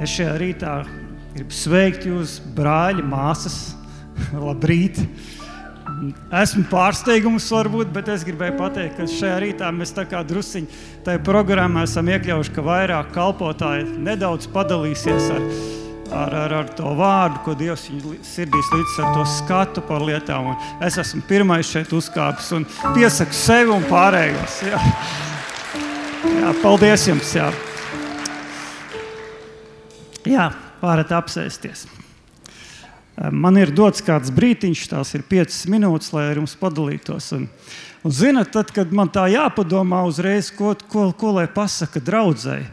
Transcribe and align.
Es 0.00 0.14
šajā 0.14 0.36
rītā 0.40 0.74
gribu 1.34 1.52
sveikt 1.52 2.06
jūs, 2.08 2.38
brāļi, 2.56 3.04
māsas. 3.04 3.74
Labrīt! 4.46 5.02
Esmu 6.40 6.62
pārsteigums, 6.70 7.48
varbūt, 7.52 7.90
bet 7.92 8.08
es 8.08 8.24
gribēju 8.24 8.54
pateikt, 8.56 8.96
ka 8.96 9.08
šajā 9.10 9.36
rītā 9.44 9.68
mēs 9.74 9.92
tā 9.92 10.06
kā 10.08 10.22
druskuļi 10.24 10.80
tajā 11.04 11.20
programmā 11.26 11.84
esam 11.84 12.08
iekļaujuši, 12.08 12.54
ka 12.56 12.64
vairāk 12.64 13.12
kalpotāji 13.12 13.88
nedaudz 14.00 14.48
padalīsies 14.54 15.30
ar, 15.34 15.46
ar, 16.22 16.36
ar, 16.46 16.58
ar 16.62 16.70
to 16.78 16.94
vārdu, 16.96 17.42
ko 17.44 17.56
Dievs 17.58 17.88
viņu 17.90 18.16
sirdīs 18.24 18.70
līdz 18.72 18.98
ar 19.04 19.16
to 19.18 19.26
skatu 19.36 19.84
par 19.84 20.04
lietām. 20.06 20.54
Un 20.54 20.86
es 20.86 20.96
esmu 21.02 21.26
pirmais 21.28 21.68
šeit 21.68 21.92
uzkāpis 21.96 22.54
un 22.56 22.68
piesaku 22.94 23.36
sevi 23.36 23.74
un 23.76 23.84
pārējos. 23.90 24.62
Jā, 24.70 24.84
jā 26.38 26.54
paldies 26.62 27.10
jums! 27.10 27.34
Jā. 27.36 27.50
Jā, 30.28 30.50
varat 30.82 31.12
apsēsties. 31.16 31.86
Man 33.32 33.56
ir 33.60 33.72
dots 33.76 34.00
kāds 34.04 34.32
brīdiņš, 34.32 34.86
tās 34.92 35.12
ir 35.16 35.24
piecas 35.28 35.62
minūtes, 35.68 36.12
lai 36.16 36.30
ar 36.30 36.40
jums 36.40 36.56
padalītos. 36.60 37.30
Un, 37.36 37.46
un 38.04 38.14
zinat, 38.16 38.52
tad, 38.54 38.72
kad 38.72 38.92
man 38.96 39.10
tā 39.12 39.26
jāpadomā 39.32 40.02
uzreiz, 40.08 40.48
ko, 40.56 40.72
ko, 40.88 41.10
ko 41.16 41.34
lai 41.36 41.46
pasaka 41.52 42.00
draudzēji. 42.04 42.68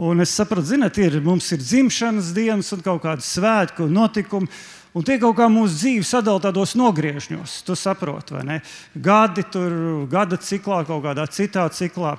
Un 0.00 0.22
es 0.22 0.32
sapratu, 0.32 0.70
zinat, 0.72 0.98
ir, 1.02 1.18
mums 1.22 1.50
ir 1.52 1.62
dzimšanas 1.62 2.30
dienas 2.36 2.70
un 2.74 2.84
kaut 2.84 3.02
kādi 3.02 3.26
svētki 3.26 3.84
un 3.86 3.98
notikumi. 3.98 4.50
Un 4.94 5.06
tie 5.06 5.20
kaut 5.22 5.36
kā 5.38 5.46
mūsu 5.50 5.76
dzīvi 5.76 6.06
sadalīja 6.06 6.48
tādos 6.48 6.72
nogriežņos, 6.78 7.60
tu 7.66 7.76
saproti, 7.78 8.34
vai 8.34 8.42
ne? 8.46 8.56
Gadi 8.98 9.44
tur, 9.46 9.74
gada 10.10 10.38
ciklā, 10.42 10.80
kaut 10.88 11.04
kādā 11.04 11.28
citā 11.30 11.68
ciklā. 11.70 12.16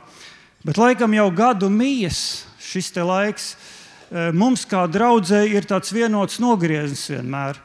Bet 0.63 0.80
laikam 0.80 1.11
jau 1.16 1.27
gadu 1.35 1.67
mijas 1.72 2.45
šis 2.63 2.94
laiks 2.95 3.53
Eh, 3.55 3.80
mums, 4.11 4.65
kā 4.67 4.83
draudzē, 4.91 5.45
ir 5.47 5.67
tāds 5.70 5.93
vienots 5.95 6.39
nogrieznis 6.43 7.07
vienmēr. 7.13 7.59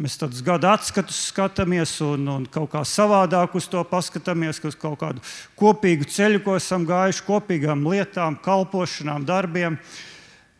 Mēs 0.00 0.16
tādus 0.16 0.40
gadu 0.40 0.64
atskatus 0.70 1.18
skatāmies 1.28 1.98
un, 2.00 2.22
un 2.32 2.44
kaut 2.48 2.70
kā 2.72 2.80
savādāk 2.88 3.52
uz 3.58 3.66
to 3.68 3.82
paskatāmies, 3.84 4.62
uz 4.64 4.78
kaut 4.80 4.96
kādu 5.02 5.20
kopīgu 5.60 6.08
ceļu, 6.08 6.40
ko 6.46 6.54
esam 6.56 6.86
gājuši, 6.88 7.26
kopīgām 7.26 7.84
lietām, 7.84 8.38
kalpošanām, 8.40 9.26
darbiem. 9.28 9.76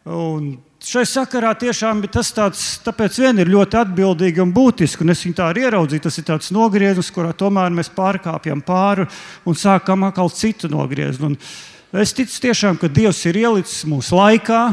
Un 0.04 0.52
šai 0.84 1.06
sakarā 1.08 1.54
tiešām 1.56 2.04
tas 2.12 2.34
tāds, 2.36 2.66
tāpēc 2.84 3.16
vien 3.22 3.40
ir 3.40 3.48
ļoti 3.52 3.80
atbildīgi 3.80 4.44
un 4.44 4.52
būtiski. 4.52 5.06
Un 5.06 5.16
es 5.16 5.24
viņu 5.24 5.40
tā 5.40 5.48
arī 5.54 5.64
ieraudzīju. 5.70 6.04
Tas 6.04 6.20
ir 6.20 6.28
tāds 6.28 6.52
nogrieznis, 6.52 7.12
kurā 7.14 7.32
tomēr 7.32 7.72
mēs 7.80 7.88
pārkāpjam 7.96 8.60
pāri 8.66 9.08
un 9.48 9.56
sākam 9.56 10.04
atkal 10.04 10.28
citu 10.36 10.68
nogriezni. 10.68 11.32
Un 11.32 12.00
es 12.04 12.12
ticu 12.12 12.44
tiešām, 12.44 12.76
ka 12.76 12.92
Dievs 12.92 13.24
ir 13.30 13.40
ielicis 13.40 13.86
mūsu 13.88 14.20
laikā 14.20 14.66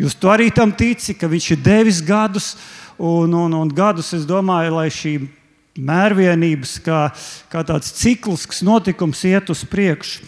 Jūs 0.00 0.16
to 0.16 0.30
arī 0.32 0.48
tam 0.54 0.72
tici, 0.72 1.12
ka 1.12 1.28
viņš 1.28 1.50
ir 1.52 1.60
devis 1.60 2.00
gadus, 2.00 2.54
un, 2.96 3.34
un, 3.36 3.52
un 3.58 3.68
gadus 3.68 4.14
es 4.16 4.24
domāju, 4.28 4.72
lai 4.78 4.88
šī 4.92 5.18
mērvienības, 5.80 6.78
kā, 6.84 7.00
kā 7.52 7.64
tāds 7.68 7.92
ciklisks 7.98 8.62
notikums, 8.66 9.20
iet 9.28 9.52
uz 9.52 9.64
priekšu. 9.68 10.24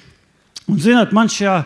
Un, 0.69 0.78
zināt, 0.81 1.15
man 1.17 1.31
šajā 1.33 1.56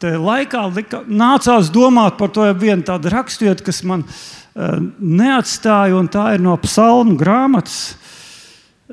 laikā 0.00 0.62
lika, 0.72 1.02
nācās 1.04 1.72
domāt 1.74 2.16
par 2.20 2.30
to 2.32 2.46
vienu 2.56 2.86
tādu 2.86 3.10
raksturvietu, 3.12 3.66
kas 3.66 3.82
man 3.84 4.06
uh, 4.06 4.78
neatstāja, 4.98 5.98
un 5.98 6.08
tā 6.08 6.30
ir 6.36 6.44
no 6.44 6.54
psalmu 6.62 7.18
grāmatas. 7.20 7.96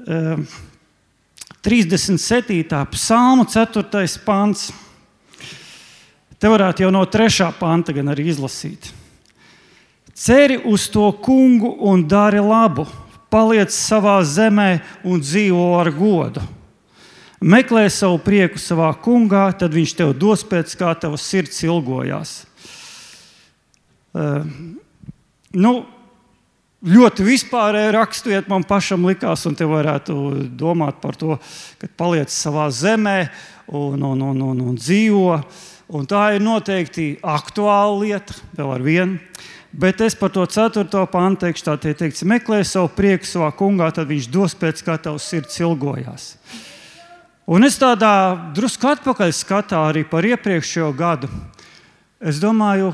Uh, 0.01 0.41
37. 1.67 2.65
psalma 2.91 3.45
4. 3.45 3.85
pants. 4.25 4.69
Te 6.37 6.49
varētu 6.51 6.85
jau 6.85 6.93
no 6.93 7.01
trešā 7.05 7.49
panta 7.57 7.91
arī 7.91 8.27
izlasīt. 8.29 8.91
Ceri 10.17 10.57
uz 10.65 10.87
to 10.89 11.11
kungu 11.21 11.75
un 11.85 12.07
dari 12.07 12.39
labu, 12.41 12.87
paliec 13.29 13.73
savā 13.73 14.19
zemē 14.25 14.79
un 15.05 15.21
dzīvo 15.21 15.65
ar 15.77 15.91
godu. 15.93 16.41
Meklē 17.37 17.85
savu 17.93 18.17
prieku 18.17 18.57
savā 18.57 18.89
kungā, 18.97 19.51
tad 19.53 19.75
viņš 19.77 19.93
tev 19.99 20.15
dos 20.17 20.41
pēc 20.41 20.73
kā 20.79 20.95
tavs 20.97 21.21
sirds 21.21 21.61
ilgojās. 21.67 22.31
Uh, 24.17 24.41
nu, 25.53 25.73
ļoti 26.81 27.25
vispārēji 27.27 27.93
raksturiet, 27.93 28.49
man 28.49 28.65
pašam 28.65 29.05
likās, 29.05 29.45
un 29.45 29.53
te 29.57 29.69
varētu 29.69 30.17
domāt 30.57 30.97
par 31.03 31.17
to, 31.19 31.37
ka 31.77 31.89
paliec 31.97 32.33
savā 32.33 32.71
zemē 32.73 33.27
un, 33.69 34.01
un, 34.01 34.21
un, 34.31 34.41
un, 34.51 34.63
un 34.71 34.77
dzīvo. 34.77 35.37
Un 35.87 36.03
tā 36.03 36.33
ir 36.35 36.43
noteikti 36.43 37.13
aktuāla 37.23 37.93
lieta, 38.01 38.35
vēl 38.57 38.71
ar 38.75 38.81
vienu. 38.83 39.19
Bet 39.71 40.01
es 40.01 40.15
par 40.19 40.31
to 40.35 40.43
4. 40.43 40.83
pantu 41.11 41.45
teikšu, 41.45 41.63
tā 41.63 41.75
tie 41.79 41.93
teikts, 41.95 42.25
meklē 42.27 42.63
savu 42.65 42.89
prieku 42.95 43.27
savā 43.27 43.51
kungā, 43.55 43.87
tad 43.95 44.09
viņš 44.09 44.27
dos 44.31 44.55
pēc 44.57 44.81
kā 44.83 44.97
tavs 44.99 45.27
sirds 45.27 45.59
ilgojās. 45.61 46.33
Un 47.47 47.63
es 47.63 47.77
tādā 47.79 48.35
drusku 48.55 48.89
atpakaļ 48.89 49.31
skatā 49.31 49.85
arī 49.87 50.03
par 50.07 50.25
iepriekšējo 50.27 50.89
gadu. 50.97 51.29
Es 52.19 52.41
domāju, 52.43 52.89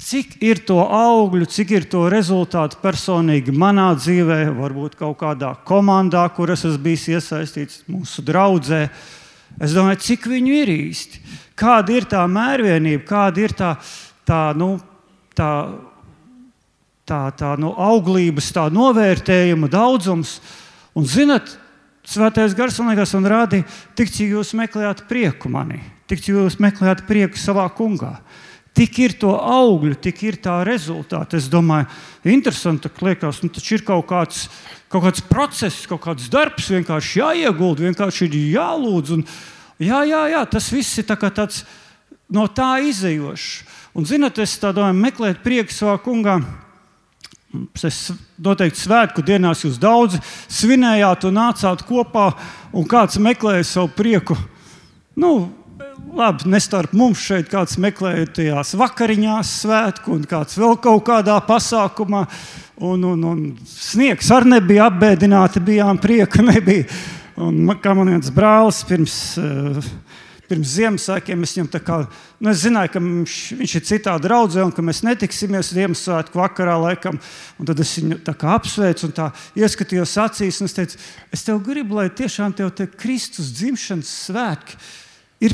cik 0.00 0.38
ir 0.44 0.62
to 0.64 0.78
augļu, 0.80 1.48
cik 1.50 1.74
ir 1.76 1.88
to 1.92 2.06
rezultātu 2.12 2.78
personīgi 2.80 3.52
manā 3.52 3.90
dzīvē, 3.98 4.38
varbūt 4.56 4.96
kaut 5.00 5.18
kādā 5.20 5.52
komandā, 5.68 6.24
kur 6.32 6.54
es 6.54 6.64
esmu 6.64 6.80
bijis 6.86 7.10
iesaistīts, 7.16 7.82
mūsu 7.90 8.24
draudzē 8.24 8.86
Es 9.62 9.74
domāju, 9.74 10.02
cik 10.02 10.28
viņu 10.30 10.54
ir 10.62 10.72
īsti, 10.72 11.20
kāda 11.58 11.94
ir 11.94 12.06
tā 12.10 12.22
mērvienība, 12.30 13.04
kāda 13.06 13.44
ir 13.44 13.54
tā, 13.54 13.74
tā, 14.26 14.40
nu, 14.58 14.72
tā, 15.36 15.50
tā, 17.06 17.20
tā 17.38 17.52
nu, 17.62 17.70
auglības, 17.78 18.50
tā 18.56 18.66
novērtējuma 18.74 19.70
daudzums. 19.70 20.38
Un, 20.94 21.06
zinat, 21.06 21.58
Svētais 22.04 22.52
gars 22.52 22.76
man 22.82 22.92
liekas, 22.92 23.14
un 23.16 23.24
rādīja, 23.24 23.64
tik 23.96 24.10
cik 24.12 24.34
jūs 24.34 24.50
meklējāt 24.58 25.06
prieku 25.08 25.48
manī, 25.48 25.78
tik 26.10 26.20
cik 26.20 26.34
jūs 26.34 26.58
meklējāt 26.60 27.06
prieku 27.08 27.40
savā 27.40 27.64
kungā. 27.72 28.18
Tik 28.74 28.96
ir 28.98 29.12
to 29.22 29.30
augļu, 29.38 29.94
tik 30.02 30.24
ir 30.26 30.40
tā 30.42 30.56
rezultāta. 30.66 31.38
Es 31.38 31.46
domāju, 31.50 31.86
interesanti, 32.26 32.90
ka 32.90 33.06
liekas, 33.06 33.38
nu, 33.44 33.52
taču 33.54 33.76
ir 33.76 33.84
kaut 33.86 34.08
kāds, 34.10 34.48
kaut 34.90 35.04
kāds 35.06 35.22
process, 35.28 35.84
kaut 35.86 36.02
kāds 36.02 36.26
darbs, 36.32 36.72
vienkārši 36.74 37.20
jāiegulda, 37.20 37.86
vienkārši 37.86 38.26
ir 38.26 38.36
jālūdz. 38.56 39.14
Un, 39.14 39.22
jā, 39.78 40.02
jā, 40.10 40.24
jā, 40.34 40.42
tas 40.50 40.72
viss 40.74 40.98
ir 40.98 41.06
tā 41.06 41.14
tāds 41.22 41.62
no 42.34 42.48
tā 42.50 42.72
izējošs. 42.90 43.48
Un, 43.94 44.10
zinot, 44.10 44.42
es 44.42 44.58
domāju, 44.58 44.98
meklēt 44.98 45.42
prieku 45.46 45.70
savā 45.70 45.94
kungā. 46.02 46.40
Es 47.86 48.08
noteikti 48.42 48.80
svētku 48.82 49.22
dienās 49.22 49.62
jūs 49.62 49.78
daudz 49.78 50.18
svinējāt 50.50 51.28
un 51.28 51.36
nācāt 51.38 51.84
kopā, 51.86 52.32
un 52.74 52.88
kāds 52.90 53.20
meklēja 53.22 53.68
savu 53.68 53.92
prieku. 53.94 54.34
Nu, 55.14 55.52
labi, 56.14 56.48
ne 56.50 56.60
starp 56.62 56.94
mums 56.96 57.22
šeit 57.24 57.48
kāds 57.52 57.76
meklēja 57.80 58.26
tajās 58.38 58.74
vakariņās, 58.78 59.52
svētku 59.64 60.14
un 60.14 60.24
kāds 60.28 60.58
vēl 60.60 60.76
kaut 60.82 61.04
kādā 61.08 61.36
pasākumā. 61.46 62.24
Un, 62.84 63.04
un, 63.06 63.20
un 63.30 63.42
sniegs 63.70 64.32
arī 64.34 64.56
nebija 64.56 64.88
apbēdināti, 64.90 65.62
bijām 65.62 66.00
prieka 66.02 66.42
nebija. 66.42 66.88
Un, 67.38 67.62
kā 67.82 67.94
man 67.94 68.10
viens 68.10 68.30
brālis 68.34 68.80
pirms, 68.86 69.14
eh, 69.38 69.86
pirms 70.50 70.72
Ziemassvētkiem, 70.76 71.42
es 71.46 71.54
viņam 71.54 71.70
tā 71.70 71.80
kā, 71.82 72.00
nu, 72.42 72.54
zināju, 72.54 72.92
ka 72.94 73.02
viņš, 73.02 73.36
viņš 73.58 73.76
ir 73.78 73.86
citā 73.90 74.16
draudzē 74.22 74.66
un 74.66 74.74
ka 74.74 74.82
mēs 74.86 75.02
netiksimies 75.06 75.72
Ziemassvētku 75.74 76.38
vakarā 76.38 76.76
laikam. 76.82 77.18
Un 77.58 77.70
tad 77.70 77.82
es 77.82 77.94
viņu 77.98 78.20
apsveicu 78.26 79.08
un 79.08 79.14
tā 79.14 79.30
ieskatījos 79.58 80.18
acīs 80.26 80.60
un 80.62 80.70
es 80.70 80.76
teicu, 80.78 81.00
es 81.34 81.46
tev 81.46 81.62
gribu, 81.66 81.98
lai 81.98 82.10
tiešām 82.10 82.54
tev 82.58 82.74
te 82.74 82.90
Kristus 82.90 83.54
dzimšanas 83.54 84.18
svētki 84.28 84.78
ir 84.78 85.02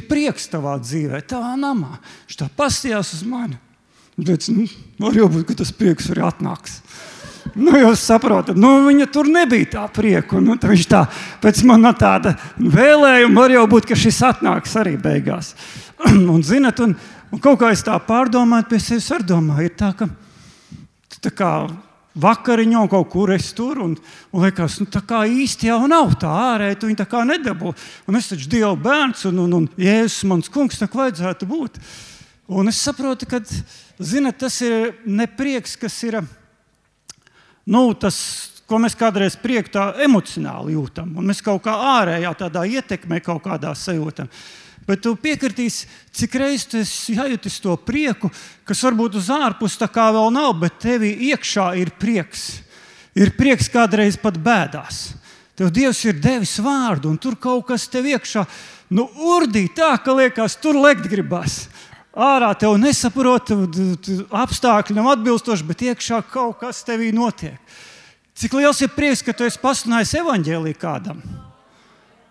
prieks 0.08 0.48
tavā 0.52 0.76
dzīvē, 0.82 1.22
tavā 1.28 1.54
namā. 1.58 1.98
Viņš 2.28 2.40
tā 2.42 2.48
pastījās 2.56 3.14
uz 3.16 3.24
mani. 3.26 3.58
Teica, 4.20 4.52
nu, 4.52 4.66
var 5.00 5.16
jau 5.16 5.30
būt, 5.32 5.46
ka 5.48 5.56
tas 5.62 5.72
prieks 5.72 6.10
arī 6.12 6.24
atnāks. 6.26 6.80
Nu, 7.56 7.72
jūs 7.78 8.02
saprotat, 8.04 8.58
nu, 8.60 8.68
viņa 8.84 9.06
tur 9.12 9.30
nebija 9.32 9.68
tā 9.74 9.84
prieka. 9.94 10.40
Nu, 10.44 10.58
viņš 10.60 10.86
tā, 10.90 11.04
pēc 11.42 11.62
manas 11.68 11.98
tāda 12.00 12.34
vēlējuma 12.60 13.40
var 13.40 13.54
jau 13.54 13.64
būt, 13.70 13.88
ka 13.90 13.98
šis 13.98 14.20
atnāks 14.28 14.76
arī 14.80 14.96
beigās. 15.00 15.54
un, 16.34 16.42
zinat, 16.46 16.82
un, 16.84 16.94
un 17.32 17.42
kaut 17.42 17.62
kā 17.62 17.72
es 17.74 17.84
tā 17.86 17.96
pārdomāju, 18.04 18.68
pie 18.70 18.82
sevis 18.82 19.08
ar 19.16 19.24
domāju, 19.26 19.70
ir 19.70 19.78
tā, 19.78 19.94
ka 19.96 20.10
tā 21.20 21.32
kā 21.36 21.52
vakariņā 22.20 22.82
kaut 22.92 23.08
kur 23.12 23.32
es 23.34 23.50
tur 23.56 23.80
un, 23.84 23.96
un 24.30 24.44
liekas, 24.44 24.78
nu, 24.82 24.88
tā 24.90 25.02
kā 25.06 25.22
īsti 25.28 25.70
jau 25.70 25.80
nav 25.90 26.14
tā 26.20 26.30
ārēji, 26.52 26.78
tu 26.80 26.90
viņu 26.90 27.00
tā 27.00 27.08
kā 27.10 27.24
nedabū. 27.28 27.72
Un 28.08 28.20
es 28.20 28.30
taču 28.30 28.50
Dieva 28.52 28.74
bērns 28.76 29.26
un, 29.30 29.42
un, 29.46 29.58
un 29.60 29.68
Jēzus 29.80 30.26
mans 30.30 30.52
kungs, 30.52 30.80
tā 30.80 30.90
kā 30.90 31.04
vajadzētu 31.04 31.48
būt. 31.50 31.80
Un 32.50 32.70
es 32.70 32.80
saprotu, 32.82 33.28
ka 33.30 33.42
zinat, 34.02 34.40
tas 34.42 34.56
ir 34.66 34.94
neprieks, 35.06 35.76
kas 35.78 35.98
ir 36.08 36.18
nu, 37.70 37.82
tas, 37.94 38.16
ko 38.70 38.80
mēs 38.82 38.96
kādreiz 38.98 39.36
prieku 39.38 39.72
tā 39.74 39.84
emocionāli 40.04 40.74
jūtam. 40.76 41.12
Un 41.18 41.30
mēs 41.30 41.42
kaut 41.46 41.62
kā 41.64 41.74
ārējā 41.98 42.32
tādā 42.38 42.64
ietekmē 42.70 43.20
kaut 43.24 43.42
kādā 43.46 43.74
sajūtam. 43.74 44.30
Bet 44.90 45.04
tu 45.04 45.12
piekritīsi, 45.14 45.86
cik 46.18 46.34
reizes 46.40 46.66
tu 46.66 46.80
sajūti 46.82 47.52
to 47.62 47.76
prieku, 47.86 48.26
kas 48.66 48.80
varbūt 48.82 49.20
uz 49.20 49.28
ārpus 49.30 49.78
tā 49.78 49.86
kā 49.86 50.08
vēl 50.10 50.32
nav, 50.34 50.56
bet 50.58 50.80
tevī 50.82 51.12
iekšā 51.30 51.68
ir 51.78 51.92
prieks. 52.00 52.64
Ir 53.14 53.30
prieks 53.38 53.70
kādreiz 53.70 54.18
pat 54.18 54.38
bēdās. 54.42 55.12
Tev 55.54 55.70
Dievs 55.76 56.00
ir 56.08 56.18
devis 56.18 56.56
vārdu, 56.62 57.12
un 57.12 57.18
tur 57.20 57.36
kaut 57.38 57.68
kas 57.68 57.84
tev 57.92 58.08
iekšā 58.10 58.42
nu, 58.96 59.04
urdī 59.30 59.68
tā, 59.76 59.92
ka 60.02 60.14
liekas, 60.16 60.56
tur 60.58 60.78
lekt 60.80 61.06
gribas. 61.10 61.68
Ārā 62.10 62.48
tev 62.58 62.74
nesaprot, 62.82 63.52
apstākļi 64.34 64.96
nav 64.96 65.12
atbilstoši, 65.12 65.68
bet 65.68 65.86
iekšā 65.86 66.24
kaut 66.32 66.58
kas 66.64 66.82
tevī 66.86 67.12
notiek. 67.14 67.60
Cik 68.34 68.58
liels 68.58 68.82
ir 68.82 68.90
prieks, 68.96 69.22
ka 69.22 69.36
tu 69.36 69.46
esi 69.46 69.60
pasludinājis 69.62 70.16
evaņģēlī 70.24 70.74
kādam? 70.80 71.22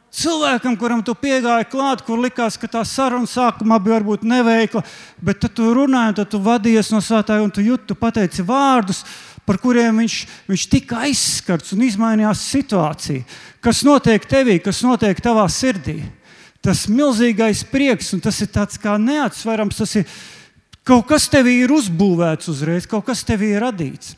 Cilvēkam, 0.10 0.74
kuram 0.74 1.04
tu 1.06 1.14
piegāji 1.14 1.68
klāt, 1.70 2.02
kur 2.02 2.18
likās, 2.18 2.58
ka 2.58 2.68
tā 2.68 2.82
saruna 2.88 3.30
sākumā 3.30 3.78
bija 3.78 4.00
varbūt 4.00 4.24
neveikla, 4.26 4.82
bet 5.22 5.38
tad 5.44 5.54
tu 5.60 5.68
runāji, 5.78 6.16
tad 6.18 6.32
tu 6.32 6.40
vadījies 6.42 6.90
no 6.90 7.02
svētāja 7.06 7.44
un 7.46 7.52
tu 7.54 7.62
jūti, 7.62 7.92
tu 7.92 7.98
pateici 7.98 8.42
vārdus, 8.46 9.04
par 9.46 9.60
kuriem 9.62 10.02
viņš, 10.02 10.16
viņš 10.50 10.64
tika 10.72 11.04
aizskarts 11.06 11.76
un 11.76 11.86
izmainījās 11.86 12.42
situācija. 12.56 13.22
Kas 13.62 13.84
notiek 13.86 14.26
tevī, 14.30 14.58
kas 14.66 14.82
notiek 14.86 15.22
tavā 15.22 15.46
sirdī? 15.54 16.00
Tas 16.66 16.88
milzīgais 16.92 17.62
prieks, 17.70 18.10
un 18.18 18.26
tas 18.26 18.42
ir 18.42 18.50
tāds 18.52 18.82
kā 18.82 18.98
neatsverams, 19.00 19.78
tas 19.78 19.94
ir 20.02 20.10
kaut 20.90 21.06
kas 21.12 21.30
tevī 21.30 21.62
ir 21.64 21.72
uzbūvēts 21.72 22.50
uzreiz, 22.50 22.90
kaut 22.90 23.06
kas 23.08 23.22
tevī 23.28 23.54
ir 23.54 23.64
radīts. 23.64 24.18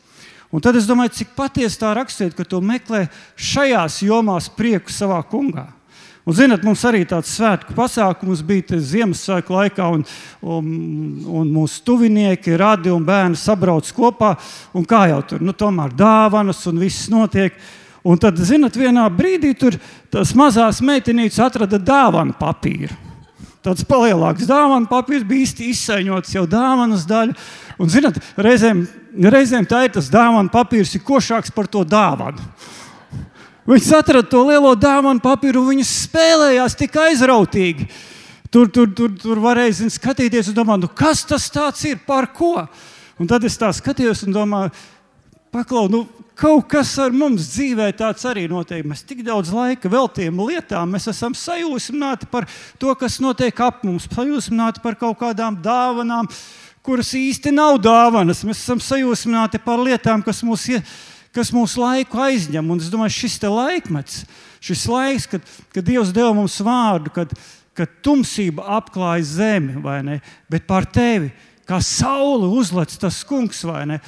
Un 0.52 0.64
tad 0.64 0.76
es 0.80 0.88
domāju, 0.88 1.14
cik 1.20 1.36
patiesi 1.36 1.80
tā 1.80 1.92
rakstīt, 1.96 2.34
ka 2.36 2.48
tu 2.48 2.60
meklē 2.64 3.06
šajās 3.40 4.02
jomās 4.08 4.50
prieku 4.52 4.92
savā 4.92 5.20
kungā. 5.28 5.70
Un, 6.22 6.36
zinot, 6.38 6.62
mums 6.62 6.84
arī 6.86 7.02
tāds 7.10 7.32
svētku 7.34 7.74
pasākums 7.74 8.44
bija 8.46 8.78
Ziemassvētku 8.78 9.56
laikā, 9.56 9.88
un, 9.90 10.04
un, 10.46 10.66
un 11.42 11.48
mūsu 11.50 11.82
tuvinieki, 11.88 12.54
radi 12.62 12.92
un 12.94 13.06
bērni 13.08 13.40
sabrauc 13.42 13.90
kopā. 13.98 14.36
Kā 14.90 15.06
jau 15.10 15.22
tur, 15.26 15.42
nu, 15.42 15.56
tomēr 15.58 15.96
dāvanas 15.98 16.62
un 16.70 16.82
viss 16.84 17.10
notiek. 17.10 17.58
Un 18.06 18.22
tad, 18.22 18.38
zinot, 18.38 18.78
vienā 18.78 19.08
brīdī 19.14 19.56
tur 19.58 19.78
tas 20.14 20.34
mazās 20.38 20.82
meitenītes 20.86 21.42
atrada 21.42 21.82
dāvanu 21.82 22.38
papīru. 22.38 22.94
Tāds 23.62 23.86
palielāks 23.86 24.48
dāvanu 24.50 24.90
papīrs 24.90 25.26
bija 25.26 25.46
īsti 25.46 25.68
izsaiņots 25.70 26.34
jau 26.34 26.48
dāvanas 26.50 27.06
daļa. 27.10 27.36
Un, 27.82 27.90
zinot, 27.94 28.18
reizēm, 28.42 28.86
reizēm 29.22 29.68
tā 29.70 29.84
ir 29.86 29.94
tas 29.98 30.10
dāvana 30.10 30.50
papīrs, 30.54 30.94
ir 30.98 31.06
košāks 31.06 31.54
par 31.54 31.70
to 31.70 31.82
dāvanu. 31.86 32.42
Viņas 33.72 33.92
atrada 33.96 34.28
to 34.28 34.42
lielo 34.50 34.74
dāvanu 34.76 35.24
papīru, 35.24 35.64
viņas 35.70 35.92
spēlējās 36.10 36.74
tik 36.76 36.98
aizrautīgi. 37.00 37.86
Tur, 38.52 38.68
tur, 38.68 38.90
tur, 38.92 39.14
tur 39.16 39.40
varēja 39.40 39.78
zin, 39.78 39.92
skatīties 39.94 40.50
un 40.52 40.58
domāt, 40.58 40.82
nu, 40.84 40.90
kas 40.92 41.24
tas 41.24 41.48
ir, 41.88 42.02
par 42.04 42.28
ko. 42.36 42.66
Un 43.22 43.30
tad 43.30 43.46
es 43.48 43.56
tā 43.56 43.70
skatījos 43.72 44.26
un 44.28 44.36
domāju, 44.36 44.74
paklau, 45.56 45.86
nu, 45.88 46.02
kaut 46.36 46.66
kas 46.74 46.92
ar 47.00 47.14
mums 47.16 47.48
dzīvē 47.54 47.92
tāds 47.96 48.26
arī 48.28 48.48
notiek. 48.52 48.84
Mēs 48.88 49.06
tik 49.08 49.22
daudz 49.24 49.54
laika 49.56 49.92
veltījam 49.92 50.42
lietām, 50.50 50.92
mēs 50.92 51.08
esam 51.12 51.36
sajūsmināti 51.38 52.28
par 52.32 52.50
to, 52.82 52.92
kas 53.00 53.20
notiek 53.24 53.64
ap 53.64 53.86
mums, 53.88 54.10
sajūsmināti 54.12 54.84
par 54.84 54.98
kaut 55.00 55.20
kādām 55.22 55.62
dāvanām, 55.64 56.28
kuras 56.84 57.14
īsti 57.16 57.54
nav 57.56 57.78
dāvanas. 57.84 58.44
Mēs 58.48 58.66
esam 58.66 58.82
sajūsmināti 58.84 59.62
par 59.64 59.80
lietām, 59.80 60.26
kas 60.26 60.42
mūs, 60.44 60.68
kas 61.36 61.52
mūsu 61.56 61.82
laiku 61.82 62.20
aizņem. 62.22 62.74
Un 62.74 62.82
es 62.82 62.90
domāju, 62.92 63.16
šis 63.24 63.40
laikmets, 63.46 64.24
šis 64.64 64.86
laiks, 64.92 65.28
kad, 65.32 65.54
kad 65.74 65.88
Dievs 65.88 66.14
deva 66.16 66.34
mums 66.38 66.60
vārdu, 66.64 67.14
kad, 67.16 67.32
kad 67.78 68.02
tumsība 68.04 68.68
apklāja 68.80 69.24
zemi, 69.28 70.20
bet 70.52 70.68
par 70.68 70.86
tevi, 70.86 71.32
kā 71.68 71.80
saule 71.84 72.50
uzlec 72.52 72.94
tas 73.00 73.24
kungs, 73.28 73.64
vai 73.64 73.86
ne? 73.94 74.02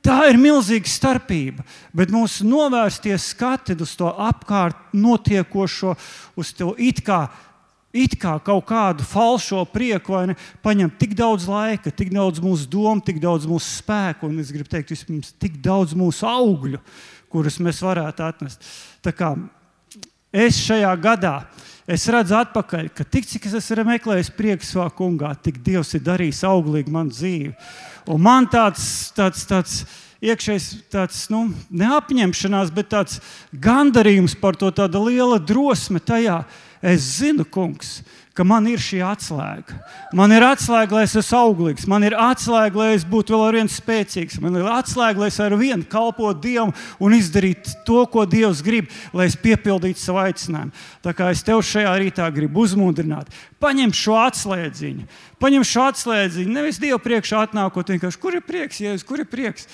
Tā 0.00 0.30
ir 0.30 0.38
milzīga 0.40 0.88
starpība. 0.88 1.64
Bet 1.92 2.12
mūsu 2.12 2.46
novērstie 2.48 3.12
skati 3.20 3.76
uz 3.76 3.92
to 4.00 4.08
apkārt 4.08 4.94
notiekošo, 4.96 5.92
uz 6.40 6.52
to 6.56 6.72
it 6.80 7.02
kā 7.04 7.26
it 7.92 8.14
kā 8.20 8.36
kaut 8.44 8.66
kādu 8.68 9.04
falšo 9.06 9.64
prieku, 9.70 10.14
vai 10.14 10.26
ne, 10.30 10.36
paņem 10.62 10.92
tik 11.00 11.14
daudz 11.18 11.48
laika, 11.50 11.90
tik 11.90 12.12
daudz 12.14 12.42
mūsu 12.42 12.68
domu, 12.70 13.02
tik 13.04 13.18
daudz 13.22 13.48
mūsu 13.50 13.80
spēku, 13.80 14.30
un 14.30 14.42
es 14.42 14.52
gribu 14.54 14.70
teikt, 14.70 14.92
vispirms 14.94 15.34
tik 15.42 15.58
daudz 15.62 15.96
mūsu 15.98 16.28
augļu, 16.28 16.80
kurus 17.30 17.58
mēs 17.62 17.82
varētu 17.82 18.26
atnest. 18.26 18.70
Tā 19.02 19.14
kā 19.16 19.34
es 20.30 20.60
šajā 20.62 20.92
gadā 21.02 21.34
es 21.90 22.06
redzu 22.10 22.36
atpakaļ, 22.38 22.92
ka 22.94 23.02
tik 23.02 23.26
cik 23.26 23.48
es 23.50 23.56
esmu 23.58 23.88
meklējis 23.88 24.30
prieku 24.36 24.66
savā 24.66 24.86
kungā, 24.94 25.32
tik 25.42 25.58
Dievs 25.64 25.90
ir 25.98 26.04
darījis 26.06 26.44
auglīgi 26.46 26.94
man 26.94 27.10
dzīvi. 27.10 27.50
Un 28.10 28.22
man 28.22 28.46
tāds, 28.50 29.10
tāds, 29.16 29.42
tāds 29.50 29.82
iekšējs 30.22 30.66
tāds, 30.92 31.24
nu, 31.32 31.48
neapņemšanās, 31.74 32.70
bet 32.74 32.92
tāds 32.94 33.18
gandarījums 33.50 34.36
par 34.38 34.58
to, 34.60 34.70
tāda 34.74 35.02
liela 35.02 35.40
drosme 35.42 35.98
tajā, 35.98 36.42
ka 36.44 36.69
Es 36.80 37.04
zinu, 37.18 37.44
kungs, 37.44 37.98
ka 38.32 38.44
man 38.46 38.64
ir 38.70 38.80
šī 38.80 39.02
atslēga. 39.04 39.74
Man 40.16 40.32
ir 40.32 40.44
atslēga, 40.46 40.96
lai 40.96 41.02
es 41.04 41.16
esmu 41.20 41.36
auglīgs, 41.36 41.84
man 41.90 42.06
ir 42.08 42.14
atslēga, 42.16 42.78
lai 42.80 42.86
es 42.94 43.04
būtu 43.04 43.34
vēl 43.34 43.42
ar 43.44 43.58
vienu 43.58 43.72
spēcīgs, 43.74 44.38
man 44.40 44.56
ir 44.56 44.70
atslēga, 44.70 45.20
lai 45.20 45.28
es 45.28 45.36
ar 45.44 45.56
vienu 45.60 45.84
kalpotu 45.90 46.40
Dievam 46.46 46.72
un 47.04 47.18
izdarītu 47.18 47.74
to, 47.84 48.00
ko 48.08 48.24
Dievs 48.24 48.64
grib, 48.64 48.88
lai 49.12 49.28
es 49.28 49.36
piepildītu 49.36 50.00
savu 50.00 50.22
aicinājumu. 50.24 50.72
Tā 51.04 51.12
kā 51.18 51.28
es 51.34 51.44
tev 51.44 51.60
šajā 51.68 51.92
rītā 52.00 52.30
gribu 52.32 52.64
uzmundrināt, 52.64 53.28
paņem 53.60 53.92
šo 54.00 54.16
atslēdziņu, 54.22 55.08
paņem 55.42 55.68
šo 55.68 55.88
atslēdziņu, 55.90 56.56
nevis 56.56 56.80
Dievu 56.80 57.02
priekšā 57.04 57.44
atnākot, 57.50 57.92
vienkārši 57.92 58.24
kur 58.24 58.40
ir 58.40 58.46
prieks, 58.46 58.80
Jēzus, 58.80 59.04
kur 59.04 59.20
ir 59.20 59.28
prieks 59.28 59.68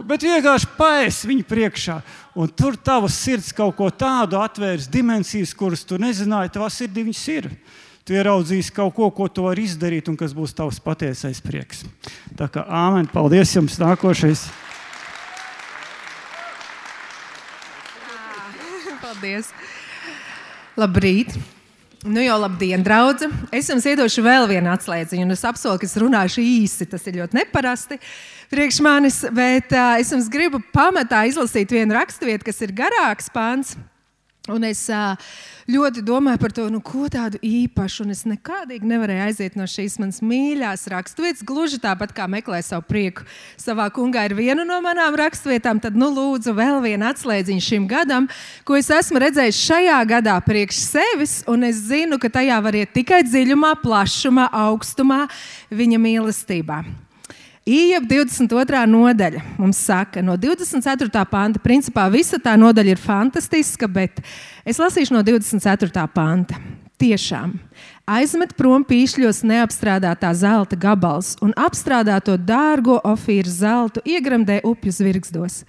bet 0.00 0.24
vienkārši 0.24 0.68
paēst 0.78 1.26
viņu 1.28 1.44
priekšā. 1.48 1.98
Un 2.38 2.50
tur 2.56 2.76
tavs 2.80 3.16
sirds 3.20 3.52
kaut 3.56 3.76
ko 3.76 3.90
tādu 3.92 4.38
atvērs, 4.40 4.88
dimensijas, 4.92 5.52
kuras 5.56 5.84
tu 5.84 5.98
nezināji, 6.00 6.54
tavā 6.54 6.70
sirdī 6.72 7.04
viņas 7.06 7.24
ir. 7.34 7.48
Tu 8.02 8.16
ieraudzīsi 8.16 8.72
kaut 8.74 8.96
ko, 8.96 9.10
ko 9.14 9.28
tu 9.30 9.44
vari 9.46 9.66
izdarīt, 9.68 10.08
un 10.10 10.16
kas 10.18 10.34
būs 10.34 10.56
tavs 10.58 10.80
patiesais 10.82 11.38
prieks. 11.44 11.84
Tā 12.38 12.48
kā 12.50 12.64
āmen, 12.66 13.06
paldies 13.06 13.52
jums, 13.54 13.78
nākošais. 13.78 14.48
Paldies! 19.02 19.52
Labrīt! 20.78 21.36
Nu 22.02 22.24
jau 22.24 22.40
labdien, 22.42 22.82
draugi! 22.82 23.28
Es 23.54 23.68
jums 23.70 23.86
iedošu 23.86 24.24
vēl 24.24 24.48
vienu 24.50 24.72
atslēdziņu, 24.72 25.28
un 25.28 25.36
es 25.36 25.44
apsolu, 25.46 25.78
ka 25.78 25.86
es 25.86 25.98
runāšu 26.00 26.42
īsi. 26.42 26.88
Tas 26.90 27.04
ir 27.06 27.20
ļoti 27.20 27.38
neparasti. 27.38 28.00
Uh, 28.00 28.31
priekš 28.52 28.82
manis, 28.84 29.22
bet 29.32 29.72
uh, 29.72 29.96
es 30.00 30.12
jums 30.12 30.28
gribu 30.32 30.60
pamatā 30.74 31.24
izlasīt 31.30 31.72
vienu 31.72 31.96
raksturvietu, 31.96 32.50
kas 32.50 32.60
ir 32.64 32.74
garāks 32.76 33.32
pāns. 33.32 33.72
Un 34.50 34.64
es 34.66 34.80
uh, 34.90 35.14
ļoti 35.70 36.02
domāju 36.02 36.40
par 36.42 36.50
to, 36.50 36.64
nu, 36.72 36.80
ko 36.82 37.06
tādu 37.06 37.38
īpašu, 37.46 38.02
un 38.02 38.10
es 38.10 38.24
nekādīgi 38.26 38.88
nevarēju 38.90 39.22
aiziet 39.28 39.54
no 39.54 39.68
šīs 39.70 40.00
manas 40.02 40.18
mīļākās 40.18 40.88
raksturvietas. 40.90 41.44
Gluži 41.46 41.78
tāpat 41.80 42.10
kā 42.16 42.26
meklēju 42.26 42.66
savu 42.66 42.84
prieku 42.88 43.22
savā 43.60 43.86
kungā, 43.94 44.24
ir 44.26 44.34
viena 44.34 44.66
no 44.66 44.80
manām 44.82 45.14
raksturvietām. 45.20 45.78
Tad, 45.84 45.94
nu, 45.96 46.10
lūdzu, 46.10 46.56
vēl 46.58 46.82
vienu 46.82 47.06
atslēdziņu 47.08 47.64
šim 47.68 47.86
gadam, 47.90 48.26
ko 48.66 48.76
es 48.80 48.90
esmu 48.92 49.22
redzējis 49.22 49.62
šajā 49.68 50.00
gadā 50.10 50.34
priekš 50.42 50.82
sevis, 50.90 51.38
un 51.46 51.70
es 51.70 51.78
zinu, 51.86 52.18
ka 52.18 52.32
tajā 52.34 52.58
var 52.66 52.82
iet 52.82 52.92
tikai 52.98 53.22
dziļumā, 53.28 53.76
plašumā, 53.86 54.50
augstumā, 54.66 55.22
viņa 55.70 56.02
mīlestībā. 56.02 56.82
Ieja 57.62 58.00
22. 58.02 58.80
nodaļa 58.90 59.40
mums 59.54 59.78
saka, 59.86 60.18
no 60.18 60.34
24. 60.34 61.22
panta. 61.30 61.60
Principā 61.62 62.08
visa 62.10 62.40
tā 62.42 62.56
nodaļa 62.58 62.96
ir 62.96 62.98
fantastiska, 62.98 63.86
bet 63.86 64.18
es 64.66 64.80
lasīšu 64.82 65.14
no 65.14 65.22
24. 65.22 66.08
panta. 66.10 66.58
Tiešām 66.98 67.54
aizmet 68.12 68.52
prom 68.58 68.82
pīšļos 68.86 69.40
neapstrādātā 69.46 70.32
zelta 70.34 70.76
gabals 70.78 71.36
un 71.42 71.54
apstrādāto 71.58 72.34
dārgo 72.34 72.98
ofīru 73.06 73.50
zeltu 73.50 74.02
iegremdē 74.06 74.58
upju 74.66 74.92
zvirgzdos, 74.98 75.62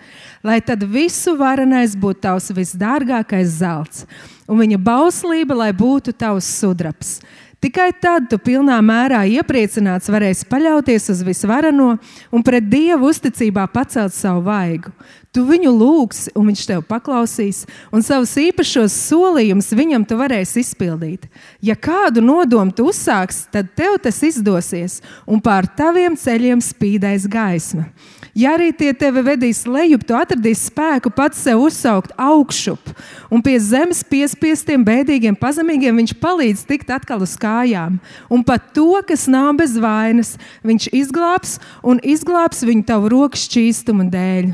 lai 0.45 0.59
tad 0.65 0.83
visu 0.89 1.35
varenais 1.37 1.93
būtu 1.97 2.25
tavs 2.25 2.49
visdārgākais 2.57 3.53
zelts, 3.61 4.05
un 4.49 4.61
viņa 4.61 4.81
bauslība, 4.81 5.57
lai 5.61 5.71
būtu 5.77 6.13
tavs 6.17 6.49
sudraps 6.57 7.19
Tikai 7.63 7.93
tad 7.95 8.25
tu 8.27 8.35
pilnā 8.43 8.75
mērā 8.83 9.21
iepriecināts 9.37 10.09
varēsi 10.11 10.49
paļauties 10.49 11.05
uz 11.13 11.21
visvarano 11.23 11.93
un 12.27 12.41
pret 12.43 12.65
Dievu 12.67 13.07
uzticībā 13.07 13.63
pacelt 13.71 14.11
savu 14.11 14.41
vaigu. 14.49 14.91
Tu 15.31 15.45
viņu 15.47 15.71
lūgsi, 15.71 16.33
un 16.35 16.49
viņš 16.51 16.63
tev 16.67 16.81
paklausīs, 16.89 17.61
un 17.95 18.03
savus 18.03 18.35
īpašos 18.41 18.97
solījumus 19.07 19.71
viņam 19.79 20.03
tu 20.09 20.17
varēsi 20.19 20.59
izpildīt. 20.59 21.29
Ja 21.63 21.77
kādu 21.79 22.19
nodomu 22.21 22.75
tu 22.75 22.89
uzsāksi, 22.91 23.47
tad 23.55 23.71
tev 23.79 23.95
tas 24.03 24.19
izdosies, 24.27 24.99
un 25.23 25.39
pār 25.39 25.69
taviem 25.79 26.19
ceļiem 26.19 26.59
spīdēs 26.61 27.31
gaisma. 27.31 27.87
Ja 28.33 28.55
arī 28.57 28.71
tie 28.73 28.89
tevi 28.97 29.21
vedīs 29.21 29.59
lejup, 29.69 30.07
tu 30.09 30.15
atradīsi 30.17 30.71
spēku 30.71 31.11
pats 31.13 31.37
sev 31.45 31.61
uzsaukt 31.67 32.15
augšup, 32.17 32.89
un 33.29 33.43
pie 33.45 33.59
zemes 33.61 34.01
piespiestiem, 34.09 34.81
bēdīgiem, 34.87 35.37
pazemīgiem 35.37 36.01
viņš 36.01 36.15
palīdz 36.17 36.63
tikt 36.65 36.89
atkal 36.95 37.21
uz 37.21 37.35
kājām. 37.37 37.99
Un 38.33 38.41
pat 38.47 38.71
to, 38.73 38.89
kas 39.05 39.27
nav 39.29 39.51
bez 39.61 39.77
vainas, 39.77 40.33
viņš 40.65 40.89
izglābs 40.97 41.59
un 41.85 42.01
izglābs 42.01 42.65
viņu 42.65 42.87
tavu 42.89 43.13
roku 43.13 43.37
šķīstuma 43.37 44.09
dēļ. 44.09 44.49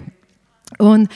Un 0.83 1.07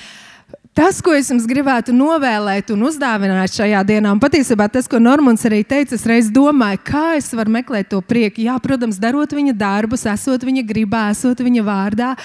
Tas, 0.74 1.04
ko 1.06 1.12
es 1.14 1.28
jums 1.30 1.44
gribētu 1.46 1.94
novēlēt 1.94 2.72
un 2.74 2.88
uzdāvināt 2.88 3.54
šajā 3.54 3.84
dienā, 3.86 4.10
un 4.10 4.22
patiesībā 4.22 4.66
tas, 4.74 4.88
ko 4.90 4.98
Normons 4.98 5.46
arī 5.46 5.60
teica, 5.62 5.94
es 5.94 6.06
reiz 6.10 6.32
domāju, 6.34 6.80
kā 6.88 7.04
es 7.20 7.28
varu 7.38 7.54
meklēt 7.54 7.92
to 7.92 8.00
prieku. 8.02 8.42
Jā, 8.42 8.56
protams, 8.58 8.98
darot 8.98 9.36
viņa 9.38 9.54
darbus, 9.54 10.08
esot 10.10 10.42
viņa 10.50 10.64
gribā, 10.66 11.04
esot 11.14 11.46
viņa 11.46 11.66
vārdā. 11.68 12.16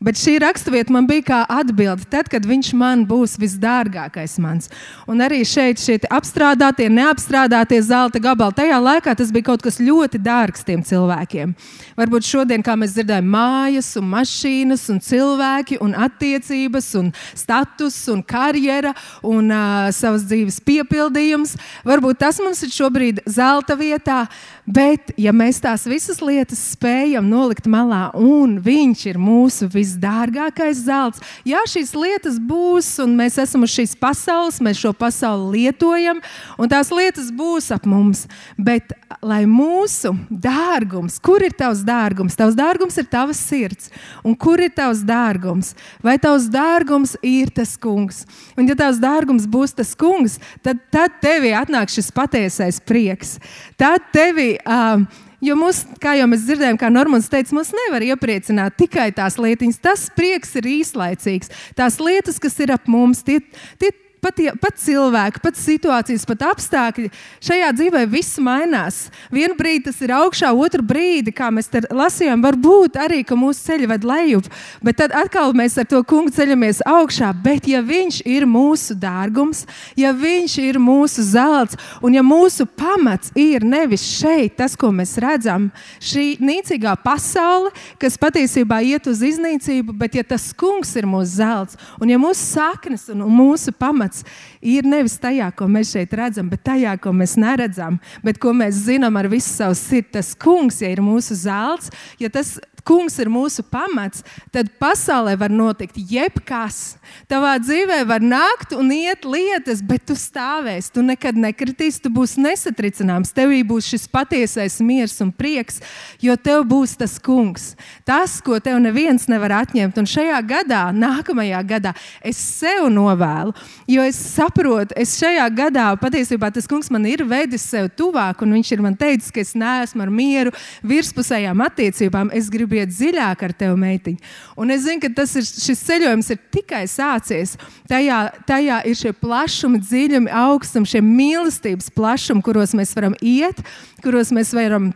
Bet 0.00 0.16
šī 0.16 0.38
raksturvieta 0.40 0.94
man 0.94 1.04
bija 1.04 1.22
kā 1.26 1.38
atbilde, 1.52 2.06
tad, 2.08 2.30
kad 2.32 2.46
viņš 2.48 2.70
man 2.72 3.02
būs 3.04 3.34
visdārgākais 3.36 4.38
mans. 4.40 4.70
Un 5.04 5.20
arī 5.20 5.42
šeit 5.44 5.76
šie 5.76 5.98
apstrādātie, 6.08 6.86
neapstrādātie 6.88 7.82
zelta 7.84 8.16
gabali, 8.22 8.56
tajā 8.56 8.78
laikā 8.80 9.12
tas 9.18 9.28
bija 9.28 9.50
kaut 9.50 9.60
kas 9.60 9.76
ļoti 9.76 10.16
dārgs 10.24 10.64
tiem 10.64 10.80
cilvēkiem. 10.88 11.52
Varbūt 12.00 12.24
šodien, 12.24 12.64
kā 12.64 12.78
mēs 12.80 12.94
dzirdējam, 12.96 13.28
mājas, 13.28 13.90
un 14.00 14.06
mašīnas, 14.14 14.86
un 14.94 15.02
cilvēki, 15.04 15.76
un 15.84 15.92
attiecības, 15.92 16.88
un 16.96 17.12
status, 17.36 17.98
un 18.08 18.24
karjera, 18.24 18.94
un 19.20 19.52
uh, 19.52 19.90
savas 19.92 20.24
dzīves 20.30 20.62
piepildījums. 20.64 21.58
Varbūt 21.84 22.22
tas 22.24 22.40
mums 22.40 22.64
ir 22.64 22.72
šobrīd 22.72 23.20
zelta 23.28 23.76
vietā. 23.76 24.22
Bet, 24.70 25.12
ja 25.18 25.32
mēs 25.34 25.58
tās 25.60 25.82
visas 25.90 26.20
lietas 26.22 26.60
spējam 26.76 27.26
nolikt 27.26 27.66
malā, 27.66 28.12
un 28.14 28.60
viņš 28.62 29.00
ir 29.10 29.16
mūsu 29.18 29.66
visdārgākais 29.90 30.84
zelts, 30.86 31.20
jā, 31.44 31.60
šīs 31.68 31.92
lietas 31.96 32.38
būs, 32.38 32.92
un 33.04 33.16
mēs 33.18 33.38
esam 33.42 33.66
uz 33.66 33.74
šīs 33.74 33.96
pasaules, 33.98 34.60
mēs 34.62 34.80
šo 34.80 34.92
pasauli 34.96 35.58
lietojam, 35.66 36.20
un 36.58 36.70
tās 36.70 36.92
lietas 36.94 37.30
būs 37.34 37.70
ap 37.74 37.86
mums. 37.90 38.26
Bet, 38.56 38.94
lai 39.22 39.42
mūsu 39.50 40.14
dārgums, 40.30 41.18
kur 41.22 41.42
ir 41.42 41.54
tavs 41.56 41.82
dārgums? 41.86 42.38
Tavs 42.38 42.56
dārgums 42.58 42.98
ir 43.00 43.08
tavs 43.10 43.40
sirds. 43.40 43.90
Un 44.24 44.36
kur 44.38 44.60
ir 44.62 44.72
tavs 44.74 45.02
dārgums? 45.06 45.74
Vai 46.04 46.16
tavs 46.22 46.48
dārgums 46.52 47.16
ir 47.26 47.50
tas 47.54 47.76
kungs? 47.80 48.24
Un, 48.56 48.68
ja 48.70 48.78
tavs 48.78 49.00
dārgums 49.02 49.48
būs 49.50 49.74
tas 49.76 49.92
kungs, 49.98 50.38
tad, 50.64 50.80
tad 50.94 51.18
tevī 51.24 51.52
atnāk 51.56 51.90
šis 51.92 52.12
patiesais 52.14 52.80
prieks. 52.84 53.38
Tad 53.80 54.06
tevī 54.14 54.50
Um, 54.70 55.06
jo 55.44 55.56
mūs, 55.58 55.82
kā 56.02 56.14
jau 56.18 56.28
mēs 56.30 56.44
dzirdējām, 56.46 56.78
kā 56.80 56.90
Normons 56.92 57.30
teica, 57.32 57.54
mums 57.56 57.72
nevar 57.76 58.04
iepriecināt 58.06 58.76
tikai 58.80 59.10
tās 59.16 59.38
lietas. 59.40 59.80
Tas 59.82 60.06
prieks 60.16 60.54
ir 60.60 60.68
īslaicīgs. 60.70 61.52
Tās 61.78 61.98
lietas, 62.02 62.40
kas 62.42 62.58
ir 62.62 62.74
ap 62.76 62.88
mums, 62.90 63.24
tie, 63.26 63.40
tie 63.80 63.92
pat, 64.22 64.40
pat 64.60 64.78
cilvēki, 64.80 65.40
pat 65.42 65.58
situācijas, 65.58 66.26
pat 66.28 66.44
apstākļi. 66.50 67.10
Šajā 67.44 67.70
dzīvē 67.76 68.04
viss 68.10 68.40
mainās. 68.42 69.00
Vienu 69.32 69.56
brīdi 69.58 69.88
tas 69.88 70.00
ir 70.04 70.12
augšā, 70.14 70.52
otru 70.52 70.84
brīdi, 70.86 71.32
kā 71.34 71.50
mēs 71.54 71.70
lasījām, 71.90 72.42
varbūt 72.44 72.98
arī 73.00 73.22
mūsu 73.30 73.64
ceļi 73.68 73.88
ved 73.90 74.04
lejup. 74.04 74.48
Bet 74.84 74.98
tad 75.00 75.14
atkal 75.16 75.54
mēs 75.56 75.78
ar 75.80 75.88
to 75.88 76.02
kungu 76.04 76.32
ceļamies 76.34 76.82
augšā. 76.88 77.32
Bet, 77.44 77.68
ja 77.70 77.80
viņš 77.84 78.22
ir 78.28 78.46
mūsu 78.48 78.96
dārgums, 78.98 79.64
ja 79.96 80.12
viņš 80.16 80.56
ir 80.62 80.80
mūsu 80.82 81.24
zelts, 81.24 81.78
un 82.02 82.16
ja 82.16 82.24
mūsu 82.26 82.66
pamats 82.66 83.32
ir 83.38 83.64
nevis 83.64 84.04
šeit, 84.18 84.56
tas, 84.58 84.76
ko 84.76 84.90
mēs 84.94 85.16
redzam, 85.22 85.70
šī 86.02 86.40
nīcīgā 86.42 86.96
pasaule, 87.04 87.72
kas 88.00 88.18
patiesībā 88.20 88.80
iet 88.84 89.08
uz 89.10 89.22
iznīcību, 89.24 89.94
bet 89.96 90.18
ja 90.18 90.26
tas 90.26 90.50
kungs 90.56 90.92
ir 90.98 91.08
mūsu 91.08 91.38
zelts, 91.40 91.78
un 92.00 92.10
ja 92.12 92.18
mūsu 92.20 92.42
saknes 92.50 93.08
un 93.12 93.24
mūsu 93.30 93.72
pamats 93.76 94.09
pamats 94.10 94.24
ir 94.60 94.84
nevis 94.84 95.18
tajā, 95.20 95.50
ko 95.54 95.68
mēs 95.68 95.92
šeit 95.94 96.12
redzam, 96.14 96.48
bet 96.50 96.64
tajā, 96.64 96.96
ko 97.00 97.12
mēs 97.12 97.36
neredzam, 97.38 97.98
bet 98.22 98.38
ko 98.38 98.52
mēs 98.52 98.84
zinām 98.86 99.16
ar 99.16 99.28
visu 99.30 99.48
savu 99.48 99.74
sirdi. 99.74 100.10
Tas 100.18 100.34
kungs, 100.34 100.80
ja 100.82 100.90
ir 100.90 101.00
mūsu 101.00 101.34
zelts, 101.34 101.90
ja 102.18 102.28
tas 102.30 102.58
kungs 102.90 103.18
ir 103.22 103.30
mūsu 103.30 103.62
pamats, 103.70 104.24
tad 104.50 104.72
pasaulē 104.82 105.36
var 105.38 105.52
notikt 105.54 105.98
jebkas. 106.10 106.96
Tavā 107.30 107.54
dzīvē 107.62 108.00
var 108.08 108.24
nākt 108.24 108.74
un 108.74 108.90
iet 108.94 109.26
lietas, 109.28 109.82
bet 109.86 110.08
tu 110.08 110.16
stāvēsi, 110.18 110.90
tu 110.94 111.04
nekad 111.06 111.38
nekritīsi, 111.38 112.02
tu 112.02 112.10
būsi 112.10 112.42
nesatricināms. 112.42 113.30
Tevī 113.36 113.62
būs 113.66 113.92
šis 113.92 114.08
patiesais 114.10 114.80
miers 114.82 115.14
un 115.22 115.30
prieks, 115.30 115.78
jo 116.22 116.34
tev 116.34 116.64
būs 116.70 116.96
tas 116.98 117.14
kungs. 117.22 117.74
Tas, 118.08 118.40
ko 118.42 118.58
tev 118.62 118.80
neviens 118.82 119.28
nevar 119.30 119.60
atņemt. 119.60 120.00
Un 120.00 120.10
šajā 120.10 120.40
gadā, 120.50 120.82
nākamajā 120.96 121.62
gadā, 121.70 121.94
es 122.26 122.40
sev 122.40 122.88
novēlu, 122.90 123.54
jo 123.90 124.08
es 124.08 124.18
saprotu, 124.18 124.96
es 124.98 125.14
šajā 125.20 125.46
gadā 125.54 125.86
patiesībā 126.00 126.50
tas 126.54 126.66
kungs 126.70 126.90
man 126.90 127.06
ir 127.06 127.22
vedis 127.28 127.68
sev 127.70 127.90
tuvāk, 127.94 128.42
un 128.42 128.58
viņš 128.58 128.74
ir 128.74 128.84
man 128.84 128.98
teicis, 128.98 129.30
ka 129.34 129.42
es 129.42 129.54
neesmu 129.58 130.02
ar 130.04 130.12
mieru 130.14 130.54
virspusējām 130.86 131.62
attiecībām. 131.68 132.34
Es 132.34 132.50
gribu 132.50 132.79
iet 132.80 132.92
dziļāk 132.92 133.44
ar 133.46 133.54
tevi, 133.56 133.76
meitiņa. 133.80 134.32
Un 134.60 134.72
es 134.74 134.84
zinu, 134.86 135.02
ka 135.04 135.12
tas 135.20 135.34
ir, 135.38 135.46
šis 135.46 135.84
ceļojums 135.86 136.32
ir 136.34 136.40
tikai 136.54 136.82
sācies. 136.90 137.56
Tajā, 137.90 138.22
tajā 138.48 138.80
ir 138.88 138.98
šie 138.98 139.12
plašumi, 139.16 139.82
dziļumi, 139.84 140.32
augstumi, 140.42 140.90
šie 140.90 141.04
mīlestības 141.04 141.92
plašumi, 141.94 142.44
kuros 142.46 142.74
mēs 142.76 142.96
varam 142.96 143.16
iet, 143.20 143.62
kuros 144.04 144.32
mēs 144.34 144.54
varam 144.56 144.90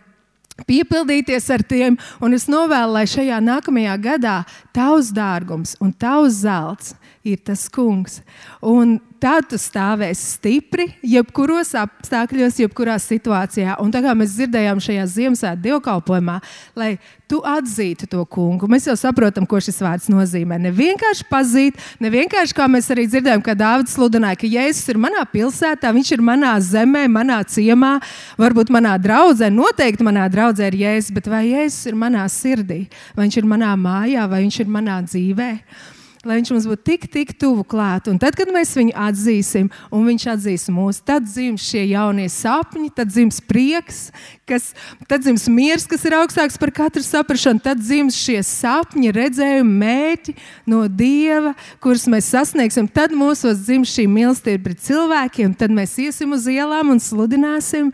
piepildīties 0.69 1.49
ar 1.51 1.65
tiem. 1.67 1.99
Un 2.23 2.37
es 2.37 2.47
novēlu, 2.51 2.95
lai 2.99 3.07
šajā 3.11 3.41
nākamajā 3.45 3.97
gadā 4.03 4.37
tavs 4.75 5.11
dārgums 5.15 5.75
un 5.83 5.93
tavs 5.93 6.43
zelts 6.45 6.95
ir 7.25 7.41
tas 7.41 7.65
kungs. 7.73 8.19
Un 8.61 8.99
tad 9.17 9.47
tu 9.49 9.57
stāvēsi 9.57 10.35
stipri, 10.37 10.85
jebkuros 11.09 11.71
apstākļos, 11.81 12.59
jebkurā 12.61 12.99
situācijā. 13.01 13.79
Un 13.81 13.93
tā 13.95 14.03
kā 14.05 14.13
mēs 14.19 14.35
dzirdējām 14.37 14.83
šajā 14.85 15.07
Ziemassvētku 15.15 15.65
dievkalpojumā, 15.65 16.35
lai 16.77 16.91
tu 17.31 17.39
atzītu 17.49 18.11
to 18.13 18.21
kungu. 18.29 18.69
Mēs 18.69 18.91
jau 18.91 18.97
saprotam, 19.01 19.47
ko 19.49 19.57
šis 19.65 19.81
vārds 19.81 20.11
nozīmē. 20.13 20.59
Ne 20.61 20.75
vienkārši 20.77 21.25
pazīt, 21.31 21.81
ne 22.05 22.13
vienkārši 22.13 22.59
kā 22.59 22.69
mēs 22.69 22.91
arī 22.93 23.07
dzirdējām, 23.09 23.47
ka 23.47 23.57
Dārvids 23.57 23.97
sludināja, 23.97 24.43
ka 24.45 24.53
Jēzus 24.53 24.93
ir 24.93 25.01
manā 25.01 25.25
pilsētā, 25.33 25.95
viņš 25.97 26.13
ir 26.19 26.27
manā 26.29 26.53
zemē, 26.61 27.07
manā 27.09 27.41
ciemā, 27.49 27.95
varbūt 28.37 28.75
manā 28.75 28.99
draudzē, 29.01 29.49
noteikti 29.49 30.05
manā 30.05 30.29
draudzē 30.29 30.69
ir 30.69 30.81
Jēzus, 30.85 31.17
bet 31.17 31.33
vai 31.33 31.47
Jēzus 31.49 31.89
ir 31.89 31.99
manā 32.05 32.29
sirdī, 32.29 32.85
vai 33.17 33.25
viņš 33.25 33.41
ir 33.41 33.53
manā 33.57 33.73
mājā, 33.81 34.29
vai 34.29 34.45
viņš 34.45 34.63
ir 34.67 34.73
manā 34.77 35.01
dzīvēm 35.09 35.93
lai 36.29 36.39
viņš 36.41 36.53
mums 36.55 36.67
būtu 36.71 36.85
tik, 36.89 37.07
tik 37.13 37.33
tuvu 37.41 37.65
klāt. 37.69 38.09
Un 38.11 38.19
tad, 38.23 38.37
kad 38.39 38.51
mēs 38.55 38.73
viņu 38.79 38.95
atzīsim, 39.07 39.69
un 39.95 40.07
viņš 40.09 40.27
atzīs 40.35 40.67
mūs, 40.73 41.01
tad 41.05 41.27
dzims 41.29 41.65
šie 41.69 41.85
jaunie 41.91 42.27
sapņi, 42.33 42.91
tad 42.97 43.13
dzims 43.13 43.41
prieks, 43.45 44.01
kas, 44.49 44.73
tad 45.11 45.25
dzims 45.25 45.47
miers, 45.53 45.87
kas 45.91 46.05
ir 46.09 46.17
augstāks 46.19 46.59
par 46.61 46.73
katru 46.75 47.05
saprāšanu, 47.05 47.63
tad 47.65 47.83
dzims 47.83 48.19
šie 48.19 48.41
sapņi, 48.47 49.13
redzējumi, 49.15 49.79
mērķi 49.85 50.37
no 50.71 50.85
Dieva, 50.89 51.55
kurus 51.85 52.09
mēs 52.11 52.33
sasniegsim. 52.35 52.89
Tad 52.89 53.15
mūsos 53.17 53.65
dzims 53.67 53.93
šī 53.95 54.09
mīlestība 54.11 54.69
pret 54.69 54.85
cilvēkiem, 54.85 55.55
tad 55.59 55.75
mēs 55.75 55.97
iesim 56.03 56.37
uz 56.37 56.49
ielām 56.51 56.95
un 56.95 57.03
sludināsim. 57.03 57.93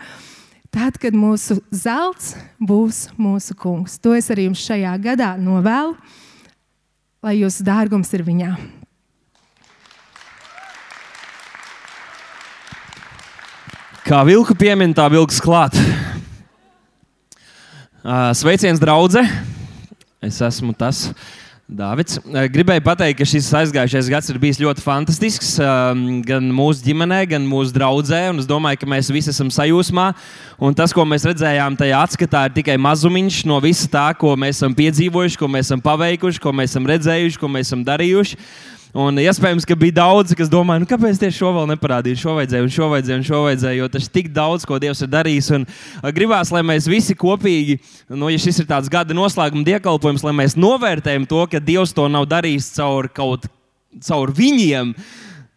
Tad, 0.70 1.00
kad 1.02 1.16
mūsu 1.18 1.58
zelts 1.74 2.36
būs 2.62 3.08
mūsu 3.18 3.56
kungs, 3.58 3.98
to 3.98 4.14
es 4.14 4.30
arī 4.30 4.46
jums 4.46 4.62
šajā 4.62 4.92
gadā 5.02 5.32
novēlu 5.34 5.96
lai 7.20 7.36
jūsu 7.36 7.64
dārgums 7.66 8.10
ir 8.16 8.24
viņā. 8.24 8.54
Kā 14.08 14.22
vilku 14.26 14.56
piemin, 14.58 14.94
tā 14.96 15.04
vilks 15.12 15.38
klāt. 15.44 15.76
Sveiciens, 18.34 18.80
draudzē! 18.80 19.22
Es 20.24 20.40
esmu 20.44 20.72
tas. 20.76 21.10
Dāvids, 21.70 22.16
gribēju 22.26 22.82
pateikt, 22.82 23.20
ka 23.20 23.26
šis 23.30 23.46
aizgājušais 23.54 24.08
gads 24.10 24.30
ir 24.32 24.38
bijis 24.42 24.58
ļoti 24.58 24.82
fantastisks. 24.82 25.52
Gan 26.26 26.48
mūsu 26.50 26.82
ģimenē, 26.82 27.20
gan 27.30 27.46
mūsu 27.46 27.70
draudzē. 27.76 28.24
Es 28.42 28.48
domāju, 28.48 28.80
ka 28.82 28.88
mēs 28.90 29.12
visi 29.14 29.30
esam 29.30 29.52
sajūsmā. 29.54 30.08
Un 30.58 30.74
tas, 30.74 30.90
ko 30.90 31.04
mēs 31.06 31.28
redzējām 31.30 31.78
tajā 31.78 32.00
atskatā, 32.08 32.42
ir 32.48 32.56
tikai 32.58 32.74
mazumiņš 32.74 33.44
no 33.46 33.60
visa 33.62 33.86
tā, 33.92 34.08
ko 34.18 34.34
mēs 34.34 34.58
esam 34.58 34.74
piedzīvojuši, 34.74 35.38
ko 35.38 35.50
mēs 35.54 35.70
esam 35.70 35.84
paveikuši, 35.84 36.42
ko 36.42 36.50
mēs 36.58 36.74
esam 36.74 36.90
redzējuši, 36.90 37.38
ko 37.38 37.54
mēs 37.54 37.70
esam 37.70 37.86
darījuši. 37.86 38.40
Un 38.90 39.20
iespējams, 39.22 39.66
ka 39.68 39.76
bija 39.78 40.00
daudzi, 40.00 40.34
kas 40.38 40.50
domāja, 40.50 40.82
nu, 40.82 40.88
kāpēc 40.90 41.20
tieši 41.20 41.38
šo 41.38 41.52
vēl 41.54 41.68
neparādīju, 41.70 42.18
šo 42.18 42.34
vajadzēja, 42.40 42.64
un 42.66 42.72
šo 42.74 42.88
vajadzēja, 42.90 43.18
un 43.20 43.26
šo 43.28 43.42
vajadzēja, 43.44 43.78
jo 43.78 43.88
tas 43.92 44.08
ir 44.08 44.14
tik 44.16 44.32
daudz, 44.34 44.66
ko 44.66 44.80
Dievs 44.82 45.04
ir 45.06 45.12
darījis. 45.12 45.52
Un 45.54 45.68
gribās, 46.16 46.50
lai 46.50 46.64
mēs 46.66 46.90
visi 46.90 47.14
kopīgi, 47.18 47.78
nu, 48.10 48.32
ja 48.32 48.42
šis 48.42 48.64
ir 48.64 48.70
tāds 48.72 48.90
gada 48.90 49.14
noslēguma 49.14 49.66
diekalpojums, 49.68 50.26
lai 50.26 50.34
mēs 50.42 50.58
novērtējam 50.58 51.28
to, 51.30 51.46
ka 51.52 51.62
Dievs 51.62 51.94
to 51.94 52.08
nav 52.10 52.26
darījis 52.30 52.72
caur 52.80 53.10
kaut 53.14 53.46
caur 54.06 54.30
viņiem. 54.34 54.94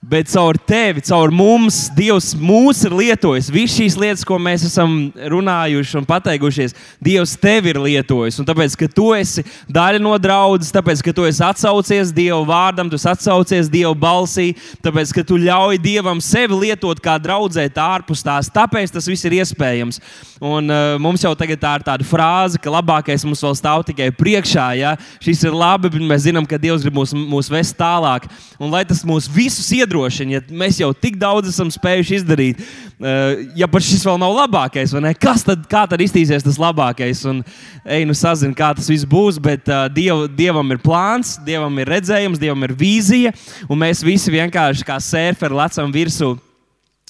Bet 0.04 0.28
caur 0.28 0.58
tevi, 0.60 1.00
caur 1.08 1.32
mums, 1.32 1.86
Dievs 1.96 2.34
mūs 2.36 2.82
ir 2.84 2.92
lietojis. 2.92 3.48
Visas 3.54 3.78
šīs 3.78 3.96
lietas, 3.96 4.24
ko 4.28 4.36
mēs 4.36 4.66
esam 4.68 4.98
runājuši 5.16 5.96
un 6.02 6.08
pateikušies, 6.10 6.74
Dievs 7.00 7.38
tevi 7.40 7.72
ir 7.72 7.80
lietojis. 7.80 8.42
Un 8.42 8.48
tāpēc, 8.50 8.76
ka 8.82 8.90
tu 8.92 9.14
esi 9.16 9.46
daļa 9.72 10.02
no 10.04 10.12
draudzes, 10.20 10.74
tāpēc, 10.76 11.06
ka 11.08 11.14
tu 11.16 11.24
esi 11.24 11.40
atsaucies 11.48 12.12
Dieva 12.12 12.42
vārdam, 12.50 12.90
tu 12.92 13.00
atsaucies 13.00 13.70
Dieva 13.72 13.94
balsī, 13.96 14.50
tāpēc, 14.84 15.14
ka 15.16 15.24
tu 15.30 15.40
ļauj 15.40 15.80
Dievam 15.86 16.20
sevi 16.20 16.60
lietot 16.66 17.00
kā 17.00 17.16
draudzēt 17.24 17.80
ārpus 17.80 18.26
tās. 18.28 18.52
Tāpēc 18.52 18.92
tas 18.92 19.08
viss 19.08 19.24
ir 19.24 19.38
iespējams. 19.40 20.02
Un 20.44 20.68
uh, 20.68 20.98
mums 21.00 21.24
jau 21.24 21.32
tagad 21.40 21.64
tā 21.64 21.78
ir 21.80 21.88
tāda 21.88 22.04
frāze, 22.04 22.60
ka 22.60 22.76
labākais 22.76 23.24
mums 23.24 23.40
vēl 23.46 23.56
stāv 23.56 23.88
tikai 23.88 24.12
priekšā. 24.12 24.68
Ja? 24.82 24.98
Šis 25.24 25.48
ir 25.48 25.56
labi, 25.56 25.88
bet 25.96 26.04
mēs 26.04 26.28
zinām, 26.28 26.44
ka 26.44 26.60
Dievs 26.60 26.84
grib 26.84 27.00
mūs, 27.00 27.16
mūs 27.16 27.48
vest 27.48 27.80
tālāk. 27.80 28.28
Un 28.60 28.68
lai 28.74 28.84
tas 28.84 29.06
mūs 29.08 29.32
visus 29.32 29.72
iedod, 29.72 29.93
iedrošina, 29.94 30.38
ja 30.38 30.42
mēs 30.50 30.80
jau 30.82 30.92
tik 30.94 31.18
daudz 31.22 31.50
esam 31.52 31.70
spējuši 31.72 32.18
izdarīt. 32.20 32.62
Eh, 33.04 33.44
ja 33.56 33.68
pat 33.68 33.84
šis 33.86 34.04
vēl 34.06 34.18
nav 34.22 34.34
labākais, 34.34 34.94
kas 35.20 35.44
tad, 35.46 35.66
tad 35.70 36.02
iztīsies 36.02 36.44
tas 36.44 36.58
labākais? 36.58 37.24
Un, 37.30 37.44
ej, 37.86 38.06
nu 38.06 38.14
sazini, 38.14 38.56
kā 38.56 38.74
tas 38.76 38.90
viss 38.90 39.06
būs, 39.06 39.40
bet 39.42 39.68
uh, 39.70 39.86
diev, 39.92 40.26
Dievam 40.34 40.72
ir 40.72 40.82
plāns, 40.82 41.38
Dievam 41.46 41.78
ir 41.80 41.92
redzējums, 41.94 42.42
Dievam 42.42 42.64
ir 42.66 42.74
vīzija, 42.78 43.34
un 43.70 43.82
mēs 43.84 44.04
visi 44.06 44.34
vienkārši 44.34 44.88
kā 44.88 44.98
sērferi 45.02 45.58
lecam 45.58 45.94
virsū 45.94 46.34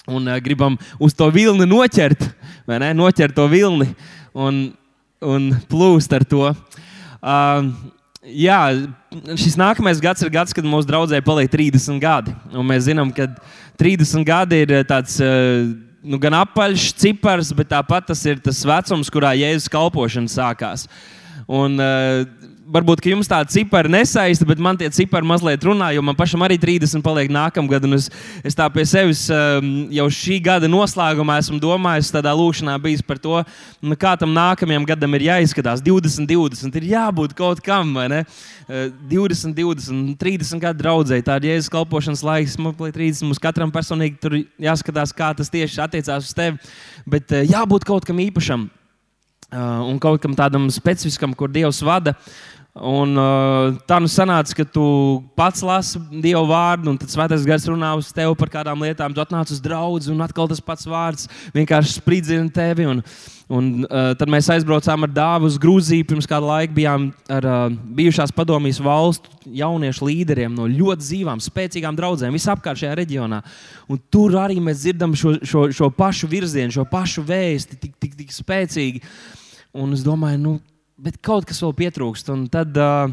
un 0.08 0.28
uh, 0.28 0.40
gribam 0.44 0.78
uz 1.00 1.16
to 1.16 1.30
vilni 1.32 1.68
noķert, 1.70 2.28
vai 2.68 2.82
ne? 2.84 2.94
Noķert 2.98 3.36
to 3.38 3.48
vilni 3.52 3.94
un, 4.34 4.66
un 5.24 5.52
plūst 5.70 6.16
ar 6.16 6.26
to. 6.28 6.50
Uh, 7.24 7.70
jā, 8.24 8.60
šis 9.40 9.58
nākamais 9.60 10.02
gads 10.04 10.24
ir 10.24 10.32
gads, 10.34 10.56
kad 10.56 10.68
mūsu 10.68 10.88
draugai 10.90 11.22
paliek 11.26 11.52
30 11.52 12.00
gadi. 12.02 12.36
Un 12.54 12.68
mēs 12.70 12.88
zinām, 12.88 13.12
ka 13.16 13.28
30 13.80 14.28
gadi 14.28 14.64
ir 14.64 14.78
eh, 14.80 14.86
tāds. 14.88 15.20
Eh, 15.24 15.74
nu, 16.04 16.20
gan 16.20 16.36
apaļš 16.42 16.90
cipars, 17.00 17.54
bet 17.56 17.72
tāpat 17.72 18.10
tas 18.12 18.24
ir 18.28 18.42
tas 18.44 18.60
vecums, 18.68 19.12
kurā 19.12 19.32
jēzus 19.40 19.72
kalpošana 19.72 20.32
sākās. 20.32 20.88
Un, 21.48 21.78
uh, 21.80 22.24
varbūt 22.72 23.04
jums 23.12 23.30
tāda 23.30 23.52
cipara 23.52 23.90
nesaista, 23.92 24.46
bet 24.48 24.62
man 24.62 24.78
tie 24.80 24.90
cipari 24.94 25.28
mazliet 25.28 25.64
runā, 25.66 25.90
jo 25.96 26.04
man 26.06 26.16
pašam 26.18 26.44
arī 26.46 26.58
30 26.62 27.04
paliek 27.04 27.32
nākamgad. 27.34 27.86
Es, 27.98 28.10
es 28.46 28.58
tā 28.58 28.68
pie 28.74 28.86
sevis 28.88 29.26
um, 29.34 29.72
jau 29.94 30.08
šī 30.14 30.40
gada 30.44 30.70
noslēgumā 30.72 31.38
esmu 31.42 31.60
domājis, 31.64 32.12
tādā 32.14 32.34
lūkšanā 32.38 32.78
bijis 32.84 33.04
par 33.06 33.20
to, 33.22 33.42
nu, 33.84 33.98
kā 34.00 34.16
tam 34.20 34.34
nākamajam 34.36 34.88
gadam 34.88 35.18
ir 35.18 35.28
jāizskatās. 35.30 35.84
20, 35.84 36.28
20 36.30 36.80
ir 36.80 36.90
jābūt 36.94 37.36
kaut 37.38 37.64
kam, 37.64 37.96
vai 37.98 38.08
ne? 38.12 38.22
20, 38.68 39.56
20, 39.58 40.14
30 40.20 40.64
gadu 40.64 40.84
draudzēji. 40.84 41.26
Tā 41.28 41.40
ir 41.40 41.50
jēzus 41.52 41.72
kalpošanas 41.74 42.24
laiks, 42.26 42.56
man 42.60 42.76
liekas, 42.78 42.96
30. 43.00 43.28
Mums 43.28 43.44
katram 43.44 43.74
personīgi 43.74 44.22
tur 44.24 44.38
jāskatās, 44.62 45.16
kā 45.16 45.34
tas 45.38 45.52
tieši 45.54 45.84
attiecās 45.84 46.30
uz 46.30 46.38
tevi. 46.38 46.74
Bet 47.10 47.36
uh, 47.36 47.44
jābūt 47.44 47.88
kaut 47.90 48.08
kam 48.08 48.24
īpašam. 48.24 48.70
Uh, 49.54 49.84
un 49.86 50.00
kaut 50.02 50.18
kam 50.24 50.34
tādam 50.34 50.66
specifiskam, 50.74 51.36
kur 51.38 51.52
Dievs 51.54 51.84
vada. 51.86 52.16
Uh, 52.18 52.54
Un, 52.74 53.12
uh, 53.22 53.76
tā 53.86 54.00
nu 54.02 54.10
sanāca, 54.10 54.56
ka 54.58 54.64
tu 54.66 54.84
pats 55.38 55.62
lasi 55.62 56.00
Dievu 56.10 56.48
vārdu, 56.50 56.90
un 56.90 56.96
tad 56.98 57.12
Svētais 57.12 57.44
Gars 57.46 57.68
runā 57.70 57.92
uz 58.00 58.08
tevi 58.10 58.34
par 58.40 58.50
kādām 58.50 58.82
lietām. 58.82 59.14
Tu 59.14 59.22
atnāc 59.22 59.52
uz 59.54 59.60
draugu, 59.62 60.02
un 60.10 60.24
atkal 60.26 60.50
tas 60.50 60.58
pats 60.58 60.90
vārds 60.90 61.28
vienkārši 61.54 62.00
spridzina 62.00 62.50
tevi. 62.50 62.88
Un, 62.90 63.04
un, 63.46 63.68
uh, 63.86 64.16
tad 64.18 64.32
mēs 64.34 64.50
aizbraucām 64.56 65.06
ar 65.06 65.14
dāvu 65.14 65.52
uz 65.52 65.60
Grūziju. 65.62 66.08
Pirms 66.10 66.26
kāda 66.26 66.50
laika 66.50 66.74
bijām 66.74 67.06
ar 67.30 67.46
uh, 67.46 67.78
bijušās 67.94 68.34
padomjas 68.34 68.82
valstu 68.82 69.54
jauniešu 69.62 70.10
līderiem 70.10 70.58
no 70.58 70.66
ļoti 70.66 71.06
dzīvām, 71.06 71.46
spēcīgām 71.46 72.02
draudzēm 72.02 72.34
visapkārt 72.34 72.82
šajā 72.82 72.98
reģionā. 73.04 73.44
Un 73.86 74.02
tur 74.10 74.34
arī 74.42 74.58
mēs 74.58 74.82
dzirdam 74.82 75.14
šo, 75.14 75.38
šo, 75.46 75.68
šo 75.70 75.94
pašu 75.94 76.34
virzienu, 76.34 76.74
šo 76.74 76.90
pašu 76.90 77.22
vēsti, 77.30 77.78
tik, 77.86 77.96
tik, 78.02 78.18
tik 78.24 78.34
spēcīgi. 78.34 79.06
Un 79.74 79.94
es 79.96 80.04
domāju, 80.06 80.38
nu, 80.38 80.58
bet 81.02 81.18
kaut 81.24 81.48
kas 81.50 81.62
vēl 81.64 81.74
pietrūkst. 81.80 82.28
Un 82.30 82.46
tad 82.54 82.78
uh, 82.78 83.10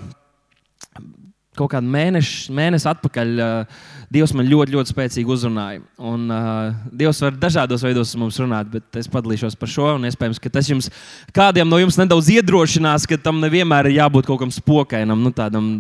kaut 1.56 1.70
kādu 1.72 1.88
mēnešu, 1.90 2.52
mēnesi 2.56 2.88
atpakaļ 2.90 3.32
uh, 3.40 3.80
Dievs 4.12 4.34
man 4.36 4.48
ļoti, 4.48 4.74
ļoti 4.74 4.92
spēcīgi 4.92 5.32
uzrunāja. 5.32 5.80
Un, 5.96 6.28
uh, 6.28 6.76
Dievs 7.00 7.20
var 7.24 7.36
dažādos 7.40 7.84
veidos 7.86 8.12
mums 8.20 8.38
runāt, 8.42 8.70
bet 8.72 9.00
es 9.00 9.08
padalīšos 9.10 9.56
par 9.60 9.72
šo. 9.72 9.90
Iespējams, 10.10 10.40
ka 10.42 10.52
tas 10.52 10.70
jums 10.70 10.90
kādiem 11.36 11.68
no 11.70 11.80
jums 11.80 11.98
nedaudz 12.00 12.30
iedrošinās, 12.36 13.08
ka 13.08 13.20
tam 13.20 13.42
nevienmēr 13.42 13.90
ir 13.90 14.00
jābūt 14.00 14.30
kaut 14.30 14.44
kam 14.44 14.54
spokainam. 14.54 15.20
Nu, 15.24 15.34
tādam. 15.34 15.78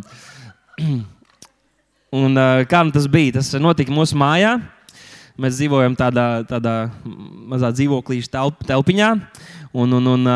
Un, 2.20 2.34
uh, 2.34 2.64
kā 2.66 2.82
nu 2.82 2.90
tas 2.94 3.06
bija? 3.10 3.38
Tas 3.38 3.52
notika 3.62 3.94
mūsu 3.94 4.18
mājā. 4.18 4.56
Mēs 5.40 5.56
dzīvojam 5.56 5.94
tādā, 5.96 6.42
tādā 6.44 6.74
mazā 7.48 7.70
dzīvoklīša 7.72 8.32
telp, 8.34 8.58
telpiņā. 8.68 9.12
Un, 9.72 9.98
un, 9.98 10.12
un, 10.16 10.30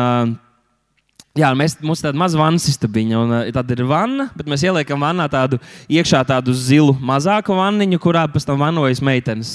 Jā, 1.35 1.49
mēs, 1.51 1.73
mums 1.83 1.99
ir 1.99 2.05
tāda 2.07 2.19
maza 2.21 2.37
vannas 2.39 2.63
istabiņa, 2.71 3.15
un 3.19 3.31
tad 3.51 3.71
ir 3.75 3.81
vanna, 3.83 4.29
bet 4.39 4.47
mēs 4.47 4.61
ieliekam 4.63 5.01
vannā 5.03 5.25
tādu 5.27 5.57
iekšā 5.91 6.21
tādu 6.29 6.53
zilu 6.55 6.93
mazāku 7.03 7.57
vanniņu, 7.57 7.99
kurā 7.99 8.21
pēc 8.31 8.45
tam 8.47 8.61
vanojas 8.63 9.01
meitenes. 9.03 9.49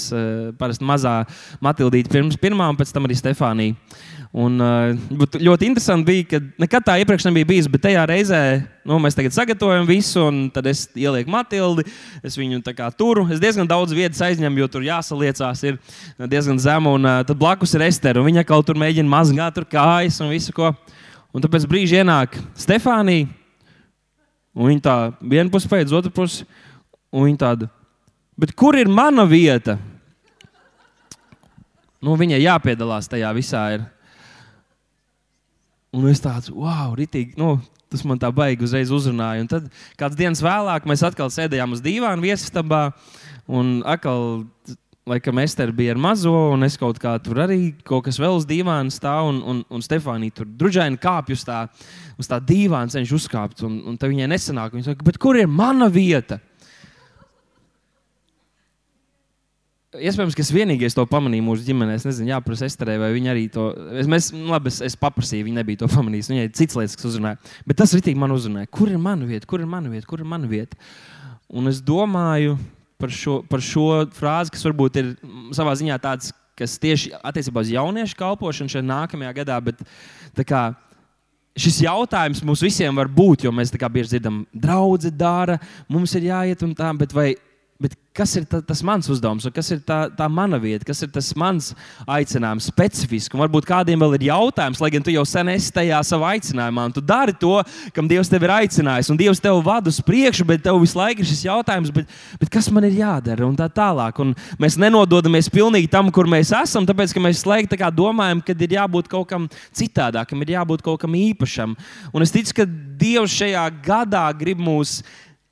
Parasti 0.61 0.85
mazā 0.85 1.15
Matildīte 1.57 2.13
pirms 2.13 2.37
pirmā, 2.37 2.67
un 2.69 2.77
pēc 2.77 2.93
tam 2.93 3.09
arī 3.09 3.17
Stefānija. 3.17 3.73
Un, 4.31 4.53
uh, 4.63 4.95
ļoti 5.43 5.67
interesanti 5.67 6.07
bija, 6.07 6.25
ka 6.29 6.39
nekad 6.63 6.85
tā 6.87 6.93
iepriekš 7.01 7.25
nebija 7.27 7.49
bijis, 7.49 7.65
bet 7.67 7.81
tajā 7.83 8.05
reizē 8.07 8.39
nu, 8.87 8.95
mēs 9.03 9.17
tagad 9.17 9.35
sagatavojam 9.35 9.83
visu, 9.89 10.21
un 10.23 10.45
tad 10.55 10.69
es 10.71 10.85
ielieku 10.95 11.33
Matildi, 11.33 11.83
es 12.23 12.37
viņu 12.39 12.61
turu. 12.95 13.25
Es 13.27 13.43
diezgan 13.43 13.67
daudz 13.67 13.91
vietas 13.91 14.23
aizņemu, 14.23 14.63
jo 14.63 14.69
tur 14.71 14.87
jāsaliecās, 14.87 15.65
ir 15.67 15.81
diezgan 16.31 16.63
zemu, 16.63 16.95
un 16.95 17.09
uh, 17.09 17.19
tad 17.27 17.35
blakus 17.35 17.75
ir 17.75 17.83
Ester, 17.89 18.21
un 18.21 18.29
viņa 18.29 18.47
kaut 18.47 18.71
tur 18.71 18.79
mēģina 18.79 19.11
mazgāt 19.11 19.59
tur 19.59 19.67
kājas 19.67 20.23
un 20.23 20.31
visu 20.31 20.55
ko. 20.55 20.71
Un 21.35 21.43
tad 21.43 21.51
pēc 21.51 21.67
brīža 21.67 21.99
ienāk 21.99 22.39
Stefānija, 22.55 23.27
un 24.55 24.71
viņa 24.71 24.87
tā 24.87 24.97
viena 25.19 25.51
puse 25.51 25.67
pēc 25.67 25.91
otru 25.91 26.11
pusi, 26.15 26.47
un 27.11 27.27
viņa 27.27 27.47
tāda, 27.49 27.73
bet 28.39 28.55
kur 28.55 28.79
ir 28.79 28.87
mana 28.87 29.27
vieta? 29.27 29.75
Nu, 32.01 32.15
viņai 32.15 32.39
jāpiedalās 32.41 33.11
tajā 33.11 33.29
visā. 33.35 33.73
Ir. 33.75 33.91
Un 35.91 36.07
es 36.07 36.21
tāds, 36.23 36.47
wow, 36.55 36.93
ritīgi, 36.95 37.35
nu, 37.39 37.57
tas 37.91 38.05
man 38.07 38.19
tā 38.19 38.29
baigi 38.31 38.63
uzreiz 38.63 38.91
uzrunāja. 38.95 39.43
Un 39.43 39.49
tad 39.51 39.65
kāds 39.99 40.15
dienas 40.19 40.43
vēlāk 40.43 40.85
mēs 40.87 41.03
atkal 41.03 41.31
sēdējām 41.33 41.75
uz 41.75 41.81
dīvāna 41.83 42.23
viesistabā, 42.23 42.85
un 43.51 43.81
atkal 43.83 44.45
laikam 45.11 45.41
Ester 45.43 45.73
bija 45.75 45.91
ar 45.95 45.99
mazo, 45.99 46.31
un 46.53 46.63
es 46.63 46.77
kaut 46.79 46.99
kā 47.01 47.17
tur 47.23 47.41
arī 47.43 47.73
kaut 47.83 48.05
kas 48.05 48.19
vēl 48.21 48.37
uz 48.37 48.47
dīvāna 48.47 48.93
stāv, 48.93 49.33
un, 49.33 49.41
un, 49.43 49.59
un 49.67 49.83
Stefānija 49.83 50.37
tur 50.39 50.47
drudžaini 50.47 51.01
kāpj 51.01 51.35
uz 51.35 51.43
tā, 51.47 51.65
uz 52.21 52.29
tā 52.29 52.39
dīvāna, 52.39 52.93
cenšas 52.93 53.17
uzkāpt, 53.17 53.65
un, 53.67 53.81
un 53.91 53.99
tad 53.99 54.13
viņai 54.13 54.29
nesanāk. 54.31 54.77
Viņa 54.77 54.91
saka, 54.91 55.07
bet 55.09 55.19
kur 55.21 55.39
ir 55.39 55.51
mana 55.51 55.89
vieta? 55.91 56.39
Iespējams, 59.91 60.35
ka 60.37 60.39
es 60.39 60.53
vienīgais 60.55 60.95
to 60.95 61.03
pamanīju 61.03 61.43
mūsu 61.43 61.65
ģimenē. 61.67 61.97
Es 61.99 62.05
nezinu, 62.07 62.29
jāprasa 62.31 62.63
Esterē, 62.69 62.93
vai 63.01 63.09
viņa 63.11 63.31
arī 63.33 63.41
to. 63.51 63.65
Es, 63.99 64.07
mēs, 64.07 64.29
nu, 64.31 64.45
labi, 64.53 64.71
es, 64.71 64.77
es 64.87 64.95
paprasīju, 64.95 65.49
viņa 65.49 65.59
nebija 65.59 65.81
to 65.81 65.89
pamanījusi. 65.91 66.31
Viņai 66.31 66.51
cits 66.55 66.77
lietas, 66.79 66.95
kas 66.95 67.09
uzrunāja. 67.09 67.39
Bet 67.67 67.81
tas 67.81 67.91
ritīgi 67.97 68.21
man 68.21 68.31
uzrunāja. 68.31 68.69
Kur 68.71 68.87
ir 68.87 69.01
mana 69.03 69.27
vieta? 69.27 69.49
Kur 69.51 69.59
ir 69.59 69.67
mana 69.67 69.91
vieta? 69.91 70.07
Kur 70.07 70.23
ir 70.23 70.29
mana 70.31 70.47
vieta? 70.47 70.79
Un 71.51 71.67
es 71.67 71.83
domāju, 71.83 72.55
par 73.03 73.11
šo, 73.11 73.41
par 73.51 73.65
šo 73.67 73.89
frāzi, 74.15 74.55
kas 74.55 74.63
varbūt 74.69 75.01
ir 75.01 75.11
savā 75.59 75.75
ziņā 75.75 75.99
tāds, 75.99 76.31
kas 76.55 76.77
tieši 76.79 77.11
attiecībā 77.19 77.65
uz 77.65 77.75
jauniešu 77.75 78.15
kalpošanu 78.23 78.71
šajā 78.71 78.87
nākamajā 78.87 79.35
gadā. 79.41 79.59
Bet, 79.67 79.83
kā, 80.47 80.69
Šis 81.59 81.81
jautājums 81.83 82.39
mums 82.47 82.61
visiem 82.63 82.95
var 82.95 83.09
būt, 83.11 83.41
jo 83.43 83.51
mēs 83.51 83.73
bieži 83.75 84.13
dzirdam, 84.13 84.45
draugi 84.55 85.09
dara, 85.11 85.57
mums 85.91 86.13
ir 86.15 86.29
jāiet 86.29 86.61
un 86.63 86.71
tā, 86.71 86.87
bet 86.95 87.11
vai 87.11 87.33
Bet 87.81 87.95
kas 88.13 88.35
ir 88.37 88.43
ta, 88.45 88.59
tas 88.61 88.83
mans 88.85 89.07
uzdevums, 89.09 89.47
kas 89.55 89.71
ir 89.73 89.79
tā, 89.87 90.03
tā 90.13 90.27
mana 90.29 90.59
vieta, 90.61 90.85
kas 90.85 90.99
ir 91.01 91.09
tas 91.13 91.31
mans 91.39 91.71
aicinājums, 92.05 92.67
specifiski? 92.69 93.33
Un 93.33 93.41
varbūt 93.41 93.65
kādiem 93.65 94.03
vēl 94.03 94.19
ir 94.19 94.25
jautājums, 94.27 94.81
lai 94.83 94.91
gan 94.93 95.05
tu 95.05 95.13
jau 95.13 95.23
sen 95.25 95.49
esi 95.49 95.71
tajā 95.73 96.01
savā 96.05 96.35
aicinājumā, 96.35 96.83
un 96.89 96.93
tu 96.93 97.01
dari 97.01 97.33
to, 97.41 97.55
kam 97.95 98.09
Dievs 98.11 98.29
tevi 98.29 98.45
ir 98.45 98.53
aicinājis, 98.53 99.09
un 99.09 99.17
Dievs 99.17 99.41
tevi 99.41 99.63
vada 99.65 99.89
uz 99.89 99.97
priekšu, 100.05 100.45
bet 100.51 100.61
tev 100.67 100.77
visu 100.83 100.99
laiku 100.99 101.25
ir 101.25 101.29
šis 101.31 101.41
jautājums, 101.47 101.93
bet, 101.95 102.13
bet 102.43 102.51
kas 102.53 102.69
man 102.75 102.85
ir 102.85 102.99
jādara, 102.99 103.47
un 103.47 103.57
tā 103.57 103.65
tālāk. 103.71 104.21
Un 104.21 104.35
mēs 104.61 104.77
nenododamies 104.81 105.49
pilnīgi 105.49 105.89
tam, 105.89 106.13
kur 106.13 106.29
mēs 106.29 106.53
esam, 106.61 106.85
tāpēc 106.85 107.15
ka 107.17 107.25
mēs 107.25 107.47
laikam 107.49 107.73
tā 107.73 107.89
domājam, 107.95 108.45
ka 108.45 108.53
ir 108.53 108.77
jābūt 108.77 109.09
kaut 109.09 109.31
kam 109.33 109.49
citādākam, 109.73 110.45
ir 110.45 110.53
jābūt 110.59 110.85
kaut 110.85 111.01
kam 111.01 111.17
īpašam. 111.17 111.73
Un 112.13 112.27
es 112.27 112.35
ticu, 112.35 112.59
ka 112.61 112.69
Dievs 113.01 113.33
šajā 113.33 113.65
gadā 113.81 114.27
grib 114.37 114.61
mūs 114.61 114.99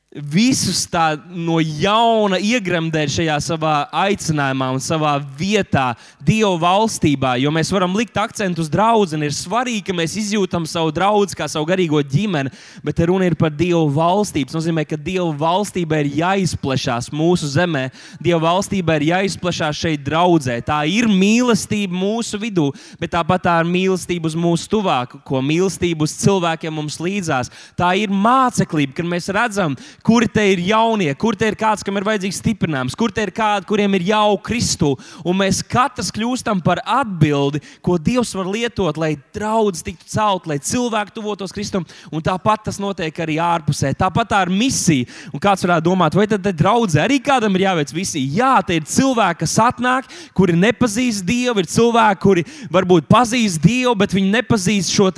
visus 0.09 0.87
tā 0.89 1.19
no 1.29 1.59
jauna 1.61 2.39
iegremdēt 2.41 3.11
šajā 3.13 3.35
savā 3.45 3.73
aicinājumā 3.93 4.71
un 4.73 4.81
savā 4.81 5.19
vietā, 5.37 5.91
Dieva 6.25 6.55
valstībā. 6.61 7.35
Jo 7.41 7.51
mēs 7.53 7.69
varam 7.73 7.93
likt 7.97 8.17
akcentu 8.17 8.63
uz 8.63 8.71
draugu, 8.73 9.05
ir 9.21 9.33
svarīgi, 9.33 9.83
ka 9.85 9.93
mēs 9.93 10.15
izjūtam 10.17 10.65
savu 10.69 10.91
draugu 10.93 11.29
kā 11.37 11.45
savu 11.49 11.67
garīgo 11.69 12.01
ģimeni, 12.01 12.49
bet 12.85 13.01
runa 13.05 13.27
ir 13.29 13.35
par 13.37 13.53
Dieva 13.53 13.85
valstību. 13.85 14.49
Tas 14.49 14.57
nozīmē, 14.57 14.83
ka 14.89 14.97
Dieva 14.97 15.29
valstība 15.37 16.01
ir 16.01 16.09
jāizplešās 16.17 17.11
mūsu 17.13 17.49
zemē, 17.53 17.87
Dieva 18.17 18.41
valstība 18.47 18.97
ir 18.97 19.07
jāizplešās 19.11 19.77
šeit 19.77 20.03
draudzē. 20.05 20.57
Tā 20.65 20.81
ir 20.89 21.05
mīlestība 21.09 21.93
mūsu 21.93 22.41
vidū, 22.41 22.71
bet 23.01 23.13
tāpat 23.13 23.45
tā 23.45 23.59
ir 23.61 23.69
mīlestība 23.69 24.29
uz 24.29 24.37
mūsu 24.37 24.69
tuvāko, 24.73 25.43
mīlestība 25.45 26.05
uz 26.05 26.17
cilvēkiem 26.25 26.77
mums 26.81 26.97
līdzās. 27.01 27.53
Tā 27.77 27.93
ir 28.01 28.13
māceklība, 28.13 28.97
kad 28.97 29.09
mēs 29.09 29.29
redzam, 29.33 29.77
kuri 30.05 30.27
te 30.31 30.43
ir 30.53 30.61
jaunie, 30.69 31.09
kur 31.19 31.35
te 31.37 31.47
ir 31.49 31.57
kāds, 31.59 31.83
kam 31.85 31.97
ir 31.99 32.05
vajadzīgs 32.07 32.39
stiprinājums, 32.41 32.95
kur 32.97 33.11
te 33.13 33.23
ir 33.25 33.31
kādi, 33.35 33.67
kuriem 33.69 33.97
ir 33.97 34.07
jau 34.11 34.37
Kristu. 34.43 34.93
Un 35.27 35.37
mēs 35.41 35.61
katrs 35.65 36.11
kļūstam 36.15 36.61
par 36.65 36.81
atbildi, 36.83 37.61
ko 37.85 37.97
Dievs 38.01 38.33
var 38.37 38.49
lietot, 38.49 38.97
lai 38.99 39.13
draudzes 39.35 39.85
tiktu 39.85 40.07
celt, 40.09 40.47
lai 40.49 40.59
cilvēki 40.63 41.15
tuvotos 41.15 41.53
Kristum. 41.55 41.85
Un 42.13 42.23
tāpat 42.25 42.65
tas 42.69 42.79
notiek 42.81 43.21
arī 43.23 43.39
ārpusē. 43.43 43.93
Tāpat 43.97 44.31
tā 44.33 44.41
ir 44.45 44.53
misija. 44.53 45.07
Un 45.33 45.43
kāds 45.43 45.65
varētu 45.65 45.87
domāt, 45.89 46.17
vai 46.17 46.27
tad 46.29 46.45
draudzē 46.47 47.03
arī 47.05 47.19
kādam 47.23 47.55
ir 47.57 47.67
jāveic 47.67 47.93
misija? 47.95 48.33
Jā, 48.39 48.53
tie 48.65 48.79
ir 48.79 48.87
cilvēki, 48.89 49.43
kas 49.43 49.57
atnāk, 49.69 50.09
kuri 50.37 50.57
nepazīst 50.59 51.25
Dievu, 51.27 51.61
ir 51.61 51.69
cilvēki, 51.69 52.21
kuri 52.23 52.45
varbūt 52.73 53.09
pazīst 53.11 53.61
Dievu, 53.63 53.95
bet 53.99 54.15
viņi 54.15 54.33
nepazīst 54.37 54.93
šo 54.95 55.09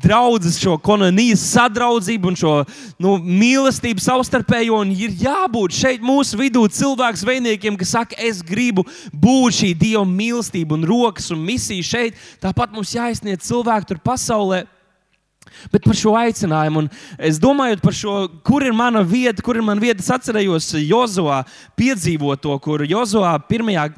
draudzes, 0.00 0.58
šo 0.60 0.76
kolonijas 0.82 1.42
sadraudzību 1.54 2.30
un 2.30 2.38
šo 2.38 2.54
nu, 3.02 3.16
mīlestību 3.18 4.02
savstarpējo. 4.20 4.80
Un 4.84 4.92
ir 4.92 5.14
jābūt 5.20 5.76
šeit 5.76 6.04
mūsu 6.04 6.38
vidū 6.40 6.66
cilvēku 6.68 7.22
zvejniekiem, 7.22 7.78
kas 7.80 7.94
saka, 7.96 8.18
es 8.20 8.42
gribu 8.44 8.84
būt 9.12 9.60
šī 9.60 9.70
Dieva 9.80 10.04
mīlestība 10.08 10.76
un 10.76 10.84
rokas 10.88 11.30
un 11.32 11.40
misija 11.44 11.86
šeit. 11.86 12.20
Tāpat 12.42 12.74
mums 12.76 12.92
jāizsniedz 12.96 13.48
cilvēki 13.48 13.90
tur 13.90 14.02
pasaulē. 14.04 14.66
Bet 15.72 15.82
par 15.84 15.96
šo 15.98 16.12
aicinājumu, 16.14 16.84
un 16.84 17.16
es 17.26 17.40
domāju 17.40 17.80
par 17.82 17.96
šo, 17.96 18.14
kur 18.46 18.62
ir 18.64 18.72
mana 18.76 19.02
vieta, 19.02 19.42
kur 19.42 19.58
ir 19.58 19.64
mana 19.66 19.82
vieta. 19.82 20.00
Es 20.00 20.12
atcerējos 20.12 20.70
Jozovā 20.84 21.40
piedzīvot 21.80 22.44
to, 22.44 22.54
kur 22.62 22.84
Jozovā 22.86 23.34
pirmajā 23.48 23.88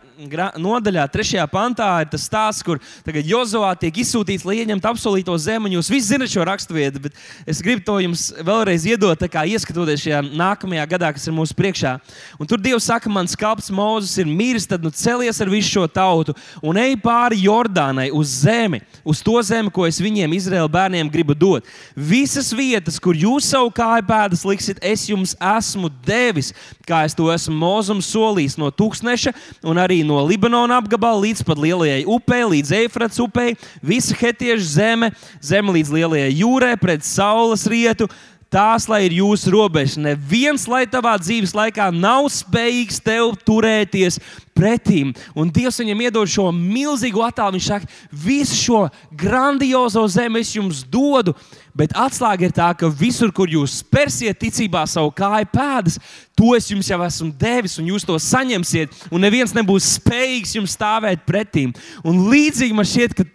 nodaļā, 0.61 1.07
trešajā 1.13 1.47
pantā, 1.51 1.89
ir 2.03 2.11
tas 2.13 2.27
stāsts, 2.29 2.65
kur 2.67 2.81
Jozovā 3.07 3.73
tiek 3.79 3.97
izsūtīts, 4.03 4.45
lai 4.47 4.61
ieņemtu 4.63 4.89
apsolīto 4.89 5.37
zemi. 5.39 5.73
Jūs 5.77 5.91
visi 5.93 6.13
zinat 6.13 6.33
šo 6.33 6.45
raksturvietu, 6.47 7.03
bet 7.07 7.17
es 7.49 7.63
gribu 7.65 7.85
to 7.87 7.99
jums 8.03 8.29
vēlreiz 8.45 8.87
iedot, 8.89 9.21
kā 9.33 9.45
ieskatoties 9.49 10.03
šajā 10.05 10.21
nākamajā 10.31 10.87
gadā, 10.91 11.13
kas 11.15 11.27
ir 11.27 11.37
mūsu 11.37 11.57
priekšā. 11.59 11.97
Un 12.41 12.51
tur 12.51 12.61
Dievs 12.63 12.87
saka, 12.91 13.11
mans 13.13 13.37
kalps 13.39 13.71
Mozus 13.73 14.17
ir 14.21 14.29
miris, 14.29 14.67
tad 14.69 14.85
nu 14.85 14.91
celies 14.91 15.41
ar 15.41 15.51
visu 15.53 15.71
šo 15.77 15.87
tautu 15.89 16.35
un 16.63 16.79
ej 16.81 16.97
pāri 17.03 17.43
Jordānai 17.47 18.11
uz 18.15 18.43
zemi, 18.43 18.83
uz 19.05 19.23
to 19.25 19.39
zemi, 19.47 19.73
ko 19.73 19.87
es 19.89 20.01
viņiem, 20.03 20.37
Izraēla 20.37 20.71
bērniem, 20.73 21.11
gribu 21.13 21.37
dot. 21.39 21.69
Visas 21.97 22.53
vietas, 22.57 22.99
kur 23.03 23.17
jūs 23.17 23.49
savu 23.53 23.73
kāju 23.75 24.07
pēdas 24.09 24.45
liksiet, 24.49 24.83
es 24.85 25.07
jums 25.09 25.37
esmu 25.39 25.91
devis, 26.07 26.53
kā 26.87 27.05
es 27.07 27.17
to 27.17 27.31
esmu 27.33 27.57
Mozum 27.63 28.03
solījis 28.05 28.59
no 28.59 28.71
tūkstneša 28.75 29.33
un 29.71 29.79
arī 29.81 30.03
no 30.07 30.12
no 30.13 30.23
Libanona 30.29 30.77
apgabala 30.81 31.23
līdz 31.25 31.41
pat 31.47 31.61
lielajai 31.61 32.03
upei, 32.05 32.43
līdz 32.57 32.75
Eifrats 32.83 33.21
upei, 33.23 33.57
visa 33.81 34.17
hetiešu 34.19 34.75
zeme, 34.75 35.13
zeme 35.41 35.73
līdz 35.79 35.95
lielajai 35.97 36.35
jūrai, 36.43 36.77
pret 36.81 37.07
saules 37.07 37.65
rietu. 37.71 38.11
Tās, 38.53 38.85
lai 38.85 39.07
ir 39.07 39.15
jūsu 39.17 39.49
robeža, 39.55 39.97
neviens, 40.05 40.67
lai 40.69 40.83
tavā 40.85 41.15
dzīves 41.17 41.55
laikā 41.57 41.87
nav 41.97 42.27
spējīgs 42.29 42.99
tev 43.01 43.31
turēties 43.49 44.19
pretīm. 44.53 45.15
Un 45.33 45.49
Dievs 45.49 45.81
viņam 45.81 46.03
iedod 46.05 46.29
šo 46.29 46.51
milzīgo 46.53 47.25
attēlu. 47.25 47.57
Viņš 47.57 47.69
saka, 47.71 47.89
visu 48.13 48.59
šo 48.59 48.83
grandiozo 49.17 50.05
zemi 50.13 50.45
es 50.45 50.53
jums 50.53 50.83
dodu, 50.85 51.33
bet 51.77 51.95
atslēga 51.99 52.49
ir 52.49 52.55
tā, 52.57 52.71
ka 52.79 52.89
visur, 52.89 53.33
kur 53.35 53.51
jūs 53.51 53.81
spērsiet 53.83 54.41
ticībā 54.41 54.85
savu 54.91 55.13
kāju 55.17 55.49
pēdas, 55.53 55.99
to 56.37 56.53
es 56.57 56.71
jums 56.73 56.91
jau 56.91 57.01
esmu 57.05 57.31
devis, 57.39 57.79
un 57.81 57.93
jūs 57.93 58.07
to 58.09 58.17
saņemsiet, 58.21 59.07
un 59.13 59.25
neviens 59.25 59.55
nebūs 59.57 59.95
spējīgs 59.99 60.57
jums 60.59 60.77
stāvēt 60.77 61.25
pretīm. 61.29 61.73
Un 62.05 62.27
līdzīgi 62.33 62.77
man 62.77 62.89
šķiet, 62.89 63.17
ka 63.19 63.29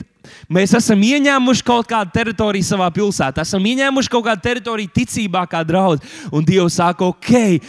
Mēs 0.51 0.73
esam 0.75 0.99
ieņēmuši 1.03 1.63
kaut 1.67 1.87
kādu 1.87 2.11
teritoriju 2.15 2.67
savā 2.67 2.87
pilsētā, 2.91 3.45
esam 3.47 3.63
ieņēmuši 3.67 4.11
kaut 4.11 4.25
kādu 4.27 4.43
teritoriju 4.43 4.91
ticībā, 4.95 5.45
kā 5.47 5.61
draugs. 5.67 6.03
Un 6.35 6.45
Dievs 6.47 6.79
saka, 6.79 7.07
ok, 7.07 7.61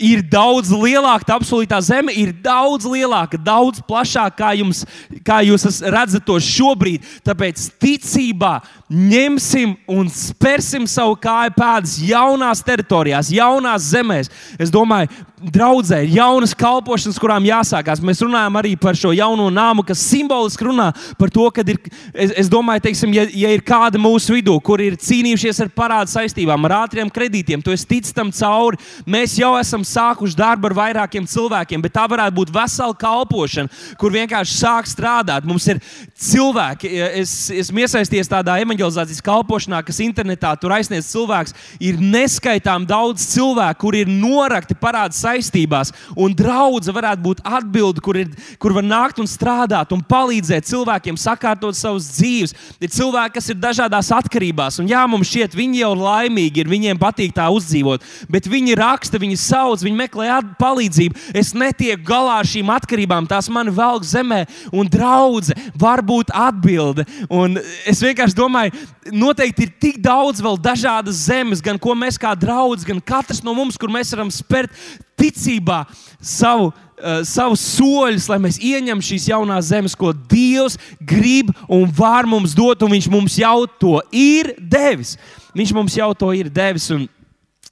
ir 0.00 0.22
daudz 0.22 0.70
lielāka, 0.72 1.26
tā 1.28 1.36
apsolītā 1.38 1.80
zeme 1.84 2.14
ir 2.16 2.32
daudz 2.44 2.86
lielāka, 2.88 3.38
daudz 3.38 3.82
plašāka, 3.84 4.36
kā, 4.38 4.52
jums, 4.58 4.84
kā 5.26 5.40
jūs 5.46 5.82
redzat 5.82 6.26
to 6.26 6.38
šobrīd. 6.42 7.06
Tāpēc 7.26 7.68
ticībā 7.82 8.58
ņemsim 8.88 9.74
un 9.92 10.08
spērsim 10.12 10.86
savu 10.88 11.18
kāju 11.20 11.52
pēdas 11.58 11.98
jaunās 12.08 12.62
teritorijās, 12.64 13.32
jaunās 13.34 13.90
zemēs. 13.92 14.30
Es 14.58 14.72
domāju, 14.72 15.10
draudzē 15.38 16.00
jaunas 16.08 16.54
kalpošanas, 16.58 17.18
kurām 17.20 17.46
jāsākās. 17.46 18.02
Mēs 18.04 18.22
runājam 18.24 18.58
arī 18.58 18.74
par 18.80 18.96
šo 18.98 19.12
jauno 19.14 19.48
nāmu, 19.54 19.84
kas 19.86 20.02
simboliski 20.10 20.66
runā 20.68 20.90
par 21.18 21.32
to, 21.34 21.46
ka 21.54 21.64
ir, 21.66 21.78
es, 22.12 22.32
es 22.44 22.50
domāju, 22.50 22.84
teiksim, 22.88 23.12
ja, 23.14 23.26
ja 23.28 23.52
ir 23.54 23.62
kāda 23.66 24.00
mūsu 24.02 24.38
vidū, 24.38 24.56
kur 24.64 24.82
ir 24.82 24.98
cīnījušies 25.00 25.62
ar 25.64 25.72
parādu 25.74 26.14
saistībām, 26.14 26.66
ar 26.68 26.78
ātriem 26.82 27.12
kredītiem, 27.12 27.62
tu 27.64 27.74
esi 27.74 27.86
ticis 27.88 28.16
tam 28.16 28.32
cauri. 28.34 28.80
Mēs 29.06 29.38
jau 29.38 29.54
esam 29.60 29.86
sākuši 29.88 30.38
darbu 30.38 30.70
ar 30.70 30.76
vairākiem 30.78 31.26
cilvēkiem, 31.28 31.82
bet 31.84 31.94
tā 31.96 32.04
varētu 32.10 32.36
būt 32.36 32.52
vesela 32.54 32.96
kalpošana, 32.98 33.72
kur 34.00 34.14
vienkārši 34.14 34.58
sāk 34.58 34.88
strādāt. 34.90 35.46
Mums 35.48 35.66
ir 35.72 35.80
cilvēki, 36.18 36.90
es 37.22 37.34
esmu 37.64 37.84
iesaistījies 37.84 38.30
tādā 38.30 38.58
evanģelizācijas 38.62 39.24
kalpošanā, 39.24 39.82
kas 39.86 40.00
internetā 40.04 40.52
tur 40.60 40.74
aizsniedz 40.76 41.08
cilvēks. 41.12 41.54
Ir 41.84 42.00
neskaitām 42.02 42.86
daudz 42.88 43.24
cilvēku, 43.32 43.80
kur 43.86 43.96
ir 43.98 44.10
norakti 44.10 44.76
parādu 44.78 45.16
saistībās, 45.18 45.92
un 46.18 46.34
draudzene 46.36 46.96
varētu 46.96 47.24
būt 47.24 47.42
atbilde, 47.46 48.02
kur, 48.04 48.18
ir, 48.18 48.32
kur 48.60 48.74
var 48.76 48.86
nākt 48.86 49.20
un 49.22 49.30
strādāt 49.30 49.92
un 49.94 50.02
palīdzēt 50.04 50.68
cilvēkiem 50.68 51.18
sakārtot 51.20 51.76
savas 51.78 52.08
dzīves. 52.16 52.54
Ir 52.82 52.92
cilvēki, 52.92 53.36
kas 53.38 53.50
ir 53.52 53.60
dažādās 53.62 54.10
atkarībās, 54.14 54.80
un 54.82 54.90
jā, 54.90 55.04
mums 55.10 55.30
šķiet, 55.30 55.56
viņi 55.58 55.82
jau 55.82 55.92
ir 55.94 56.02
laimīgi, 56.02 56.62
ir, 56.62 56.70
viņiem 56.70 57.00
patīk 57.00 57.34
tā 57.36 57.48
uzdzīvot, 57.54 58.04
bet 58.32 58.48
viņi 58.50 58.76
raksta, 58.78 59.20
viņi 59.20 59.38
sauc 59.40 59.77
daudz, 59.78 59.86
viņi 59.86 59.98
meklē 59.98 60.28
palīdzību. 60.58 61.14
Es 61.34 61.54
netieku 61.54 62.02
galā 62.06 62.40
ar 62.40 62.48
šīm 62.48 62.70
atkarībām, 62.74 63.28
tās 63.28 63.48
man 63.48 63.70
velk 63.70 64.04
zemē, 64.04 64.46
un 64.72 64.88
draudzene 64.88 65.72
var 65.78 66.02
būt 66.02 66.32
atbilde. 66.34 67.06
Un 67.30 67.58
es 67.86 68.02
vienkārši 68.02 68.36
domāju, 68.36 68.72
noteikti 69.12 69.66
ir 69.66 69.74
tik 69.80 70.00
daudz 70.02 70.42
vēl 70.42 70.58
dažādas 70.58 71.26
zemes, 71.28 71.62
gan 71.62 71.78
ko 71.78 71.94
mēs 71.94 72.18
kā 72.18 72.34
draugi, 72.34 72.86
gan 72.88 73.00
katrs 73.00 73.42
no 73.42 73.54
mums, 73.54 73.78
kur 73.78 73.90
mēs 73.90 74.12
varam 74.14 74.30
spērt 74.30 74.74
ticībā 75.18 75.86
savu. 76.20 76.72
Uh, 76.98 77.20
savus 77.22 77.62
soļus, 77.76 78.24
lai 78.26 78.40
mēs 78.42 78.56
ieņemtu 78.58 79.06
šīs 79.06 79.28
jaunās 79.30 79.68
zemes, 79.68 79.92
ko 79.94 80.10
Dievs 80.10 80.74
grib 80.98 81.52
un 81.70 81.84
var 81.94 82.26
mums 82.26 82.56
dot, 82.58 82.82
un 82.82 82.90
Viņš 82.90 83.06
mums 83.06 83.36
jau 83.38 83.68
to 83.78 84.00
ir 84.10 84.50
devis. 84.58 85.12
Viņš 85.54 85.74
mums 85.76 85.94
jau 85.94 86.08
to 86.18 86.32
ir 86.34 86.50
devis. 86.50 86.88
Un 86.90 87.06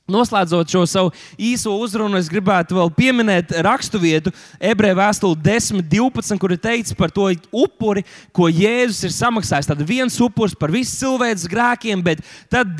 Noslēdzot 0.07 0.71
šo 0.71 0.85
savu 0.87 1.09
īso 1.35 1.73
uzrunu, 1.83 2.15
es 2.21 2.29
gribētu 2.31 2.77
vēl 2.77 2.93
pieminēt 2.95 3.51
raksturvietu, 3.67 4.31
ebreju 4.63 4.95
vēstuli 5.01 5.39
10, 5.43 5.81
12, 5.91 6.39
kur 6.39 6.53
ir 6.55 6.61
teikts 6.63 6.95
par 6.95 7.11
to 7.11 7.27
upuri, 7.51 8.05
ko 8.31 8.47
Jēzus 8.47 9.09
ir 9.09 9.15
samaksājis. 9.17 9.67
Tad 9.67 9.83
viens 9.83 10.15
upuris 10.23 10.55
par 10.55 10.71
visu 10.71 10.95
cilvēces 11.01 11.51
grēkiem, 11.51 12.05
bet 12.07 12.23
tad 12.53 12.71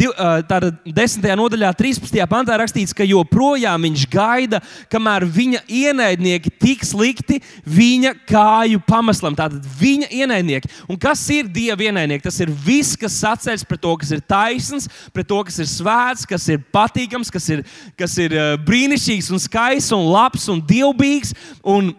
tādā 0.47 0.71
10. 0.87 1.27
nodaļā, 1.41 1.73
13. 1.75 2.21
pantā 2.31 2.61
rakstīts, 2.63 2.95
ka 2.95 3.03
joprojām 3.03 3.89
viņš 3.89 4.07
gaida, 4.13 4.63
kamēr 4.95 5.27
viņa 5.27 5.65
ienaidnieki 5.67 6.55
tiks 6.63 6.95
likti 6.95 7.41
viņa 7.67 8.15
kāju 8.31 8.85
pameslam. 8.87 9.35
Tātad 9.35 9.67
viņa 9.81 10.13
ienaidnieki. 10.15 10.71
Un 10.87 11.03
kas 11.03 11.27
ir 11.35 11.51
Dieva 11.51 11.89
ienaidnieki? 11.91 12.23
Tas 12.29 12.39
ir 12.39 12.55
viss, 12.55 12.95
kas 12.95 13.19
sacēs 13.19 13.67
pret 13.67 13.83
to, 13.83 13.99
kas 13.99 14.15
ir 14.15 14.23
taisns, 14.23 14.87
pret 15.11 15.27
to, 15.27 15.43
kas 15.51 15.59
ir 15.59 15.71
svēts, 15.75 16.23
kas 16.31 16.47
ir 16.55 16.63
patīkams 16.71 17.16
patīkams, 17.17 17.33
kas 17.33 17.49
ir, 17.49 17.65
kas 17.97 18.17
ir 18.19 18.33
eh, 18.33 18.57
brīnišķīgs 18.65 19.31
un 19.33 19.41
skaists 19.41 19.93
un 19.93 20.11
labs 20.13 20.49
un 20.49 20.61
dievbijīgs. 20.61 21.35
Un 21.65 21.95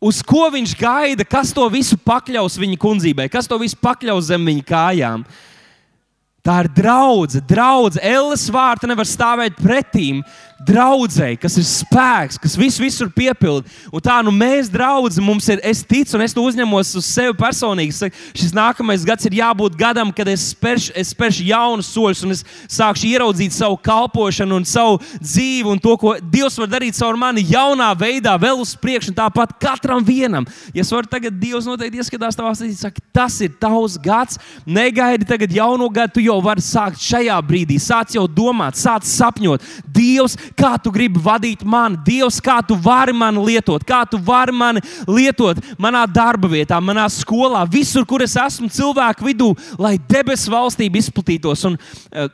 uz 0.00 0.22
ko 0.22 0.50
viņš 0.50 0.76
gaida, 0.78 1.24
kas 1.24 1.52
to 1.52 1.68
visu 1.70 1.96
pakļaus 1.96 2.58
viņa 2.58 2.78
kundzībai, 2.78 3.28
kas 3.30 3.48
to 3.48 3.58
visu 3.58 3.76
pakļaus 3.76 4.30
zem 4.30 4.44
viņa 4.44 4.62
kājām. 4.66 5.24
Tā 6.42 6.64
ir 6.64 6.68
draudzene, 6.74 7.44
draudzene. 7.46 8.02
Elles 8.02 8.48
vārta 8.50 8.88
nevar 8.90 9.06
stāvēt 9.06 9.60
pretīm 9.62 10.22
draudzēji, 10.66 11.38
kas 11.42 11.56
ir 11.58 11.66
spēks, 11.66 12.38
kas 12.42 12.56
visu 12.58 12.82
visur 12.82 13.10
piepilda. 13.12 13.68
Un 13.92 14.02
tā 14.04 14.18
nu 14.24 14.32
mēs, 14.34 14.70
draugi, 14.72 15.22
mums 15.24 15.48
ir, 15.52 15.60
es 15.66 15.82
ticu, 15.86 16.16
un 16.16 16.24
es 16.24 16.34
to 16.34 16.44
uzņemos 16.44 16.92
uz 16.98 17.08
sevi 17.08 17.34
personīgi. 17.38 18.10
Šis 18.38 18.54
nākamais 18.56 19.06
gads 19.06 19.26
ir 19.28 19.38
jābūt 19.40 19.76
gadam, 19.78 20.12
kad 20.14 20.28
es 20.30 20.50
spēršu, 20.52 20.94
es 20.98 21.12
spēršu 21.14 21.46
jaunus 21.48 21.90
soļus, 21.92 22.22
un 22.26 22.34
es 22.36 22.44
sākšu 22.70 23.10
ieraudzīt 23.10 23.56
savu 23.56 23.78
kalpošanu 23.82 24.60
un 24.60 24.68
savu 24.68 25.00
dzīvi, 25.20 25.68
un 25.72 25.82
to, 25.82 25.96
ko 26.00 26.14
Dievs 26.32 26.58
var 26.60 26.70
darīt 26.70 26.98
caur 26.98 27.18
mani 27.20 27.44
jaunā 27.48 27.90
veidā, 27.98 28.36
vēl 28.40 28.62
uz 28.62 28.74
priekšu, 28.78 29.12
un 29.12 29.18
tāpat 29.18 29.56
katram 29.62 30.04
vienam. 30.06 30.46
Ja 30.74 30.84
es 30.84 30.92
varu 30.94 31.10
tagad, 31.10 31.36
Dievs 31.42 31.68
noteikti 31.68 32.02
ieskatās 32.02 32.38
tavā 32.38 32.54
sirdī, 32.56 32.76
saka, 32.78 33.02
tas 33.14 33.38
ir 33.44 33.54
tavs 33.60 33.98
gads, 34.02 34.38
negaidi 34.66 35.28
tagad 35.28 35.52
jauno 35.54 35.88
gadu, 35.92 36.16
tu 36.16 36.24
jau 36.24 36.38
vari 36.44 36.64
sākt 36.64 37.02
šajā 37.02 37.38
brīdī, 37.46 37.78
sāc 37.82 38.14
jau 38.16 38.26
domāt, 38.30 38.78
sāc 38.80 39.06
sapņot. 39.08 39.64
Dievs, 39.92 40.36
kā 40.56 40.74
tu 40.82 40.92
gribi 40.94 41.20
vadīt 41.22 41.64
mani, 41.64 41.98
Dievs, 42.06 42.40
kā 42.44 42.58
tu 42.66 42.76
vari 42.76 43.14
mani 43.16 43.42
lietot, 43.46 43.84
kā 43.86 44.02
tu 44.08 44.20
vari 44.22 44.54
mani 44.54 44.82
lietot 45.08 45.60
manā 45.80 46.04
darba 46.10 46.50
vietā, 46.52 46.80
manā 46.82 47.08
skolā, 47.12 47.64
visur, 47.70 48.06
kur 48.08 48.24
es 48.24 48.36
esmu 48.38 48.70
cilvēku 48.72 49.26
vidū, 49.26 49.52
lai 49.80 49.96
debesu 50.10 50.52
valstība 50.52 51.00
izplatītos. 51.00 51.66
Un, 51.68 51.78
uh, 52.12 52.30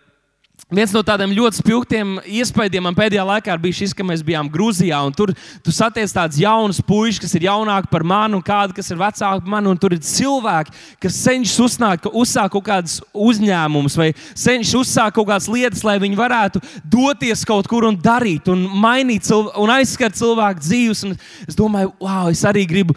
Viens 0.68 0.90
no 0.92 1.00
tādiem 1.00 1.30
ļoti 1.32 1.62
spilgtiem 1.62 2.10
iespaidiem 2.28 2.84
man 2.84 2.96
pēdējā 2.96 3.22
laikā 3.24 3.54
bija 3.56 3.78
šis, 3.78 3.94
ka 3.96 4.04
mēs 4.04 4.20
bijām 4.20 4.50
Grūzijā. 4.52 4.98
Tur 5.16 5.30
tu 5.64 5.72
satiec 5.72 6.12
tādus 6.12 6.42
jaunus 6.42 6.82
puikas, 6.84 7.22
kas 7.22 7.32
ir 7.38 7.46
jaunāki 7.46 7.88
par 7.88 8.04
mani, 8.04 8.36
un 8.36 8.44
kādi, 8.44 8.76
kas 8.76 8.92
ir 8.92 9.00
vecāki 9.00 9.46
par 9.46 9.54
mani. 9.54 9.72
Tur 9.80 9.96
ir 9.96 10.02
cilvēki, 10.04 10.74
kas 11.00 11.16
cenšas 11.22 11.62
uzsākt, 11.64 12.10
uzsākt 12.12 12.52
kaut 12.52 12.66
kādus 12.66 12.98
uzņēmumus, 13.16 13.96
vai 13.96 14.10
cenšas 14.12 14.76
uzsākt 14.82 15.16
kaut 15.16 15.30
kādas 15.30 15.48
lietas, 15.48 15.86
lai 15.88 15.96
viņi 16.04 16.20
varētu 16.20 16.60
doties 16.84 17.48
kaut 17.48 17.70
kur 17.72 17.88
un 17.88 17.96
darīt, 18.04 18.52
un 18.52 18.68
mainīt 18.68 19.24
cilvēku, 19.24 19.64
un 19.64 19.72
aizskart 19.72 20.20
cilvēku 20.20 20.66
dzīves. 20.68 21.06
Un 21.08 21.16
es 21.48 21.56
domāju, 21.56 21.94
wow, 22.04 22.28
es 22.28 22.44
arī 22.44 22.68
gribu 22.68 22.92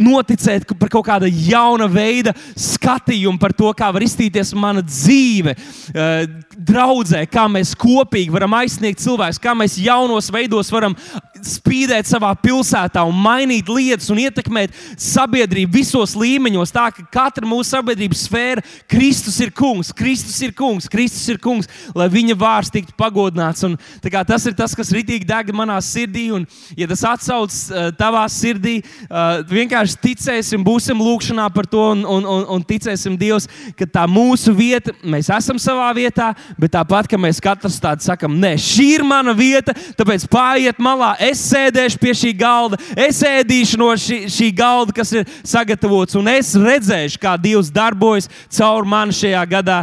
noticēt 0.00 0.66
par 0.78 0.90
kaut 0.92 1.06
kāda 1.08 1.28
jauna 1.28 1.88
veida 1.90 2.32
skatījumu 2.56 3.40
par 3.42 3.54
to, 3.56 3.68
kā 3.76 3.90
var 3.92 4.04
iztīties 4.06 4.54
mana 4.56 4.84
dzīve. 4.84 5.56
Uh, 5.92 6.24
draudzē, 6.56 7.24
kā 7.30 7.46
mēs 7.50 7.74
kopīgi 7.78 8.32
varam 8.32 8.54
aizsniegt 8.60 9.02
cilvēkus, 9.02 9.40
kā 9.42 9.54
mēs 9.56 9.78
jaunos 9.80 10.30
veidos 10.32 10.70
varam 10.72 10.96
spīdēt 11.42 12.06
savā 12.06 12.30
pilsētā 12.38 13.02
un 13.08 13.16
mainīt 13.18 13.70
lietas 13.72 14.10
un 14.12 14.20
ietekmēt 14.22 14.74
sabiedrību 15.00 15.74
visos 15.74 16.14
līmeņos. 16.18 16.72
Tā 16.74 16.88
ka 16.94 17.06
katra 17.12 17.48
mūsu 17.48 17.72
sabiedrības 17.72 18.26
sfēra, 18.28 18.64
Kristus 18.90 19.38
ir 19.42 19.52
kungs, 19.56 19.92
Kristus 19.96 20.38
ir 20.44 20.54
kungs, 20.56 20.88
Kristus 20.92 21.24
ir 21.32 21.40
kungs, 21.42 21.70
lai 21.98 22.08
viņa 22.12 22.36
vārds 22.38 22.72
tiktu 22.74 22.94
pagodināts. 22.98 23.64
Un, 23.66 23.76
tas 24.02 24.46
ir 24.48 24.56
tas, 24.58 24.76
kas 24.78 24.92
ritīgi 24.94 25.28
deg 25.28 25.52
manā 25.56 25.78
sirdī. 25.84 26.28
Un, 26.36 26.46
ja 26.78 26.88
tas 26.90 27.04
atsaucas 27.08 27.64
uh, 27.72 27.90
tavā 27.98 28.24
sirdī, 28.32 28.78
uh, 29.08 29.42
vienkārši 29.82 29.98
ticēsim, 30.02 30.62
būsim 30.62 30.98
lūgšanā 31.00 31.48
par 31.52 31.66
to 31.66 31.80
un, 31.92 32.04
un, 32.06 32.24
un, 32.24 32.44
un 32.54 32.62
ticēsim 32.62 33.16
Dievs, 33.18 33.48
ka 33.76 33.86
tā 33.86 34.06
mūsu 34.06 34.54
vieta, 34.54 34.92
mēs 35.02 35.28
esam 35.30 35.58
savā 35.58 35.90
vietā, 35.94 36.34
bet 36.58 36.72
tā 36.72 36.82
tāpat, 36.82 37.08
ka 37.08 37.18
mēs 37.18 37.40
katrs 37.42 37.80
tādu 37.80 38.02
sakam, 38.02 38.38
nē, 38.38 38.54
šī 38.56 38.86
ir 38.98 39.04
mana 39.04 39.32
vieta, 39.34 39.74
tāpēc 39.98 40.26
pāriet 40.30 40.78
malā. 40.78 41.16
Es 41.18 41.42
sēdēšu 41.50 41.98
pie 41.98 42.14
šī 42.14 42.32
galda, 42.38 42.78
es 42.96 43.22
ēdīšu 43.22 43.78
no 43.78 43.90
šī, 43.94 44.26
šī 44.30 44.50
galda, 44.54 44.92
kas 44.92 45.12
ir 45.12 45.26
sagatavots, 45.42 46.16
un 46.18 46.30
es 46.30 46.54
redzēšu, 46.54 47.20
kā 47.22 47.36
Dievs 47.42 47.72
darbojas 47.72 48.30
caur 48.52 48.86
mani 48.86 49.14
šajā 49.16 49.42
gadā, 49.50 49.82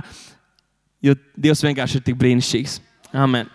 jo 1.04 1.16
Dievs 1.36 1.64
vienkārši 1.64 2.00
ir 2.00 2.06
tik 2.08 2.20
brīnišķīgs. 2.20 2.80
Amen. 3.14 3.50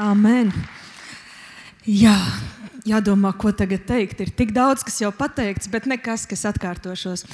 Amen. 0.00 0.52
Jā, 1.90 2.18
jādomā, 2.86 3.32
ko 3.34 3.50
tagad 3.56 3.82
teikt. 3.88 4.20
Ir 4.22 4.28
tik 4.36 4.52
daudz, 4.54 4.84
kas 4.86 5.00
jau 5.02 5.10
pateikts, 5.10 5.66
bet 5.72 5.88
nekas, 5.90 6.22
kas 6.30 6.44
atkārtošos. 6.46 7.24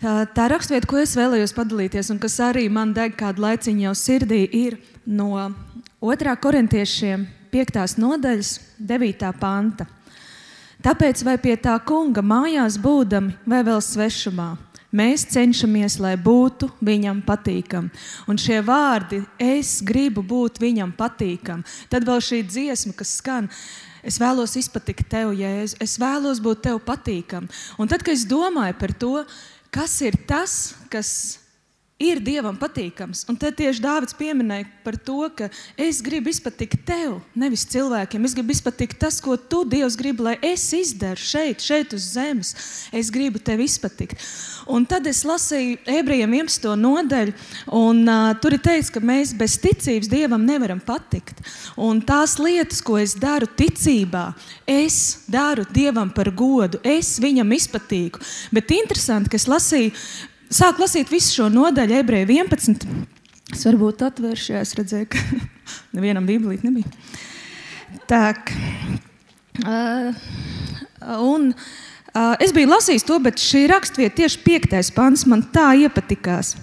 Tā 0.00 0.46
raksturvieta, 0.48 0.88
ko 0.88 1.00
es 1.02 1.12
vēlējos 1.18 1.52
padalīties, 1.52 2.08
un 2.14 2.20
kas 2.22 2.38
arī 2.40 2.68
man 2.72 2.94
deg 2.96 3.18
kādu 3.18 3.44
laiciņu 3.44 3.84
jau 3.84 3.92
sirdī, 3.98 4.46
ir 4.48 4.78
no 5.04 5.50
2. 6.00 6.36
korintiešiem 6.40 7.26
5. 7.52 7.98
nodaļas, 8.00 8.54
9. 8.80 9.28
panta. 9.40 9.88
Tāpēc 10.80 11.20
vai 11.26 11.34
pie 11.42 11.58
tā 11.60 11.74
kunga 11.84 12.22
mājās 12.24 12.78
būdami, 12.80 13.34
vai 13.50 13.60
vēl 13.66 13.82
svešumā, 13.82 14.52
mēs 14.94 15.26
cenšamies, 15.34 15.98
lai 16.00 16.14
būtu 16.16 16.70
viņam 16.80 17.20
patīkami. 17.26 17.90
Un 18.30 18.40
šie 18.40 18.62
vārdi, 18.64 19.20
es 19.42 19.82
gribu 19.84 20.22
būt 20.22 20.62
viņam 20.62 20.94
patīkam, 20.96 21.66
tad 21.90 22.08
vēl 22.08 22.22
šī 22.24 22.40
dziesma, 22.46 22.94
kas 22.96 23.18
skan. 23.20 23.50
Es 24.06 24.20
vēlos 24.20 24.54
izpatikt 24.60 25.08
tev, 25.10 25.32
Jēzu. 25.36 25.78
Es 25.82 25.98
vēlos 26.00 26.40
būt 26.44 26.62
tev 26.68 26.80
patīkam. 26.86 27.48
Un 27.78 27.90
tad, 27.90 28.04
kad 28.06 28.14
es 28.14 28.26
domāju 28.28 28.78
par 28.78 28.94
to, 28.94 29.14
kas 29.74 29.98
ir 30.06 30.16
tas, 30.28 30.74
kas 30.92 31.10
ir 31.10 31.47
dievam 31.98 32.54
patīkams. 32.54 33.24
Un 33.26 33.34
tad 33.34 33.56
tieši 33.58 33.82
Dārvids 33.82 34.14
pieminēja 34.14 34.68
par 34.84 34.94
to, 35.02 35.26
ka 35.34 35.48
es 35.74 35.98
gribu 36.00 36.30
izpatikt 36.30 36.84
tev, 36.86 37.16
nevis 37.34 37.66
cilvēkiem. 37.66 38.24
Es 38.24 38.36
gribu 38.38 38.54
izpatikt 38.54 39.00
tas, 39.02 39.18
ko 39.20 39.34
tu, 39.36 39.64
Dievs, 39.66 39.96
gribi, 39.98 40.22
lai 40.22 40.36
es 40.46 40.62
izdaru 40.72 41.18
šeit, 41.18 41.58
šeit 41.58 41.96
uz 41.96 42.06
zemes. 42.14 42.54
Es 42.94 43.10
gribu 43.10 43.42
tev 43.42 43.64
izpatikt. 43.64 44.22
Un 44.70 44.86
tad 44.86 45.10
es 45.10 45.24
lasīju 45.26 45.80
ebrejiem 45.90 46.38
11. 46.38 46.70
nodaļu, 46.78 47.34
un 47.74 48.04
uh, 48.06 48.30
tur 48.38 48.54
ir 48.54 48.62
teikts, 48.62 48.92
ka 48.94 49.02
mēs 49.02 49.34
bez 49.34 49.58
ticības 49.58 50.10
Dievam 50.12 50.46
nevaram 50.46 50.78
patikt. 50.78 51.42
Un 51.74 51.98
tās 51.98 52.38
lietas, 52.38 52.78
ko 52.78 53.00
es 53.02 53.18
daru 53.18 53.50
ticībā, 53.58 54.28
es 54.70 55.24
daru 55.26 55.66
Dievam 55.74 56.14
par 56.14 56.30
godu, 56.30 56.78
es 56.86 57.16
viņam 57.18 57.58
izpatīku. 57.58 58.22
Bet 58.54 58.70
interesanti, 58.70 59.34
ka 59.34 59.40
es 59.40 59.50
lasīju 59.50 59.94
sāku 60.50 60.84
lasīt 60.84 61.10
visu 61.12 61.38
šo 61.38 61.48
nodaļu, 61.52 61.98
ebreju 62.02 62.28
11. 62.32 62.86
Es 63.54 63.64
varbūt 63.64 64.04
atvēršu, 64.08 64.52
ja 64.54 64.62
es 64.64 64.74
redzēju, 64.76 65.08
ka 65.12 65.22
nevienam 65.96 66.26
bībelīt 66.28 66.64
nebija. 66.66 66.90
Tā, 68.08 68.34
uh, 69.64 70.26
un 71.24 71.50
uh, 71.52 72.34
es 72.44 72.52
biju 72.56 72.72
lasījis 72.74 73.06
to, 73.08 73.20
bet 73.24 73.40
šī 73.40 73.66
rakstvieta, 73.72 74.16
tieši 74.22 74.42
piektais 74.44 74.92
pants, 74.94 75.24
man 75.28 75.46
tā 75.54 75.70
iepatikās. 75.84 76.56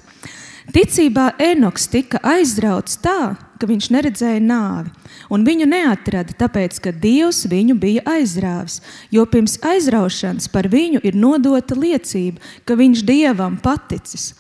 Ticībā 0.74 1.32
Enoks 1.42 1.90
tika 1.94 2.22
aizrauts 2.26 2.98
tā, 3.02 3.36
ka 3.60 3.68
viņš 3.70 3.90
neredzēja 3.94 4.42
nāvi, 4.44 4.92
un 5.32 5.46
viņu 5.48 5.68
neatrada, 5.70 6.36
tāpēc, 6.38 6.80
ka 6.84 6.92
Dievs 6.92 7.46
viņu 7.52 7.78
bija 7.80 8.04
aizrāvis. 8.16 8.82
Jo 9.14 9.26
pirms 9.30 9.58
aizraušanas 9.66 10.50
par 10.52 10.70
viņu 10.72 11.04
ir 11.06 11.18
nodota 11.20 11.78
liecība, 11.78 12.44
ka 12.66 12.78
viņš 12.80 13.06
Dievam 13.08 13.58
paticis. 13.62 14.34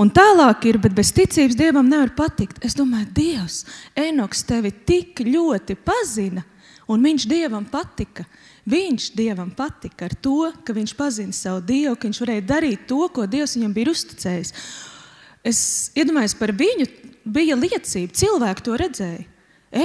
Un 0.00 0.08
tālāk 0.14 0.68
ir, 0.70 0.78
bet 0.80 0.94
bez 0.96 1.10
ticības 1.12 1.58
Dievam 1.58 1.88
nevar 1.90 2.12
patikt. 2.16 2.62
Es 2.64 2.76
domāju, 2.78 3.10
Dievs, 3.16 3.64
Enoks 3.98 4.44
tevi 4.48 4.70
tik 4.72 5.20
ļoti 5.26 5.76
pazina, 5.76 6.44
un 6.88 7.02
viņš 7.04 7.26
Dievam 7.30 7.66
patika. 7.68 8.24
Viņš 8.70 9.10
Dievam 9.16 9.50
patika 9.56 10.06
ar 10.06 10.14
to, 10.22 10.52
ka 10.64 10.76
viņš 10.76 10.94
pazina 10.96 11.34
savu 11.34 11.64
Dievu, 11.66 11.96
ka 11.96 12.06
viņš 12.06 12.22
varēja 12.22 12.46
darīt 12.46 12.86
to, 12.88 13.02
ko 13.12 13.26
Dievs 13.26 13.56
viņam 13.56 13.74
bija 13.74 13.92
uzticējis. 13.94 14.54
Es 15.46 15.90
iedomājos 15.96 16.34
par 16.36 16.52
viņu, 16.52 16.88
bija 17.24 17.56
liecība, 17.56 18.12
cilvēki 18.16 18.66
to 18.66 18.76
redzēja. 18.80 19.24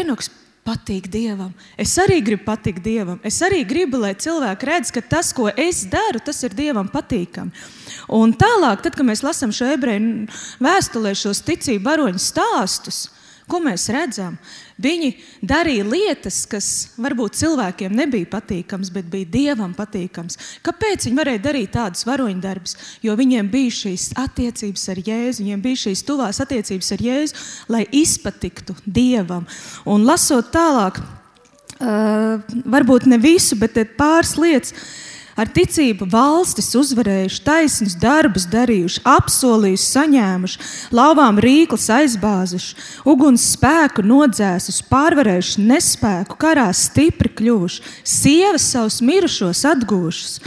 Enoks 0.02 0.32
patīk 0.66 1.08
Dievam. 1.14 1.54
Es 1.78 1.94
arī 2.02 2.18
gribu 2.26 2.48
patikt 2.48 2.82
Dievam. 2.84 3.20
Es 3.24 3.38
arī 3.46 3.62
gribu, 3.68 4.00
lai 4.02 4.16
cilvēki 4.18 4.68
redz, 4.68 4.92
ka 4.92 5.04
tas, 5.06 5.30
ko 5.36 5.48
es 5.52 5.84
daru, 5.92 6.20
tas 6.26 6.42
ir 6.44 6.56
Dievam 6.58 6.90
patīkami. 6.92 7.54
Un 8.18 8.34
tālāk, 8.34 8.82
tad, 8.84 8.98
kad 8.98 9.06
mēs 9.08 9.24
lasām 9.24 9.54
šo 9.56 9.70
ebreju 9.76 10.26
vēstulē, 10.64 11.14
šos 11.16 11.44
ticību 11.46 11.86
varoņu 11.86 12.24
stāstus, 12.24 13.06
Ko 13.46 13.60
mēs 13.62 13.86
redzam? 13.94 14.40
Viņi 14.76 15.14
darīja 15.40 15.86
lietas, 15.88 16.42
kas 16.52 16.66
varbūt 17.00 17.38
cilvēkiem 17.40 17.94
nebija 17.96 18.28
patīkamas, 18.34 18.90
bet 18.92 19.08
bija 19.12 19.30
dievam 19.32 19.72
patīkamas. 19.76 20.36
Kāpēc 20.66 21.08
viņi 21.08 21.20
varēja 21.20 21.44
darīt 21.46 21.72
tādus 21.78 22.04
varoņdarbus? 22.08 22.76
Jo 23.06 23.16
viņiem 23.16 23.48
bija 23.54 23.72
šīs 23.72 24.10
attiecības 24.20 24.84
ar 24.92 25.00
Jēzu, 25.08 25.46
viņiem 25.46 25.64
bija 25.64 25.82
šīs 25.86 26.04
tuvās 26.08 26.42
attiecības 26.44 26.92
ar 26.92 27.06
Jēzu, 27.08 27.46
lai 27.72 27.86
izpatiktu 27.96 28.76
dievam. 28.84 29.48
Un 29.88 30.04
lasot 30.04 30.52
tālāk, 30.52 31.00
uh, 31.00 32.44
varbūt 32.68 33.08
ne 33.08 33.22
visu, 33.24 33.56
bet 33.62 33.80
pāris 33.96 34.36
lietas 34.36 34.76
ar 35.36 35.50
ticību 35.52 36.08
valstis 36.12 36.72
uzvarējuši, 36.80 37.42
taisnus 37.46 37.96
darbus 38.00 38.48
darījuši, 38.52 39.02
apsolījuši, 39.12 39.88
saņēmuši, 39.92 40.62
lauvām 40.96 41.40
rīklis 41.44 41.90
aizbāzuši, 41.98 42.78
uguns 43.12 43.50
spēku 43.56 44.06
nodzēsuši, 44.08 44.86
pārvarējuši 44.92 45.66
nespēku, 45.72 46.40
karā 46.40 46.70
stipri 46.76 47.34
kļuvuši, 47.36 47.84
sievas 48.16 48.70
savus 48.72 49.02
mirušos 49.04 49.66
atgūšas. 49.76 50.40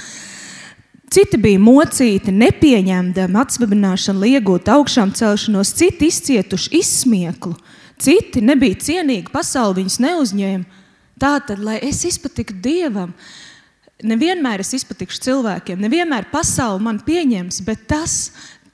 Citi 1.09 1.39
bija 1.41 1.61
mocīti, 1.61 2.33
nepieņemdami 2.37 3.39
atsvabināšanu, 3.41 4.21
lai 4.21 4.35
iegūtu 4.37 4.75
augšām 4.75 5.15
celšanos, 5.17 5.73
citi 5.77 6.11
izcietuši 6.13 6.75
izsmieklu, 6.83 7.55
citi 8.01 8.43
nebija 8.45 8.77
cienīgi, 8.85 9.33
pasauli 9.33 9.81
viņus 9.81 9.97
neuzņēma. 10.05 10.85
Tā 11.19 11.33
tad, 11.43 11.63
lai 11.65 11.79
es 11.83 12.05
izpatiktu 12.07 12.61
Dievam, 12.63 13.15
nevienmēr 14.03 14.63
es 14.63 14.75
izpatikšu 14.79 15.25
cilvēkiem, 15.27 15.81
nevienmēr 15.83 16.29
pasauli 16.33 16.85
man 16.85 17.03
pieņems, 17.07 17.63
bet 17.67 17.87
tas, 17.91 18.19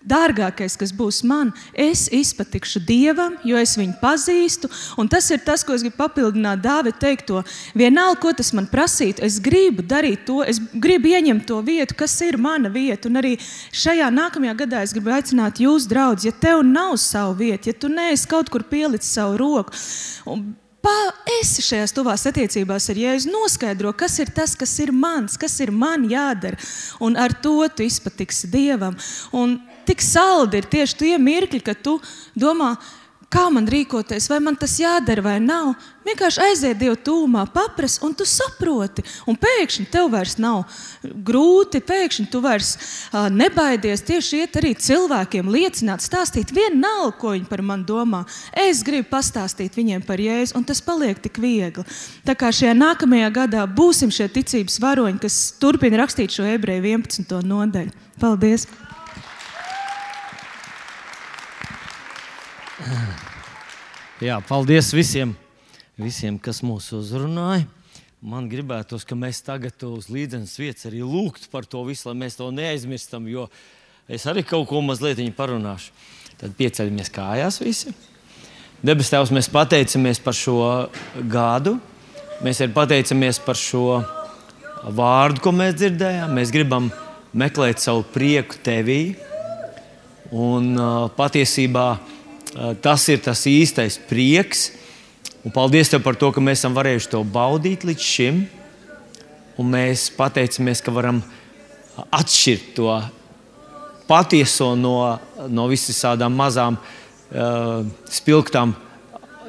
Dārgākais, 0.05 0.75
kas 0.77 0.91
būs 0.93 1.23
man, 1.25 1.51
es 1.73 2.11
izpatikšu 2.13 2.83
Dievam, 2.85 3.39
jo 3.41 3.57
es 3.57 3.73
viņu 3.81 3.95
pazīstu. 4.03 4.69
Un 5.01 5.09
tas 5.09 5.31
ir 5.33 5.41
tas, 5.47 5.65
ko 5.65 5.73
es 5.73 5.81
gribu 5.81 5.97
papildināt 5.97 6.61
Dāvida 6.61 6.99
teikto. 7.07 7.41
Vienalga, 7.73 8.19
ko 8.21 8.35
tas 8.37 8.53
man 8.53 8.69
prasītu, 8.69 9.25
es 9.25 9.39
gribu 9.41 9.81
darīt 9.81 10.27
to, 10.29 10.43
es 10.45 10.61
gribu 10.61 11.09
ieņemt 11.15 11.47
to 11.49 11.63
vietu, 11.65 11.97
kas 11.97 12.19
ir 12.27 12.37
mana 12.37 12.69
vieta. 12.73 13.09
Un 13.09 13.23
arī 13.23 13.39
šajā 13.73 14.11
nākamajā 14.13 14.59
gadā 14.61 14.83
es 14.85 14.93
gribu 14.93 15.15
aicināt 15.17 15.63
jūs, 15.65 15.89
draugi, 15.89 16.29
ja 16.29 16.37
tev 16.37 16.61
nav 16.69 16.99
savu 17.01 17.39
vietu, 17.41 17.73
ja 17.73 17.79
tu 17.79 17.89
neesi 17.89 18.29
kaut 18.29 18.53
kur 18.53 18.67
pielicis 18.69 19.17
savu 19.17 19.41
roku. 19.41 19.73
Un, 20.29 20.51
esi 21.41 21.63
šajās 21.65 21.95
tuvās 21.95 22.27
attiecībās 22.29 22.89
ar 22.93 23.01
Jēzu, 23.01 23.31
noskaidro, 23.33 23.93
kas 23.97 24.19
ir 24.23 24.33
tas, 24.35 24.57
kas 24.59 24.73
ir 24.83 24.93
mans, 24.93 25.39
kas 25.41 25.57
ir 25.65 25.73
man 25.75 26.09
jādara. 26.11 26.59
Un 27.05 27.17
ar 27.21 27.35
to 27.45 27.57
tu 27.75 27.87
izpatiksi 27.87 28.51
Dievam. 28.53 28.97
Un 29.33 29.59
tik 29.89 30.05
saldi 30.05 30.61
ir 30.61 30.69
tieši 30.71 31.01
tie 31.01 31.15
mirkļi, 31.21 31.63
kad 31.65 31.81
tu 31.85 31.99
domā, 32.37 32.75
kā 33.35 33.49
man 33.51 33.67
rīkoties, 33.71 34.29
vai 34.31 34.39
man 34.43 34.57
tas 34.59 34.77
jādara 34.79 35.25
vai 35.25 35.37
nav. 35.43 35.75
Vienkārši 36.05 36.41
aiziet 36.45 36.79
Dievu 36.79 36.99
tūmā, 37.01 37.47
paprasti, 37.53 38.03
un 38.05 38.13
tu 38.17 38.27
saproti. 38.29 39.03
Un 39.31 39.39
pēkšņi 39.41 39.87
tev 39.93 40.11
vairs 40.13 40.37
nav 40.43 40.67
grūti, 41.03 41.81
pēkšņi 41.85 42.27
tu 42.31 42.43
vairs 42.45 42.75
uh, 42.77 43.31
nebaidies 43.33 44.05
tieši 44.05 44.43
iet 44.45 44.59
arī 44.61 44.75
cilvēkiem, 44.77 45.49
liecināt, 45.51 46.05
stāstīt 46.05 46.53
vienalga, 46.55 47.17
ko 47.21 47.33
viņi 47.35 47.49
par 47.49 47.65
mani 47.65 47.89
domā. 47.89 48.23
Es 48.53 48.85
gribu 48.87 49.09
pastāstīt 49.15 49.81
viņiem 49.81 50.05
par 50.05 50.21
Jēzu, 50.21 50.59
un 50.61 50.69
tas 50.69 50.85
paliek 50.85 51.19
tik 51.25 51.41
viegli. 51.43 51.87
Tā 52.29 52.37
kā 52.39 52.53
šajā 52.53 52.77
nākamajā 52.77 53.33
gadā 53.41 53.65
būsim 53.67 54.13
šie 54.15 54.29
ticības 54.37 54.79
varoņi, 54.85 55.23
kas 55.25 55.41
turpina 55.63 56.05
rakstīt 56.05 56.37
šo 56.37 56.47
ebreju 56.55 56.85
11. 56.85 57.41
nodaļu. 57.49 57.97
Paldies! 58.21 58.69
Jā, 64.25 64.39
paldies 64.45 64.93
visiem, 64.95 65.33
visiem, 66.01 66.37
kas 66.39 66.63
mūs 66.65 66.91
uzrunāja. 66.97 67.65
Man 68.25 68.47
gribētos, 68.49 69.05
ka 69.05 69.17
mēs 69.19 69.43
tagad 69.45 69.83
uz 69.85 70.07
līdzenas 70.09 70.55
vietas 70.57 70.87
arī 70.89 71.03
lūgtu 71.05 71.51
par 71.53 71.67
to 71.69 71.83
visu, 71.85 72.09
lai 72.09 72.17
mēs 72.23 72.39
to 72.39 72.49
neaizmirstam, 72.55 73.27
jo 73.29 73.51
es 74.09 74.25
arī 74.31 74.45
kaut 74.49 74.69
ko 74.71 74.81
mazliet 74.85 75.21
parunāšu. 75.37 75.93
Tad 76.41 76.57
pieceļamies 76.57 77.13
kājās 77.15 77.61
visi. 77.61 77.93
Debes 78.85 79.13
Tēvs, 79.13 79.33
mēs 79.33 79.49
pateicamies 79.53 80.19
par 80.25 80.37
šo 80.37 80.57
gadu. 81.31 81.77
Mēs 82.45 82.61
arī 82.65 82.75
pateicamies 82.75 83.39
par 83.45 83.57
šo 83.61 84.01
vārdu, 84.93 85.41
ko 85.45 85.53
mēs 85.57 85.77
dzirdējām. 85.79 86.35
Mēs 86.37 86.53
gribam 86.53 86.91
meklēt 87.33 87.81
savu 87.81 88.03
prieku 88.13 88.59
Tevī. 88.65 89.15
Un 90.35 90.73
uh, 90.75 91.07
patiesībā 91.15 91.87
tas 92.83 93.07
ir 93.11 93.23
tas 93.25 93.45
īstais 93.51 93.99
prieks. 94.09 94.69
Un 95.45 95.53
paldies 95.53 95.91
Tev 95.93 96.05
par 96.05 96.17
to, 96.17 96.31
ka 96.33 96.43
mēs 96.43 96.63
esam 96.63 96.77
varējuši 96.77 97.11
to 97.13 97.25
baudīt 97.27 97.85
līdz 97.85 98.05
šim. 98.05 98.45
Un 99.61 99.71
mēs 99.75 100.09
pateicamies, 100.17 100.83
ka 100.83 100.95
varam 100.95 101.21
atšķirt 102.11 102.73
to 102.79 102.89
patieso 104.09 104.73
no, 104.77 104.97
no 105.49 105.67
visām 105.71 106.25
mazām, 106.35 106.79
uh, 106.79 107.85
spilgtām, 108.11 108.75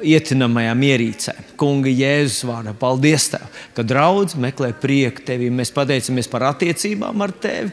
ietinamajām 0.04 0.82
ierīcēm. 0.86 1.52
Kunga 1.56 1.90
Jēzus 1.90 2.44
vārdā. 2.48 2.74
Paldies 2.76 3.30
Tev, 3.32 3.46
ka 3.74 3.84
draudz 3.86 4.36
meklē 4.38 4.74
prieku 4.76 5.24
Tevī. 5.26 5.48
Mēs 5.50 5.72
pateicamies 5.74 6.28
par 6.30 6.50
attiecībām 6.52 7.24
ar 7.24 7.32
Tevi 7.32 7.72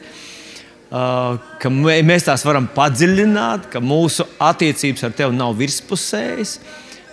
ka 0.94 1.72
mēs 1.74 2.28
tās 2.28 2.44
varam 2.46 2.68
padziļināt, 2.76 3.66
ka 3.74 3.82
mūsu 3.82 4.28
attiecības 4.38 5.08
ar 5.08 5.16
Tevi 5.18 5.38
nav 5.38 5.56
virspusējas. 5.58 6.60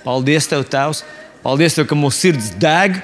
Paldies, 0.05 0.49
Tev, 0.51 0.67
Tēvs! 0.69 1.05
Paldies, 1.41 1.73
tev, 1.73 1.87
ka 1.89 1.97
mūsu 1.97 2.27
sirds 2.27 2.51
deg, 2.61 2.99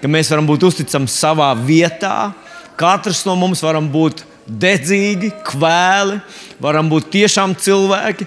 ka 0.00 0.08
mēs 0.08 0.30
varam 0.32 0.46
būt 0.48 0.64
uzticami 0.64 1.10
savā 1.12 1.50
vietā. 1.58 2.32
Katrs 2.80 3.26
no 3.28 3.34
mums 3.36 3.60
varam 3.60 3.90
būt 3.92 4.22
dedzīgi, 4.48 5.28
kvēli, 5.44 6.16
varam 6.62 6.88
būt 6.88 7.10
tiešām 7.12 7.52
cilvēki, 7.60 8.24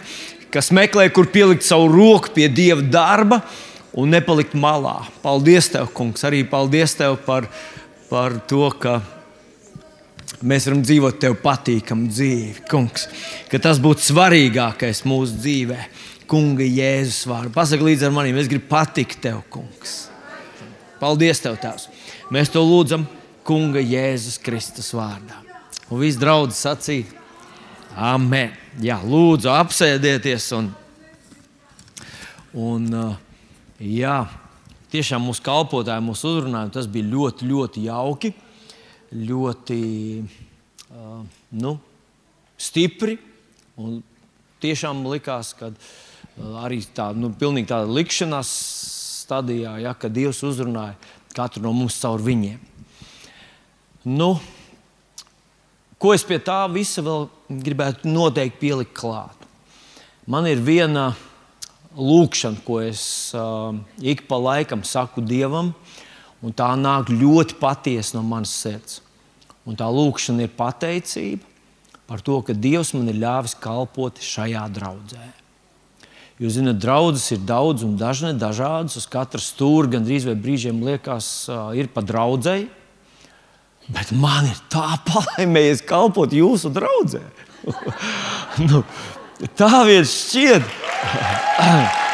kas 0.54 0.70
meklē, 0.70 1.08
kur 1.10 1.32
pielikt 1.34 1.66
savu 1.66 1.90
roku 1.90 2.36
pie 2.38 2.46
Dieva 2.46 2.86
darba 2.86 3.42
un 3.98 4.14
nepalikt 4.14 4.54
malā. 4.54 5.00
Paldies, 5.26 5.72
Tev, 5.74 5.90
Kungs! 5.98 6.22
Arī 6.30 6.44
paldies 6.46 6.94
Tev 7.00 7.18
par, 7.26 7.50
par 8.12 8.38
to, 8.46 8.70
ka 8.78 9.00
mēs 10.46 10.68
varam 10.70 10.84
dzīvot 10.86 11.20
tev 11.22 11.38
patīkamu 11.42 12.10
dzīvi, 12.12 12.66
kungs. 12.70 13.08
Ka 13.52 13.60
tas 13.62 13.82
būtu 13.82 14.06
svarīgākais 14.06 15.04
mūsu 15.10 15.40
dzīvē, 15.42 15.80
kunga 16.30 16.66
Jēzus 16.66 17.26
vārdu. 17.30 17.54
Pasaki 17.56 17.90
līdzi 17.90 18.08
ar 18.08 18.16
maniem, 18.16 18.38
es 18.42 18.50
gribu 18.52 18.70
patikt 18.72 19.20
tev, 19.26 19.42
kungs. 19.54 20.06
Paldies, 21.02 21.42
tev, 21.44 21.58
Tēvs. 21.62 21.90
Mēs 22.34 22.54
to 22.54 22.64
lūdzam 22.66 23.04
kunga 23.46 23.82
Jēzus 23.84 24.40
Kristus 24.42 24.94
vārdā. 24.96 25.42
Un 25.92 26.02
viss 26.02 26.18
draudzes 26.18 26.64
sacīja, 26.66 27.22
Amen. 27.96 28.52
Jā, 28.84 28.98
lūdzu, 29.00 29.48
apsēdieties. 29.56 30.50
Un, 30.58 30.66
un, 32.60 32.90
jā, 33.80 34.18
tiešām 34.92 35.24
mūsu 35.24 35.44
kalpotāji 35.46 36.04
mūs 36.04 36.26
uzrunāja. 36.28 36.74
Tas 36.76 36.90
bija 36.92 37.08
ļoti, 37.14 37.48
ļoti 37.48 37.86
jauki 37.88 38.34
ļoti 39.16 39.80
uh, 40.24 41.22
nu, 41.56 41.76
stipri. 42.58 43.18
Tiešām 44.64 45.04
likās, 45.08 45.54
ka 45.58 45.72
uh, 45.72 46.58
arī 46.64 46.82
tā, 46.96 47.12
nu, 47.16 47.32
tāda 47.38 47.86
likšanās 47.88 48.52
stadijā, 49.26 49.78
ja, 49.82 49.96
kad 49.98 50.14
Dievs 50.14 50.44
uzrunāja 50.46 50.96
katru 51.36 51.64
no 51.66 51.74
mums 51.76 51.98
caur 52.00 52.22
viņiem. 52.24 52.60
Nu, 54.06 54.36
ko 55.98 56.14
es 56.14 56.24
pie 56.28 56.38
tā 56.38 56.60
visa 56.72 57.02
vēl 57.06 57.26
gribētu 57.50 58.12
noteikti 58.12 58.62
pielikt 58.62 58.94
klāt? 58.98 59.48
Man 60.30 60.48
ir 60.50 60.62
viena 60.62 61.12
lūkšana, 61.96 62.62
ko 62.66 62.80
es 62.84 63.02
uh, 63.38 63.74
ik 64.02 64.26
pa 64.30 64.40
laikam 64.42 64.84
saku 64.86 65.24
Dievam, 65.26 65.74
un 66.46 66.54
tā 66.54 66.70
nāk 66.78 67.10
ļoti 67.14 67.58
patiesi 67.62 68.18
no 68.18 68.24
manas 68.26 68.54
sirds. 68.54 69.02
Un 69.66 69.78
tā 69.78 69.88
lūkšana 69.90 70.46
ir 70.46 70.54
pateicība 70.54 71.54
par 72.06 72.22
to, 72.22 72.38
ka 72.46 72.54
Dievs 72.54 72.94
man 72.94 73.10
ir 73.10 73.18
ļāvis 73.18 73.56
kalpot 73.58 74.22
šajā 74.22 74.68
draudzē. 74.76 75.26
Jūs 76.42 76.58
zināt, 76.58 76.82
draudzes 76.84 77.32
ir 77.32 77.42
daudz 77.48 77.86
un 77.88 77.96
dažne, 77.98 78.34
dažādas. 78.38 78.98
Uz 79.00 79.08
katra 79.10 79.40
stūra 79.42 79.94
gandrīz 79.96 80.28
vai 80.28 80.36
brīžiem 80.36 80.84
liekas, 80.84 81.48
ir 81.80 81.90
pa 81.96 82.04
draudzēji. 82.06 82.68
Bet 83.96 84.12
man 84.14 84.50
ir 84.52 84.62
tā 84.70 85.00
palaimējies 85.10 85.86
kalpot 85.88 86.34
jūsu 86.36 86.74
draudzē. 86.76 87.24
nu, 88.70 88.84
tā 89.58 89.86
vien 89.90 90.06
šķiet. 90.06 90.74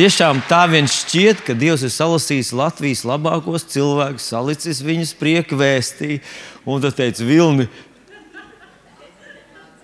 Tiešām 0.00 0.38
tā 0.48 0.62
vien 0.64 0.86
šķiet, 0.88 1.42
ka 1.44 1.52
Dievs 1.52 1.82
ir 1.84 1.90
salasījis 1.92 2.54
Latvijas 2.56 3.02
labākos 3.04 3.66
cilvēkus, 3.68 4.30
salicis 4.30 4.78
viņus 4.80 5.10
prieka 5.20 5.58
vēstī. 5.60 6.22
Un 6.64 6.80
tad 6.80 6.94
teica, 6.96 7.26
Vilni, 7.28 7.66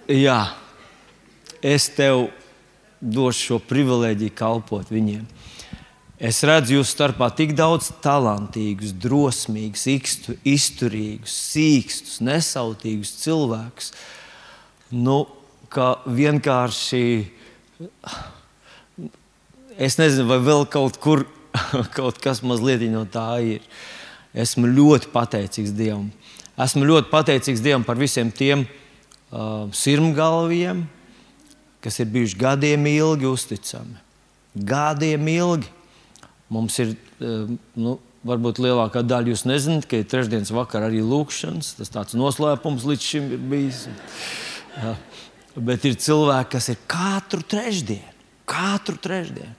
jā, 0.09 0.39
es 1.61 1.91
tev 1.93 2.31
došu 3.05 3.43
šo 3.43 3.59
privilēģiju 3.69 4.33
kalpot 4.39 4.89
viņiem. 4.95 5.27
Es 6.17 6.41
redzu 6.49 6.79
jūsu 6.79 6.95
starpā 6.95 7.29
tik 7.37 7.53
daudz 7.59 7.91
talantīgus, 8.01 8.95
drosmīgus, 8.97 9.85
ikstu, 9.99 10.39
izturīgus, 10.49 11.37
sīkstus, 11.53 12.23
nesautīgus 12.25 13.13
cilvēkus, 13.21 13.93
nu, 14.97 15.27
ka 15.69 15.99
vienkārši 16.09 17.05
es 19.79 19.99
nezinu, 20.01 20.29
vai 20.31 20.39
vēl 20.45 20.67
kaut 20.73 20.99
kur 21.03 21.27
kaut 21.97 22.21
kas 22.23 22.43
mazliet 22.45 22.85
no 22.93 23.05
tā 23.09 23.29
ir. 23.45 23.65
Esmu 24.37 24.69
ļoti 24.69 25.09
pateicīgs 25.15 25.73
Dievam. 25.77 26.11
Esmu 26.61 26.85
ļoti 26.89 27.09
pateicīgs 27.13 27.63
Dievam 27.65 27.85
par 27.87 27.97
visiem 28.01 28.31
tiem 28.33 28.67
uh, 28.67 29.69
sirmgalviem, 29.73 30.85
kas 31.85 32.01
ir 32.03 32.11
bijuši 32.13 32.37
gadiem 32.41 32.85
ilgi 32.91 33.29
uzticami. 33.31 33.97
Gadiem 34.57 35.29
ilgi. 35.33 35.73
Mums 36.53 36.77
ir 36.85 36.93
uh, 36.93 37.49
nu, 37.81 37.97
varbūt 38.27 38.61
lielākā 38.63 39.03
daļa 39.07 39.33
jūs 39.33 39.47
nezināt, 39.49 39.89
ka 39.89 40.01
ir 40.01 40.09
trešdienas 40.11 40.53
vakarā 40.55 40.91
arī 40.91 41.03
lūkšanas. 41.05 41.77
Tas 41.79 41.93
tāds 41.93 42.17
noslēpums 42.19 42.87
līdz 42.89 43.09
šim 43.13 43.31
ir 43.37 43.47
bijis. 43.53 43.87
Jā. 44.77 44.97
Bet 45.57 45.87
ir 45.89 45.97
cilvēki, 45.97 46.51
kas 46.59 46.69
ir 46.75 46.81
katru 46.91 47.41
trešdienu, 47.41 48.13
katru 48.49 48.99
trešdienu. 49.01 49.55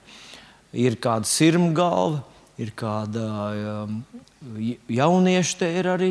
Ir 0.76 0.98
kāda 1.00 1.24
sirma 1.28 1.70
galva, 1.72 2.20
ir 2.60 2.74
kāda 2.76 3.24
um, 3.86 4.02
jaunieša 4.92 5.62
te 5.62 5.70
ir 5.80 5.88
arī. 5.88 6.10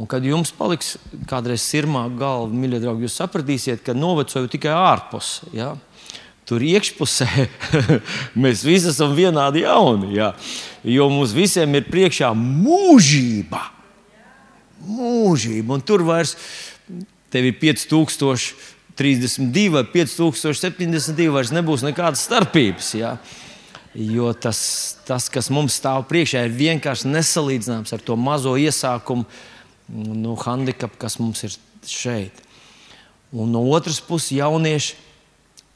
Un 0.00 0.08
kad 0.08 0.24
jums 0.24 0.48
paliks 0.54 0.94
kādreiz 1.28 1.60
sirmā 1.66 2.06
galva, 2.16 2.54
mīļie 2.54 2.80
draugi, 2.80 3.02
jūs 3.04 3.18
sapratīsiet, 3.20 3.82
ka 3.84 3.92
novecoju 3.96 4.48
tikai 4.52 4.72
ārpus. 4.72 5.40
Ja? 5.52 5.74
Tur 6.48 6.62
iekšpusē 6.64 7.28
mēs 8.42 8.64
visi 8.64 8.88
esam 8.94 9.14
vienādi 9.18 9.60
jauni. 9.66 10.14
Ja? 10.16 10.32
Jo 10.86 11.10
mums 11.12 11.32
visiem 11.36 11.74
ir 11.76 11.84
priekšā 11.90 12.28
mūžība. 12.38 13.60
Mūžība. 14.88 15.74
Un 15.76 15.82
tur 15.84 16.00
vairs 16.06 16.32
tev 17.30 17.44
ir 17.50 17.54
5032 17.60 19.68
vai 19.74 19.84
5072, 19.92 21.28
vairs 21.34 21.52
nebūs 21.54 21.82
nekādas 21.84 22.24
starpības. 22.30 22.94
Ja? 22.96 23.18
Jo 23.94 24.30
tas, 24.38 24.60
tas, 25.02 25.26
kas 25.32 25.48
mums 25.50 25.74
stāv 25.80 26.04
priekšā, 26.10 26.44
ir 26.46 26.54
vienkārši 26.54 27.10
nesalīdzināms 27.10 27.90
ar 27.96 28.04
to 28.06 28.14
mazo 28.14 28.54
iesākumu 28.54 29.26
nu, 29.90 30.36
handikapu, 30.38 30.94
kas 31.00 31.18
mums 31.18 31.42
ir 31.48 31.56
šeit. 31.90 32.44
Un 33.34 33.50
no 33.54 33.64
otras 33.74 33.98
puses, 34.02 34.36
jaunieši, 34.38 34.94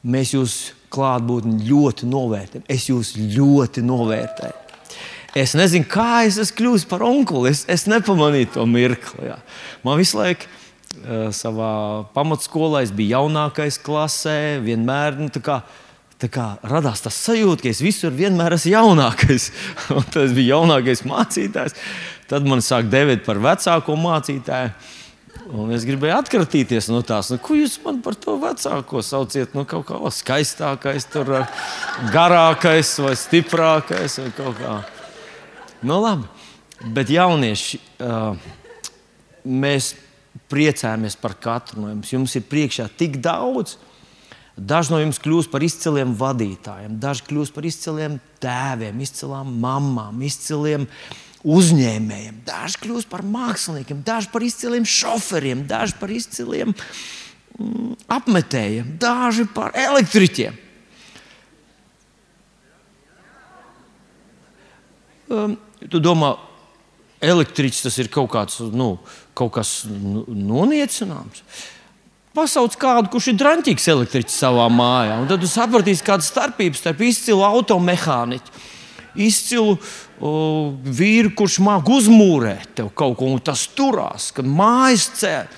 mēs 0.07 0.35
jūs 0.37 0.59
klātbūtni 0.95 1.65
ļoti 1.67 2.07
novērtējam. 2.07 2.67
Es 2.71 2.87
jūs 2.91 3.15
ļoti 3.19 3.83
novērtēju. 3.83 4.61
Es 5.35 5.57
nezinu, 5.59 5.87
kā 5.91 6.23
es 6.29 6.39
esmu 6.39 6.61
kļuvis 6.61 6.85
par 6.87 7.03
onkuli. 7.03 7.51
Es, 7.51 7.65
es 7.67 7.89
nepamanīju 7.91 8.53
to 8.55 8.67
mirkli. 8.71 9.33
Jā. 9.33 9.41
Man 9.83 9.99
visu 9.99 10.21
laiku 10.21 10.47
uh, 10.47 11.33
savā 11.35 11.73
pamatskolā 12.15 12.85
es 12.87 12.95
biju 12.95 13.17
jaunākais 13.17 13.81
klasē, 13.83 14.61
vienmēr 14.63 15.19
nu, 15.19 15.33
radās 16.31 17.03
tas 17.05 17.17
sajūta, 17.27 17.63
ka 17.65 17.71
es 17.71 17.83
visur 17.85 18.15
vienmēr 18.15 18.57
esmu 18.57 18.73
jaunākais. 18.75 19.51
tas 20.15 20.35
bija 20.37 20.57
jaunākais 20.57 21.05
mācītājs. 21.09 21.77
Tad 22.31 22.47
man 22.49 22.63
sāk 22.65 22.89
devēt 22.93 23.25
par 23.27 23.41
vecāko 23.43 23.97
mācītāju. 24.01 24.73
Un 25.55 25.73
es 25.77 25.85
gribēju 25.85 26.15
atkratīties 26.17 26.87
no 26.89 27.03
tās, 27.05 27.29
nu, 27.29 27.37
ko 27.43 27.57
jūs 27.59 27.75
man 27.85 27.99
par 28.05 28.17
to 28.17 28.39
vecāko 28.41 29.03
sauciet. 29.05 29.53
Nu, 29.57 29.67
kaut 29.69 29.85
kā 29.91 29.99
skaistākais, 30.15 31.05
tur, 31.13 31.35
garākais 32.15 32.95
vai 33.05 33.13
stiprākais. 33.19 34.21
Vai 34.23 34.31
kaut 34.37 34.57
kā. 34.63 34.79
nu, 35.83 35.99
labi. 36.01 36.31
Bet 36.95 37.13
jaunieši, 37.13 37.81
mēs 39.45 39.95
priecājamies 40.53 41.17
par 41.21 41.37
katru 41.41 41.83
no 41.83 41.93
jums. 41.93 42.13
Jums 42.13 42.37
ir 42.39 42.47
priekšā 42.49 42.89
tik 42.99 43.21
daudz. 43.25 43.77
Daži 44.55 44.93
no 44.95 45.01
jums 45.03 45.19
kļūst 45.19 45.51
par 45.51 45.65
izciliem 45.67 46.13
vadītājiem, 46.15 46.99
daži 47.03 47.25
kļūst 47.27 47.55
par 47.57 47.67
izciliem 47.67 48.21
tēviem, 48.43 49.01
izcilām 49.03 49.51
mamām, 49.59 50.21
izciliem 50.23 50.87
uzņēmējiem, 51.43 52.39
daži 52.47 52.79
kļūst 52.85 53.11
par 53.11 53.25
māksliniekiem, 53.27 54.05
daži 54.07 54.31
par 54.31 54.47
izciliem 54.47 54.87
šoferiem, 54.87 55.67
daži 55.69 55.99
par 55.99 56.15
izciliem 56.15 56.71
mm, 56.71 57.91
apmetējiem, 58.15 58.95
daži 59.03 59.49
par 59.57 59.75
elektriķiem. 59.75 60.63
Um, 65.35 65.59
tu 65.91 65.99
domā, 65.99 66.37
elektriķis 67.25 67.89
tas 67.89 67.97
ir 67.99 68.11
kaut, 68.13 68.31
kāds, 68.33 68.61
nu, 68.71 68.95
kaut 69.35 69.57
kas 69.59 69.81
nu, 69.91 70.23
noniecināms. 70.31 71.43
Pasauc 72.35 72.75
kādu, 72.83 73.13
kurš 73.13 73.29
ir 73.31 73.37
drāmīgs 73.39 73.85
elektriķis 73.93 74.41
savā 74.43 74.65
mājā, 74.73 75.21
un 75.23 75.29
tad 75.31 75.43
tu 75.45 75.47
sapratīsi, 75.47 76.03
kāda 76.03 76.27
starpība 76.27 76.81
starp 76.81 77.05
izcilu 77.07 77.45
automehāniķu 77.47 78.65
izcilu 79.15 79.77
o, 80.19 80.33
vīru, 80.85 81.33
kurš 81.39 81.61
māca 81.65 81.95
uzmūrēt 81.95 82.83
kaut 82.95 83.19
ko, 83.21 83.31
un 83.31 83.43
tas 83.45 83.67
turās, 83.77 84.31
kad 84.35 84.49
mājas 84.49 85.09
cēl, 85.21 85.51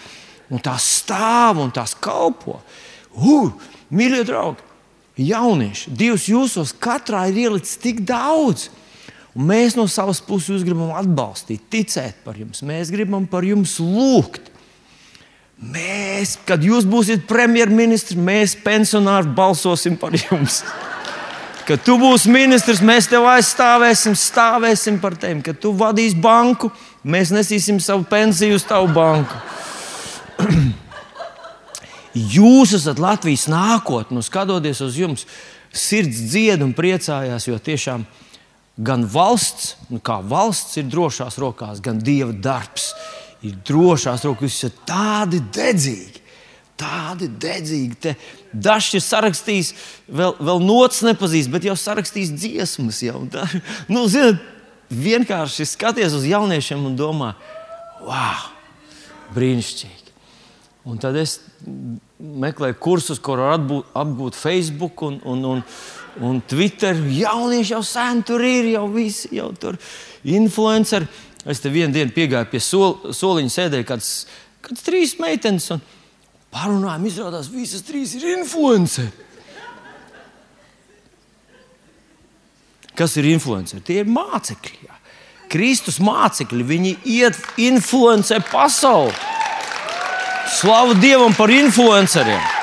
un 0.52 0.62
tās 0.62 0.86
stāv 1.00 1.62
un 1.64 1.72
tās 1.74 1.96
kalpo. 1.96 2.60
Uh, 3.16 3.52
mīļie 3.88 4.24
draugi, 4.28 4.64
jaunieši, 5.30 5.94
Dievs 5.96 6.28
jūsos 6.30 6.74
katrā 6.76 7.26
ir 7.30 7.46
ielicis 7.46 7.80
tik 7.82 8.04
daudz. 8.06 8.68
Un 9.36 9.48
mēs 9.50 9.76
no 9.76 9.84
savas 9.88 10.22
puses 10.24 10.64
gribam 10.64 10.94
atbalstīt, 10.96 11.66
ticēt 11.72 12.22
par 12.24 12.38
jums. 12.40 12.62
Mēs 12.64 12.92
gribam 12.92 13.26
par 13.28 13.44
jums 13.44 13.76
lūgt. 13.80 14.48
Mēs, 15.56 16.34
kad 16.44 16.60
jūs 16.60 16.84
būsiet 16.84 17.22
premjerministrs, 17.28 18.18
mēs 18.20 18.52
pensionāri 18.60 19.30
balsosim 19.32 19.96
par 19.96 20.12
jums. 20.12 20.60
Kad 21.66 21.80
tu 21.82 21.96
būsi 21.98 22.30
ministrs, 22.30 22.82
mēs 22.84 23.08
tev 23.10 23.24
aizstāvēsim, 23.26 24.14
stāvēsim 24.20 25.00
par 25.00 25.16
tevi. 25.18 25.40
Kad 25.48 25.58
tu 25.64 25.72
vadīsi 25.74 26.20
banku, 26.20 26.70
mēs 27.02 27.32
nesīsim 27.32 27.80
savu 27.80 28.04
pensiju 28.06 28.60
uz 28.60 28.68
tavu 28.68 28.92
banku. 28.92 29.40
Jūs 32.36 32.76
esat 32.76 33.00
Latvijas 33.00 33.48
nākotne, 33.48 34.22
skatoties 34.24 34.84
uz 34.84 35.00
jums, 35.00 35.26
sirds 35.72 36.20
dzied 36.30 36.62
un 36.64 36.76
priecājās, 36.76 37.48
jo 37.48 37.56
tiešām 37.56 38.04
gan 38.86 39.08
valsts, 39.08 39.74
nu 39.88 40.04
kā 40.04 40.20
valsts 40.20 40.76
ir 40.76 40.88
drošās 40.92 41.40
rokās, 41.40 41.80
gan 41.84 41.96
dieva 42.04 42.32
darbs 42.32 42.92
ir 42.92 43.15
drošās 43.66 44.24
rokās. 44.26 44.50
Jūs 44.50 44.58
esat 44.64 44.82
tādi 44.88 45.40
dedzīgi, 45.54 46.24
tādi 46.80 47.30
dedzīgi. 47.42 48.00
Te 48.02 48.16
Dažs 48.56 48.94
ir 48.96 49.02
sarakstījis, 49.04 49.72
vēl, 50.08 50.36
vēl 50.40 50.62
nots 50.64 51.02
nepazīst, 51.04 51.50
bet 51.52 51.66
jau 51.66 51.76
sarakstījis 51.78 52.32
dziesmas. 52.36 53.02
Jau. 53.04 53.24
Da, 53.32 53.44
nu, 53.92 54.06
zināt, 54.10 54.40
vienkārši 54.92 55.66
skaties 55.68 56.14
uz 56.16 56.24
jauniešiem 56.30 56.86
un 56.88 56.96
domā, 56.98 57.34
wow, 58.06 58.48
brīnišķīgi. 59.36 60.14
Un 60.86 61.00
tad 61.02 61.16
es 61.18 61.40
meklēju 62.16 62.76
kursus, 62.78 63.18
kur 63.18 63.42
var 63.42 63.56
atbūt, 63.56 63.88
apgūt 63.98 64.38
Facebook 64.38 65.02
un, 65.02 65.18
un, 65.26 65.40
un, 65.50 65.62
un 66.22 66.38
Twitter. 66.46 66.94
Jaunieši 66.94 67.74
jau 67.74 67.82
sen 67.84 68.22
tur 68.26 68.44
ir, 68.46 68.70
jau 68.76 68.86
visi 68.94 69.34
jau 69.34 69.50
tur 69.58 69.80
influenceri. 70.22 71.10
Es 71.46 71.62
te 71.62 71.70
vienu 71.70 71.94
dienu 71.94 72.14
piegāju 72.14 72.50
pie 72.50 72.60
sol, 72.62 72.96
soliņa, 73.14 73.52
sēdēju 73.54 73.86
kāds, 73.86 74.10
kāds 74.66 74.86
trīs 74.86 75.14
meitenes. 75.22 75.70
Un, 75.74 75.84
Parunājām, 76.56 77.06
izrādās, 77.08 77.50
visas 77.52 77.82
trīs 77.84 78.14
ir 78.16 78.30
influenceri. 78.38 79.10
Kas 82.96 83.16
ir 83.20 83.28
influenceri? 83.28 83.82
Tie 83.84 83.98
ir 84.00 84.08
mācekļi. 84.08 84.86
Jā. 84.86 84.94
Kristus 85.52 85.98
mācekļi, 86.02 86.64
viņi 86.66 86.92
iet 87.18 87.36
influencē 87.60 88.40
pasauli. 88.48 89.12
Slavu 90.56 90.96
Dievam 91.02 91.34
par 91.36 91.52
influenceriem! 91.52 92.54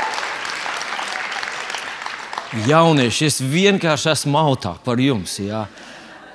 Jaunieši, 2.68 3.28
es 3.30 3.40
vienkārši 3.42 4.12
esmu 4.14 4.38
autā 4.38 4.76
par 4.86 5.02
jums. 5.02 5.40
Jā. 5.42 5.66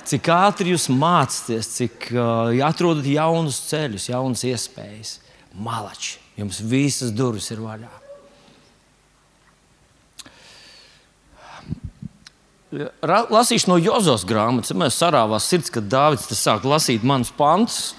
Cik 0.09 0.29
ātri 0.33 0.73
jūs 0.73 0.89
mācāties, 0.89 1.69
cik 1.77 2.09
uh, 2.15 2.49
atrodat 2.65 3.05
jaunus 3.11 3.59
ceļus, 3.69 4.09
jaunas 4.09 4.45
iespējas, 4.49 5.19
malači. 5.53 6.17
Jums 6.39 6.63
visas 6.65 7.11
durvis 7.13 7.51
ir 7.53 7.61
vaļā. 7.61 7.91
Lasīšu 13.33 13.71
no 13.71 13.79
Jozos 13.81 14.27
grāmatas. 14.29 14.75
Mēs 14.77 14.99
sarāvās 15.01 15.47
sirds, 15.49 15.73
kad 15.73 15.89
Dārvids 15.89 16.37
sāk 16.37 16.67
lasīt 16.69 17.05
manus 17.07 17.33
pantus. 17.35 17.95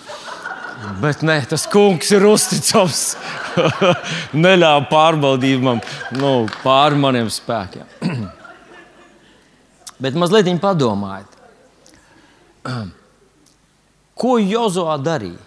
Bet 1.01 1.25
nē, 1.25 1.41
tas 1.49 1.65
kungs 1.67 2.11
ir 2.15 2.23
uzticams. 2.29 3.01
Neļāva 4.45 4.85
pārbaudījumam 4.91 5.81
nu, 6.15 6.31
pāri 6.63 7.01
maniem 7.01 7.31
spēkiem. 7.33 7.89
Bet 10.03 10.15
mazliet 10.15 10.47
padomājiet, 10.63 11.38
ko 14.19 14.37
Jozo 14.39 14.87
darīja? 15.03 15.45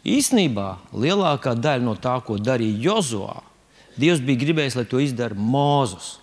Īsnībā 0.00 0.78
lielākā 0.96 1.52
daļa 1.60 1.84
no 1.84 1.94
tā, 2.00 2.16
ko 2.24 2.38
darīja 2.40 2.88
Jozovā, 2.88 3.42
Dievs 4.00 4.22
bija 4.24 4.40
gribējis, 4.40 4.78
lai 4.78 4.86
to 4.88 5.00
izdara 5.02 5.36
Mozus. 5.36 6.14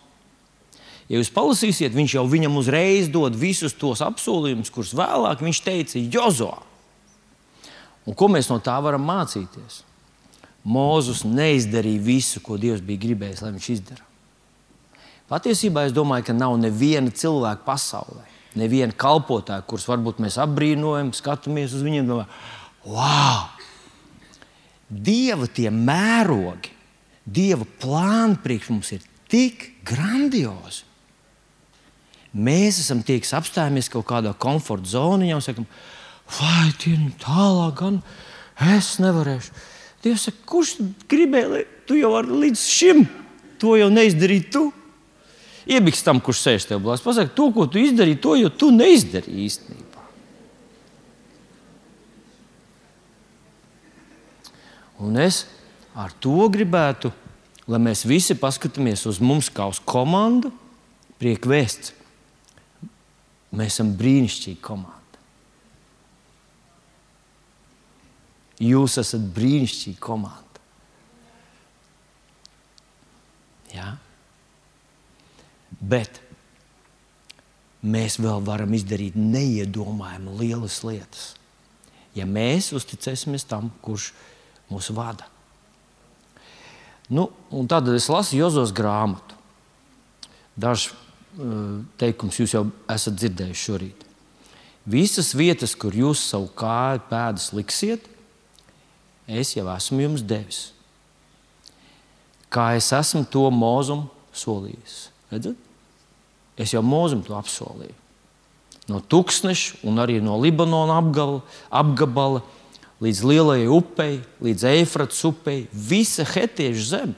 Ja 1.08 1.20
jūs 1.20 1.30
palasīsiet, 1.32 1.94
viņš 1.96 2.16
jau 2.18 2.24
viņam 2.28 2.58
uzreiz 2.60 3.10
dod 3.12 3.36
visus 3.38 3.76
tos 3.78 4.02
apsolījumus, 4.04 4.72
kurus 4.74 4.96
vēlāk 4.98 5.44
viņš 5.46 5.60
teica 5.64 6.02
Jozovā. 6.02 6.64
Un 8.08 8.16
ko 8.18 8.30
mēs 8.32 8.50
no 8.50 8.58
tā 8.64 8.76
varam 8.84 9.04
mācīties? 9.08 9.84
Mozus 10.68 11.22
neizdarīja 11.28 12.04
visu, 12.04 12.42
ko 12.44 12.58
Dievs 12.60 12.82
bija 12.84 13.04
gribējis, 13.06 13.44
lai 13.44 13.54
viņš 13.54 13.70
izdarītu. 13.76 14.08
Patiesībā 15.28 15.86
es 15.88 15.96
domāju, 15.96 16.30
ka 16.30 16.36
nav 16.36 16.56
neviena 16.60 17.12
cilvēka 17.12 17.66
pasaulē, 17.68 18.24
nevienu 18.60 18.95
kalpotāju, 18.97 19.66
kurus 19.70 19.88
varbūt 19.89 20.22
mēs 20.24 20.39
apbrīnojam, 20.43 21.14
skatāmies 21.16 21.76
uz 21.78 21.86
viņiem, 21.86 22.10
domājam, 22.10 22.34
wow! 22.88 23.45
Dieva 24.88 25.49
tie 25.51 25.70
mērogi, 25.74 26.72
Dieva 27.28 27.66
plāni 27.82 28.38
priekš 28.39 28.70
mums 28.72 28.93
ir 28.95 29.01
tik 29.28 29.66
grandiozi. 29.88 30.86
Mēs 32.38 32.80
esam 32.80 33.01
tie, 33.03 33.18
kas 33.20 33.34
apstājamies 33.36 33.89
kaut 33.91 34.05
kādā 34.08 34.32
komforta 34.39 34.88
zonā 34.93 35.34
un 35.36 35.43
sakām, 35.43 35.68
vai 36.38 36.70
tie 36.80 36.93
ir 36.95 37.10
tālāk, 37.20 37.82
gan 37.82 37.99
es 38.76 38.93
nevarēšu. 39.03 39.55
Dievs 40.05 40.28
saka, 40.30 40.43
kurš 40.47 40.76
gribēja, 41.10 41.49
lai 41.51 41.64
tu 41.89 41.97
jau 41.97 42.14
vari 42.14 42.43
līdz 42.45 42.64
šim 42.70 43.03
to 43.60 43.76
jau 43.80 43.89
neizdarīt? 43.91 44.55
Iebiks 45.68 46.03
tam, 46.05 46.22
kurš 46.24 46.45
sēž 46.45 46.65
tev 46.70 46.82
blakus. 46.84 47.03
Pasaka, 47.03 47.34
to, 47.36 47.49
ko 47.51 47.65
tu 47.68 47.82
izdarīji, 47.82 48.22
to 48.24 48.38
jau 48.39 48.51
tu 48.55 48.72
neizdarīji 48.72 49.47
īstenībā. 49.49 50.05
Un 55.03 55.20
es 55.22 55.43
ar 55.97 56.13
to 56.24 56.47
gribētu, 56.53 57.11
lai 57.68 57.82
mēs 57.84 58.05
visi 58.07 58.38
paskatāmies 58.39 59.05
uz 59.09 59.20
mums 59.20 59.51
kā 59.53 59.68
uz 59.70 59.82
komandu, 59.84 60.53
prieku 61.20 61.51
vēsts. 61.51 61.93
Mēs 63.57 63.76
esam 63.78 63.93
brīnišķīga 63.99 64.63
komanda. 64.63 65.22
Jūs 68.63 68.97
esat 69.03 69.24
brīnišķīga 69.36 70.01
komanda. 70.01 70.43
Ja? 73.76 73.95
Bet 75.80 76.22
mēs 77.86 78.18
vēl 78.22 78.42
varam 78.46 78.74
izdarīt 78.74 79.18
neiedomājami 79.18 80.38
lielas 80.40 80.82
lietas, 80.86 81.26
ja 82.18 82.26
mēs 82.26 82.72
uzticēsimies 82.76 83.46
tam, 83.48 83.70
kurš 83.86 84.12
mūs 84.72 84.90
vada. 84.96 85.28
Nu, 87.08 87.30
tad 87.70 87.88
es 87.94 88.10
lasu 88.12 88.36
Jozos 88.36 88.74
grāmatu. 88.76 89.38
Dažs 90.58 90.90
uh, 90.90 91.86
teikums 92.02 92.40
jūs 92.42 92.56
jau 92.58 92.66
esat 92.92 93.16
dzirdējuši 93.16 93.64
šorīt. 93.64 94.04
Visas 94.88 95.34
vietas, 95.36 95.76
kur 95.76 95.96
jūs 95.96 96.24
savu 96.32 96.50
kāju 96.58 97.04
pēdas 97.10 97.52
liksiet, 97.56 98.08
es 99.28 99.54
jau 99.56 99.68
esmu 99.74 100.04
jums 100.06 100.24
devis. 100.24 100.62
Kā 102.52 102.72
es 102.80 102.90
esmu 102.96 103.26
to 103.28 103.46
mūzumu 103.52 104.08
solījis. 104.36 105.00
Redzat? 105.32 105.66
Es 106.58 106.74
jau 106.74 106.82
mūzum 106.86 107.22
to 107.26 107.38
apsolīju. 107.38 107.93
No 108.88 109.01
tūkstneša 109.03 109.82
un 109.88 109.99
arī 109.99 110.22
no 110.24 110.38
Libanona 110.39 110.97
apgabala, 111.01 111.41
apgabala 111.70 112.41
līdz 113.03 113.24
lielajai 113.30 113.70
upei, 113.70 114.20
līdz 114.41 114.66
Eifratas 114.72 115.20
upei, 115.28 115.68
visa 115.72 116.26
hetiešu 116.26 116.86
zeme, 116.88 117.16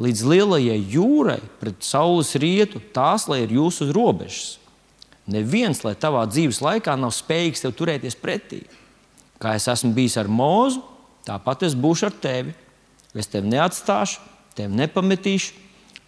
līdz 0.00 0.24
lielajai 0.26 0.78
jūrai, 0.90 1.38
pret 1.60 1.84
saules 1.86 2.32
rietu, 2.40 2.82
tās 2.94 3.28
lai 3.30 3.44
ir 3.44 3.54
jūsu 3.54 3.92
robežas. 3.94 4.56
Neviens, 5.30 5.80
lai 5.84 5.94
tavā 5.96 6.24
dzīves 6.28 6.60
laikā 6.64 6.96
nav 7.00 7.14
spējīgs 7.16 7.62
tev 7.64 7.72
turēties 7.78 8.18
pretī. 8.20 8.64
Kā 9.40 9.54
es 9.56 9.68
esmu 9.70 9.94
bijis 9.96 10.18
ar 10.20 10.28
mūzu, 10.28 10.82
tāpat 11.24 11.64
es 11.68 11.76
būšu 11.78 12.10
ar 12.10 12.16
tevi. 12.20 12.52
Es 13.14 13.30
tevi 13.30 13.48
neatstāšu, 13.52 14.20
tevi 14.58 14.74
nepametīšu. 14.76 15.54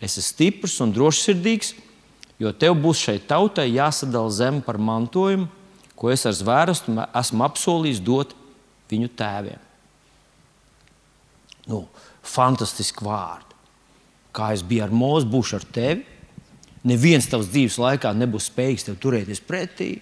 Es 0.02 0.18
esmu 0.18 0.26
stiprs 0.26 0.80
un 0.84 0.92
drošsirdīgs, 0.92 1.72
jo 2.42 2.52
tev 2.52 2.76
būs 2.82 3.04
šai 3.06 3.18
tautai 3.28 3.68
jāsadala 3.70 4.32
zeme 4.32 4.62
par 4.64 4.78
mantojumu, 4.78 5.48
ko 5.96 6.10
es 6.12 6.26
ar 6.28 6.34
zvērestu 6.36 6.92
esmu 7.06 7.46
apsolījis 7.46 8.02
dot 8.04 8.34
viņu 8.90 9.08
tēviem. 9.16 9.62
Nu, 11.66 11.86
fantastiski 12.22 13.04
vārdi. 13.06 13.56
Kā 14.36 14.52
es 14.54 14.62
biju 14.66 14.84
ar 14.84 14.92
mūzu, 14.94 15.30
būšu 15.32 15.56
ar 15.58 15.64
tevi. 15.72 16.04
Neviens 16.86 17.26
tavs 17.26 17.48
dzīves 17.50 17.80
laikā 17.82 18.12
nebūs 18.14 18.50
spējīgs 18.52 18.86
tev 18.86 18.98
turēties 19.02 19.40
pretī. 19.42 19.96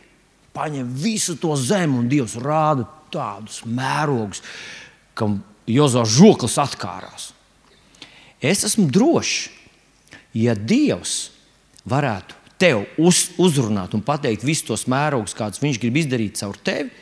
Paņem 0.54 0.90
visu 1.00 1.38
to 1.40 1.54
zemi, 1.58 1.96
un 1.98 2.10
Dievs 2.10 2.36
rāda 2.42 2.84
tādus 3.14 3.62
mērogus, 3.66 4.42
kam 5.14 5.40
Jozo 5.70 6.02
žoklis 6.04 6.58
atkārās. 6.60 7.30
Es 8.44 8.66
esmu 8.68 8.84
drošs, 8.92 9.48
ja 10.36 10.52
Dievs 10.52 11.33
varētu 11.88 12.42
tev 12.60 12.84
uz, 13.00 13.28
uzrunāt 13.40 13.94
un 13.96 14.02
pateikt 14.04 14.44
visus 14.46 14.66
tos 14.68 14.86
mērogus, 14.90 15.36
kādus 15.36 15.62
viņš 15.62 15.80
grib 15.82 15.98
izdarīt 16.00 16.38
caur 16.40 16.56
tevi, 16.64 16.92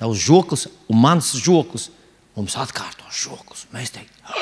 tavs 0.00 0.22
žoklis 0.24 0.66
un 0.90 1.00
mans 1.02 1.32
žoklis 1.38 1.90
mums 2.36 2.56
atkārtos 2.58 3.22
žoklis. 3.26 3.66
Mēs 3.74 3.92
teiktu, 3.94 4.36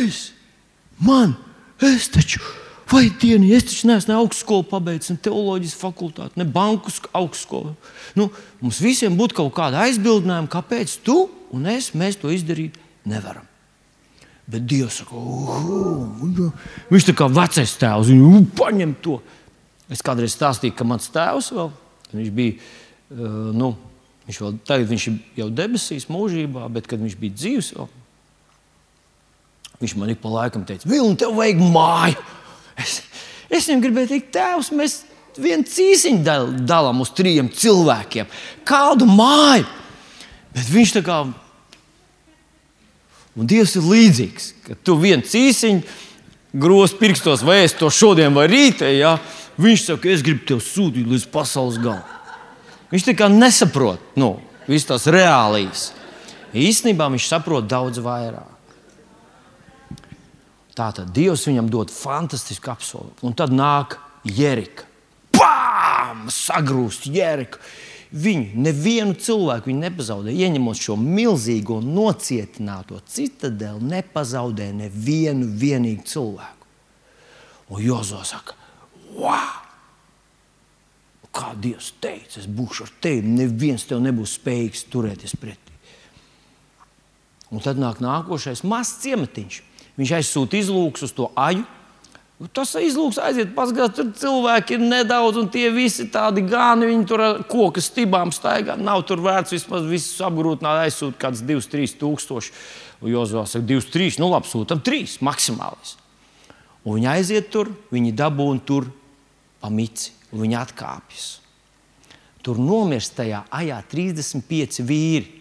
es, 0.00 0.26
man, 0.98 1.36
es 1.82 2.10
taču. 2.12 2.42
Vai 2.94 3.08
dienu, 3.08 3.48
es 3.56 3.64
taču 3.66 3.88
neesmu 3.88 4.12
ne 4.12 4.18
augstskolu 4.20 4.66
pabeidzis, 4.70 5.14
ne 5.14 5.22
teoloģijas 5.24 5.78
fakultāti, 5.80 6.38
ne 6.38 6.44
banku 6.46 6.92
augstskolu. 7.16 7.72
Nu, 8.14 8.28
mums 8.60 8.78
visiem 8.84 9.16
būtu 9.18 9.38
kaut 9.40 9.54
kāda 9.56 9.80
aizbildinājuma, 9.86 10.52
kāpēc 10.52 11.00
tu 11.02 11.24
un 11.54 11.66
es 11.72 11.90
to 12.20 12.30
izdarīt 12.30 12.76
nevaram. 13.08 13.48
Bet 14.50 14.66
Dievs 14.68 15.00
saka, 15.00 15.16
uh, 15.16 16.52
viņš 16.90 17.08
ir 17.08 17.16
kā 17.16 17.28
vecais 17.32 17.76
tēvs, 17.80 18.10
viņš 18.12 18.50
paņem 18.58 18.96
to. 19.04 19.18
Es 19.92 20.04
kādreiz 20.04 20.34
stāstīju, 20.36 20.74
ka 20.76 20.84
mans 20.88 21.08
tēvs 21.12 21.52
vēl, 21.56 21.70
viņš 22.12 22.32
bija 22.36 22.58
Eh, 23.14 23.50
nu, 23.54 23.74
viņš 24.26 24.40
vēl 24.40 24.54
tagad 24.66 24.88
viņš 24.90 25.06
ir 25.10 25.18
jau 25.42 25.50
debesīs, 25.52 26.08
mūžībā, 26.10 26.64
bet 26.72 26.88
kad 26.90 27.02
viņš 27.02 27.16
bija 27.20 27.36
dzīves, 27.36 27.68
vēl, 27.76 27.90
viņš 29.82 29.96
man 30.00 30.12
ik 30.14 30.22
pa 30.22 30.32
laikam 30.32 30.64
teica, 30.66 30.88
Vilni, 30.88 31.18
tev 31.20 31.36
vajag 31.36 31.60
māju. 31.62 32.24
Es, 32.80 33.02
es 33.52 33.68
viņam 33.68 33.84
gribēju 33.84 34.10
teikt, 34.14 34.32
tēvs, 34.34 34.72
mēs 34.74 34.96
vienu 35.38 35.68
cīsiņu 35.68 36.24
dal, 36.26 36.48
dalām 36.66 37.04
uz 37.04 37.12
trījiem 37.14 37.52
cilvēkiem. 37.54 38.32
Kādu 38.66 39.06
māju? 39.06 39.68
Bet 40.54 40.70
viņš 40.72 40.96
tā 40.96 41.04
kā. 41.06 41.20
Un 43.34 43.48
Dievs 43.50 43.74
ir 43.78 43.86
līdzīgs, 43.90 44.50
ka 44.68 44.76
tu 44.86 44.94
vienu 45.00 45.26
cīsiņu 45.26 45.82
grozs 46.54 46.94
pirkstos, 46.98 47.42
vai 47.42 47.64
es 47.64 47.74
to 47.74 47.90
šodien 47.90 48.34
vai 48.36 48.46
rītā. 48.50 48.92
Ja? 48.94 49.16
Viņš 49.58 49.86
saka, 49.88 50.10
es 50.10 50.22
gribu 50.22 50.46
tevi 50.46 50.62
sūtīt 50.62 51.08
līdz 51.10 51.26
pasaules 51.34 51.80
galam. 51.82 52.06
Viņš 52.92 53.06
tā 53.08 53.14
kā 53.18 53.28
nesaprot 53.30 54.18
nu, 54.20 54.36
visas 54.68 54.86
tās 54.92 55.06
reālijas. 55.10 55.88
Īstenībā 56.54 57.08
viņš 57.10 57.26
saprot 57.26 57.66
daudz 57.66 57.98
vairāk. 58.02 58.52
Tātad 60.74 61.10
Dievs 61.14 61.46
viņam 61.46 61.70
dod 61.70 61.90
fantastisku 61.94 62.70
apsolījumu. 62.72 63.18
Un 63.26 63.34
tad 63.38 63.54
nāk 63.54 63.98
Jerika. 64.26 64.86
Pām! 65.34 66.26
Sagrūst 66.30 67.06
Jerika. 67.10 67.58
Viņu 68.14 68.60
nevienu 68.62 69.16
cilvēku 69.18 69.72
viņi 69.72 69.82
nepazaudē. 69.88 70.30
Ieņemot 70.30 70.78
šo 70.78 70.94
milzīgo 71.00 71.80
nocietināto 71.82 73.00
citadeli, 73.10 73.82
nepazaudē 73.90 74.68
nevienu 74.76 75.48
vienīgu 75.50 76.06
cilvēku. 76.06 76.70
Un 77.74 77.82
Jozo 77.82 78.22
saka, 78.28 78.54
wow! 79.18 79.64
kā 81.34 81.52
Dievs 81.58 81.92
teica, 82.02 82.38
es 82.40 82.46
būšu 82.46 82.86
ar 82.86 82.92
tevi. 83.02 83.34
Neviens 83.40 83.86
tev 83.88 84.02
nebūs 84.04 84.36
spējīgs 84.38 84.86
turēties 84.92 85.34
pretī. 85.40 85.74
Un 87.54 87.62
tad 87.62 87.78
nāk 87.78 88.00
nākošais 88.02 88.64
mazs 88.66 89.00
ciematiņš. 89.04 89.60
Viņš 89.98 90.12
aizsūta 90.18 90.58
izlūks 90.58 91.06
uz 91.06 91.14
to 91.14 91.28
aju. 91.38 91.64
Tas 92.54 92.72
izlūks 92.74 93.20
aiziet, 93.22 93.52
paskatās, 93.54 93.94
tur 93.94 94.08
cilvēki 94.18 94.74
ir 94.74 94.82
nedaudz, 94.82 95.38
un 95.38 95.46
tie 95.54 95.68
visi 95.72 96.08
tādi 96.12 96.42
gāni, 96.42 96.88
viņi 96.90 97.06
tur 97.06 97.22
ar 97.22 97.36
koku 97.46 97.82
stībām 97.82 98.32
staigā. 98.34 98.74
Nav 98.74 99.04
tur 99.06 99.22
vērts 99.22 99.54
vismaz 99.54 99.86
visus 99.86 100.18
apgrūtināt, 100.26 100.82
aizsūtīt 100.82 101.14
kaut 101.14 101.22
kādus 101.28 101.44
2-3 101.46 101.94
tūkstošus. 102.00 102.64
Jozovs 103.04 103.54
saka, 103.54 103.66
2-3, 103.68 104.18
nu 104.18 104.32
labi, 104.32 104.50
sūtam 104.50 104.82
3 104.82 105.20
maksimālis. 105.24 105.94
Un 106.84 106.98
viņi 106.98 107.08
aiziet 107.14 107.48
tur, 107.54 107.70
viņi 107.94 108.12
dabūna 108.18 108.64
tur 108.66 108.90
pa 109.62 109.70
mici 109.72 110.10
un 110.32 110.42
viņi 110.42 110.58
atkāpjas. 110.58 111.28
Tur 112.44 112.58
nomirst 112.60 113.14
tajā 113.16 113.44
ajā 113.54 113.78
35 113.94 114.82
vīri. 114.84 115.40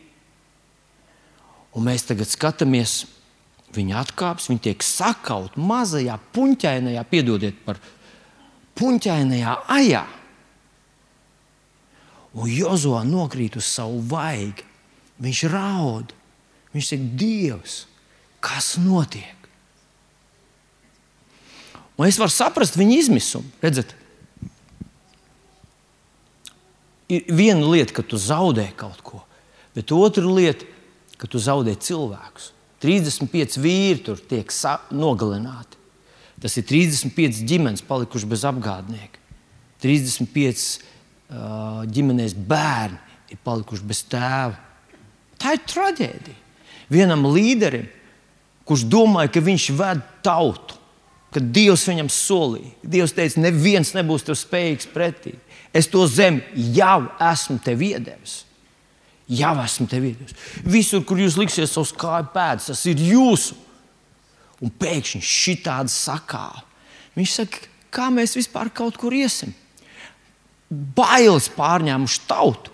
Un 1.74 1.88
mēs 1.90 2.06
tagad 2.06 2.30
skatāmies, 2.30 3.02
viņi 3.76 3.96
atkāpjas, 4.00 4.50
viņi 4.52 4.64
tiek 4.70 4.86
sakauti 4.86 5.62
mazajā 5.62 6.18
puņķainajā, 6.36 7.06
piedodiet 7.10 7.64
par 7.66 7.80
puņķainajā 8.80 9.56
ajā. 9.76 10.04
Un 12.34 12.50
Jozo 12.50 12.98
nokrīt 13.06 13.58
uz 13.60 13.68
savu 13.70 14.02
vaigu. 14.10 14.66
Viņš 15.22 15.44
raud. 15.54 16.14
Viņš 16.74 16.88
saka, 16.90 17.10
Dievs, 17.22 17.76
kas 18.42 18.74
notiek? 18.82 19.50
Un 21.94 22.08
es 22.08 22.18
varu 22.18 22.34
saprast 22.34 22.80
viņa 22.80 22.96
izmisumu. 23.04 23.52
Redzat, 23.62 23.94
Ir 27.14 27.28
viena 27.28 27.68
lieta, 27.68 27.94
ka 28.00 28.04
tu 28.06 28.18
zaudē 28.18 28.70
kaut 28.80 29.02
ko, 29.04 29.22
bet 29.76 29.92
otra 29.92 30.24
lieta, 30.24 30.66
ka 31.20 31.28
tu 31.28 31.42
zaudē 31.42 31.76
cilvēkus. 31.76 32.53
35 32.84 33.60
vīri 33.64 34.04
tur 34.04 34.20
tiek 34.20 34.52
nogalināti. 34.92 35.80
Tas 36.44 36.58
ir 36.60 36.66
35 36.68 37.46
ģimenes 37.48 37.86
palikušas 37.88 38.28
bez 38.28 38.44
apgādnieka. 38.48 39.22
35 39.84 40.64
uh, 41.32 41.84
ģimenēs 41.88 42.36
bērni 42.36 43.00
ir 43.32 43.40
palikuši 43.44 43.88
bez 43.88 44.04
tēva. 44.12 44.58
Tā 45.40 45.56
ir 45.56 45.64
traģēdija. 45.68 46.40
Vienam 46.92 47.26
līderim, 47.32 47.88
kurš 48.68 48.86
domāja, 48.92 49.32
ka 49.34 49.44
viņš 49.44 49.70
ved 49.80 50.04
tautu, 50.24 50.78
ka 51.34 51.42
Dievs 51.42 51.88
viņam 51.90 52.12
solīja. 52.12 52.72
Dievs 52.84 53.16
teica, 53.16 53.42
neviens 53.42 53.94
nebūs 53.96 54.28
tev 54.28 54.38
spējīgs 54.40 54.92
pretī. 54.94 55.34
Es 55.74 55.90
to 55.90 56.04
zemi 56.08 56.44
jau 56.76 57.08
esmu 57.32 57.58
tev 57.64 57.82
iedevis. 57.82 58.44
Jau 59.32 59.54
esmu 59.64 59.88
tev 59.88 60.04
iedevis. 60.10 60.36
Visur, 60.68 61.04
kur 61.08 61.20
jūs 61.22 61.38
liksiet 61.40 61.70
savus 61.72 61.94
kāju 61.96 62.28
pēdas, 62.34 62.68
tas 62.72 62.84
ir 62.92 63.00
jūsu. 63.00 63.56
Un 64.64 64.72
pēkšņi 64.80 65.22
šī 65.28 65.58
tāda 65.64 65.92
sakāva. 65.92 66.64
Viņš 67.18 67.36
saka, 67.40 67.66
kā 67.94 68.10
mēs 68.14 68.36
vispār 68.38 68.72
kaut 68.76 68.98
kur 69.00 69.16
iesim? 69.16 69.54
Bailes 70.70 71.50
pārņēmuši 71.54 72.22
tautu, 72.28 72.72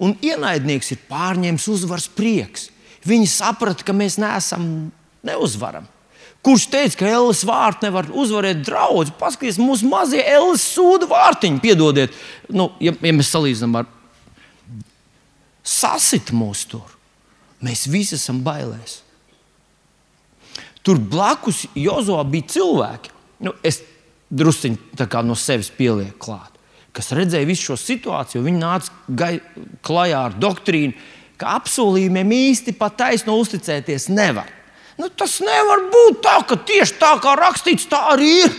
un 0.00 0.14
ienaidnieks 0.22 0.92
ir 0.94 1.00
pārņēmis 1.08 1.68
uzvaras 1.72 2.06
prieks. 2.12 2.68
Viņi 3.08 3.30
saprata, 3.32 3.84
ka 3.84 3.96
mēs 3.96 4.18
neesam 4.20 4.90
neuzvaram. 5.26 5.88
Kurš 6.44 6.66
teica, 6.72 7.02
ka 7.02 7.08
Ēlas 7.08 7.42
vārti 7.44 7.84
nevar 7.84 8.06
uzvarēt 8.16 8.62
draugu? 8.64 9.10
Paskatieties, 9.20 9.60
mūsu 9.60 9.88
mazie 9.90 10.22
Ēlas 10.24 10.62
sūdu 10.72 11.08
vārtiņi, 11.10 11.60
piedodiet, 11.60 12.14
nu, 12.48 12.70
ja, 12.80 12.94
ja 12.96 13.12
mēs 13.16 13.32
salīdzinām 13.34 13.82
ar 13.82 13.88
sasit 15.66 16.32
mūs 16.32 16.64
tur. 16.70 16.96
Mēs 17.60 17.86
visi 17.90 18.16
esam 18.16 18.40
bailēs. 18.44 19.00
Tur 20.84 21.00
blakus 21.00 21.66
Jozovā 21.76 22.24
bija 22.28 22.48
cilvēki. 22.54 23.12
Nu, 23.44 23.52
es 23.64 23.82
druskuļi 24.30 25.26
no 25.26 25.36
sevis 25.36 25.70
pielieku 25.74 26.16
klāt, 26.22 26.56
kas 26.96 27.12
redzēja 27.16 27.48
visu 27.48 27.70
šo 27.70 27.76
situāciju. 27.80 28.44
Viņi 28.46 28.62
nāca 28.62 29.34
klajā 29.84 30.22
ar 30.30 30.38
doktrīnu, 30.40 30.96
ka 31.40 31.56
apsolījumiem 31.60 32.32
īsti 32.36 32.76
pat 32.78 32.96
taisno 33.00 33.36
uzticēties 33.40 34.08
nevar. 34.12 34.48
Nu, 35.00 35.08
tas 35.08 35.38
nevar 35.44 35.86
būt 35.92 36.20
tā, 36.24 36.36
ka 36.48 36.58
tieši 36.68 36.98
tā 37.00 37.14
kā 37.24 37.36
rakstīts, 37.38 37.88
tā 37.88 38.00
arī 38.12 38.32
ir. 38.44 38.56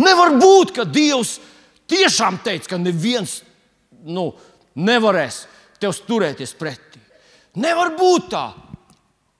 Nevar 0.00 0.32
būt, 0.40 0.72
ka 0.76 0.86
Dievs 0.88 1.36
tiešām 1.90 2.40
teica, 2.44 2.72
ka 2.72 2.78
neviens 2.80 3.42
nu, 4.04 4.30
nevarēs 4.74 5.44
tev 5.84 5.96
turēties 6.08 6.54
pretī. 6.56 7.02
Nevar 7.60 7.94
būt 7.98 8.30
tā. 8.32 8.46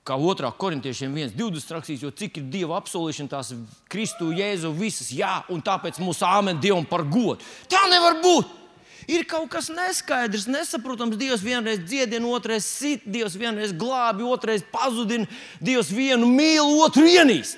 Kā 0.05 0.19
otrā 0.21 0.51
korintiešiem 0.53 1.15
1,20 1.17 1.71
rakstīts, 1.79 2.03
jo 2.05 2.11
cik 2.13 2.37
ir 2.37 2.49
Dieva 2.53 2.77
apsolīšana, 2.77 3.31
tās 3.33 3.55
Kristu, 3.89 4.29
Jēzu, 4.37 4.75
visas, 4.77 5.09
jā, 5.17 5.39
un 5.49 5.63
tāpēc 5.65 5.97
mūsu 6.03 6.27
āmen 6.29 6.61
Dievam 6.61 6.85
par 6.85 7.07
godu. 7.09 7.41
Tā 7.73 7.87
nevar 7.89 8.19
būt. 8.21 8.51
Ir 9.09 9.25
kaut 9.29 9.49
kas 9.53 9.71
neskaidrs, 9.73 10.45
nesaprotams. 10.49 11.17
Dievs 11.21 11.45
vienreiz 11.45 11.81
dziedina, 11.85 12.29
otrais 12.37 12.69
sit, 12.69 13.05
Dievs 13.09 13.37
vienreiz 13.41 13.73
glābi, 13.77 14.27
otrais 14.29 14.65
pazudina, 14.73 15.29
Dievs 15.65 15.93
vienu 15.93 16.29
mīl, 16.29 16.65
otru 16.85 17.07
ienīst. 17.09 17.57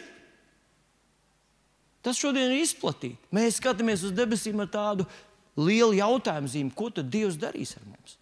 Tas 2.07 2.19
šodien 2.19 2.55
ir 2.55 2.63
izplatīts. 2.63 3.19
Mēs 3.35 3.59
skatāmies 3.59 4.07
uz 4.07 4.15
debesīm 4.15 4.63
ar 4.63 4.71
tādu 4.71 5.09
lielu 5.59 5.99
jautājumu 5.99 6.51
zīmi, 6.53 6.75
ko 6.79 6.93
tad 6.95 7.11
Dievs 7.11 7.39
darīs 7.43 7.75
ar 7.75 7.83
mums. 7.89 8.19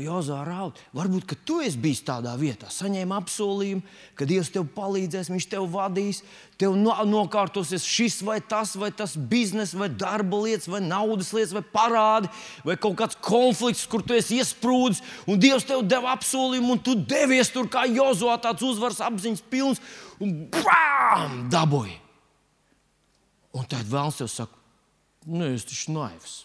Jozā 0.00 0.38
raud, 0.46 0.78
varbūt, 0.96 1.34
tu 1.44 1.58
esi 1.60 1.76
bijis 1.76 2.00
tādā 2.06 2.32
vietā, 2.40 2.70
saņēma 2.72 3.18
apsolījumu, 3.20 3.82
ka 4.16 4.24
Dievs 4.24 4.48
tev 4.54 4.64
palīdzēs, 4.72 5.28
Viņš 5.28 5.46
tev 5.52 5.66
vadīs, 5.68 6.22
tev 6.56 6.78
no, 6.80 6.94
nokārtosies 7.04 7.84
šis 7.84 8.22
vai 8.24 8.38
tas, 8.40 8.72
vai 8.80 8.88
tas 8.96 9.12
biznesa, 9.16 9.76
vai 9.76 9.90
darba 9.92 10.38
lietas, 10.46 10.70
vai 10.72 10.80
naudas 10.80 11.34
lietas, 11.36 11.52
vai 11.52 11.64
parādi, 11.74 12.30
vai 12.64 12.78
kaut 12.80 12.96
kāds 13.02 13.18
konflikts, 13.20 13.84
kur 13.84 14.00
tu 14.00 14.16
esi 14.16 14.38
iesprūdis, 14.40 15.02
un 15.28 15.40
Dievs 15.42 15.68
tev 15.68 15.84
deva 15.84 16.14
apsolījumu, 16.16 16.78
un 16.78 16.80
tu 16.80 16.96
devies 16.96 17.52
tur 17.52 17.68
kā 17.68 17.84
Jozā, 17.90 18.38
tāds 18.40 18.64
uzvaras 18.64 19.02
apziņas 19.04 19.44
pilns, 19.52 19.82
un 20.24 20.46
bām! 20.56 21.36
dabūji. 21.52 21.98
Un 23.60 23.68
tad 23.68 23.84
vēlams 23.84 24.22
tev 24.22 24.32
saka, 24.32 24.56
nē, 25.26 25.36
nu, 25.36 25.52
es 25.52 25.68
taču 25.68 25.92
naivs. 25.92 26.38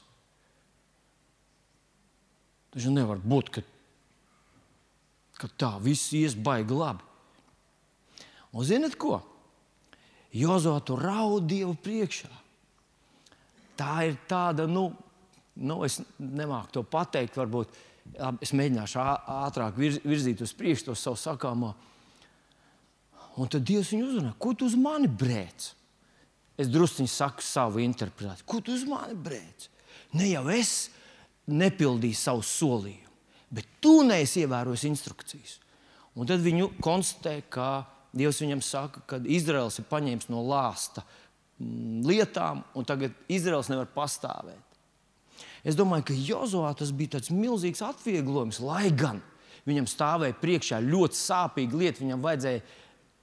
Taču 2.78 2.91
nevar 2.93 3.17
būt, 3.17 3.47
ka, 3.49 3.61
ka 5.41 5.47
tā 5.57 5.71
viss 5.82 6.11
ies 6.13 6.36
baigi 6.38 6.75
labi. 6.78 7.01
Un 8.53 8.65
zinat 8.69 8.93
ko? 9.01 9.17
Jozo 10.38 10.75
tur 10.86 11.01
raud 11.01 11.47
Dievu 11.49 11.73
priekšā. 11.82 12.30
Tā 13.82 13.93
ir 14.05 14.19
tāda, 14.30 14.67
nu, 14.69 14.91
nu 15.57 15.80
es 15.88 15.97
nemāku 16.21 16.75
to 16.75 16.84
pateikt, 16.86 17.39
varbūt 17.41 17.73
es 18.45 18.53
mēģināšu 18.53 19.01
ātrāk 19.01 19.82
virzīt 19.82 20.43
uz 20.45 20.53
priekšu 20.57 20.91
to 20.91 20.95
savu 20.97 21.17
sakāmo. 21.17 21.71
Un 23.41 23.49
tad 23.49 23.65
Dievs 23.65 23.89
viņu 23.95 24.11
uzrunā, 24.11 24.36
ko 24.38 24.53
tu 24.53 24.69
uz 24.69 24.78
mani 24.78 25.09
brēc? 25.09 25.71
Es 26.61 26.69
druskuļi 26.69 27.09
saku 27.09 27.45
savu 27.45 27.82
interpretāciju. 27.82 28.45
Ko 28.49 28.61
tu 28.61 28.78
uz 28.78 28.86
mani 28.86 29.17
brēc? 29.17 29.67
Ne 30.17 30.30
jau 30.30 30.45
es 30.53 30.91
nepildīja 31.48 32.20
savu 32.20 32.43
solījumu, 32.45 33.14
bet 33.54 33.70
tu 33.84 34.02
neesi 34.08 34.43
ievērojis 34.43 34.88
instrukcijas. 34.89 35.58
Un 36.18 36.30
tad 36.30 36.41
viņu 36.43 36.74
konstatē, 36.84 37.39
ka 37.50 37.70
Dievs 38.18 38.39
viņam 38.41 38.62
saka, 38.66 39.04
ka 39.06 39.20
Izraels 39.30 39.78
ir 39.78 39.86
paņēmis 39.89 40.30
no 40.32 40.41
lāsta 40.48 41.04
mm, 41.04 42.06
lietām, 42.08 42.64
un 42.74 42.88
tagad 42.88 43.14
Izraels 43.30 43.70
nevar 43.70 43.89
pastāvēt. 43.93 44.64
Es 45.68 45.76
domāju, 45.78 46.08
ka 46.08 46.16
Jozovā 46.16 46.72
tas 46.78 46.93
bija 46.95 47.18
tāds 47.18 47.30
milzīgs 47.34 47.84
atvieglojums, 47.86 48.62
lai 48.64 48.88
gan 48.95 49.20
viņam 49.68 49.89
stāvēja 49.91 50.38
priekšā 50.41 50.80
ļoti 50.86 51.20
sāpīga 51.20 51.82
lieta. 51.82 52.04
Viņam 52.04 52.24
vajadzēja 52.24 52.64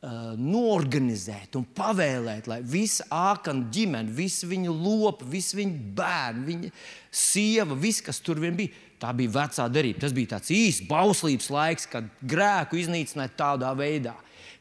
uh, 0.04 0.32
norganizēt 0.38 1.56
un 1.58 1.64
pavēlēt, 1.76 2.48
lai 2.50 2.60
visa 2.60 3.06
ākana 3.08 3.70
ģimene, 3.72 4.12
visi 4.14 4.48
viņa 4.50 4.74
lopi, 4.74 5.28
visi 5.32 5.58
viņa 5.58 5.94
bērni, 5.96 6.44
viņa 6.50 6.72
sieva, 7.14 7.78
viss, 7.78 8.04
kas 8.04 8.20
tur 8.24 8.42
vien 8.42 8.56
bija, 8.58 8.74
tā 9.00 9.12
bija 9.16 9.32
vecā 9.34 9.66
derība. 9.72 10.04
Tas 10.04 10.14
bija 10.16 10.34
tāds 10.36 10.52
īsts 10.54 10.86
bauslības 10.90 11.50
laiks, 11.52 11.88
kad 11.90 12.08
grēku 12.20 12.78
iznīcināja 12.80 13.34
tādā 13.38 13.72
veidā. 13.78 14.14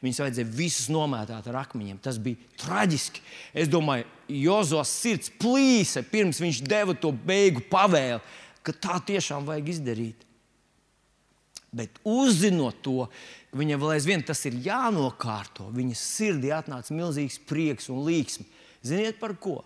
Viņus 0.04 0.20
vajadzēja 0.20 0.52
visus 0.52 0.90
nomētāt 0.92 1.46
ar 1.48 1.62
akmeņiem. 1.62 2.00
Tas 2.04 2.18
bija 2.20 2.36
traģiski. 2.60 3.22
Es 3.56 3.70
domāju, 3.72 4.04
Jozos 4.28 4.92
sirds 4.92 5.32
plīsa 5.40 6.02
pirms 6.08 6.40
viņš 6.42 6.60
deva 6.68 6.96
to 6.96 7.12
beigu 7.12 7.62
pavēli, 7.70 8.20
ka 8.64 8.72
tā 8.72 8.98
tiešām 9.12 9.48
vajag 9.48 9.70
izdarīt. 9.72 10.26
Bet 11.74 11.96
uzzinot 12.06 12.78
to, 12.86 13.08
Viņam 13.54 13.84
vēl 13.84 13.94
aizvien 13.94 14.22
tas 14.26 14.42
ir 14.48 14.56
jānokārto. 14.64 15.68
Viņa 15.74 15.96
sirdī 15.98 16.50
atnāca 16.54 16.94
milzīgs 16.94 17.38
prieks 17.46 17.88
un 17.92 18.02
līksmi. 18.06 18.46
Ziniet 18.84 19.20
par 19.20 19.36
ko? 19.40 19.60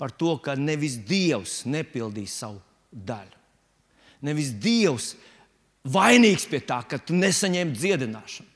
Par 0.00 0.14
to, 0.14 0.36
ka 0.40 0.54
nevis 0.56 0.96
Dievs 1.04 1.60
nepildīs 1.68 2.38
savu 2.40 2.60
daļu. 2.90 3.36
Nevis 4.24 4.54
Dievs 4.56 5.12
vainīgs 5.88 6.48
pie 6.48 6.62
tā, 6.64 6.80
ka 6.88 6.98
tu 6.98 7.16
nesaņēmi 7.18 7.76
dziedināšanu, 7.76 8.48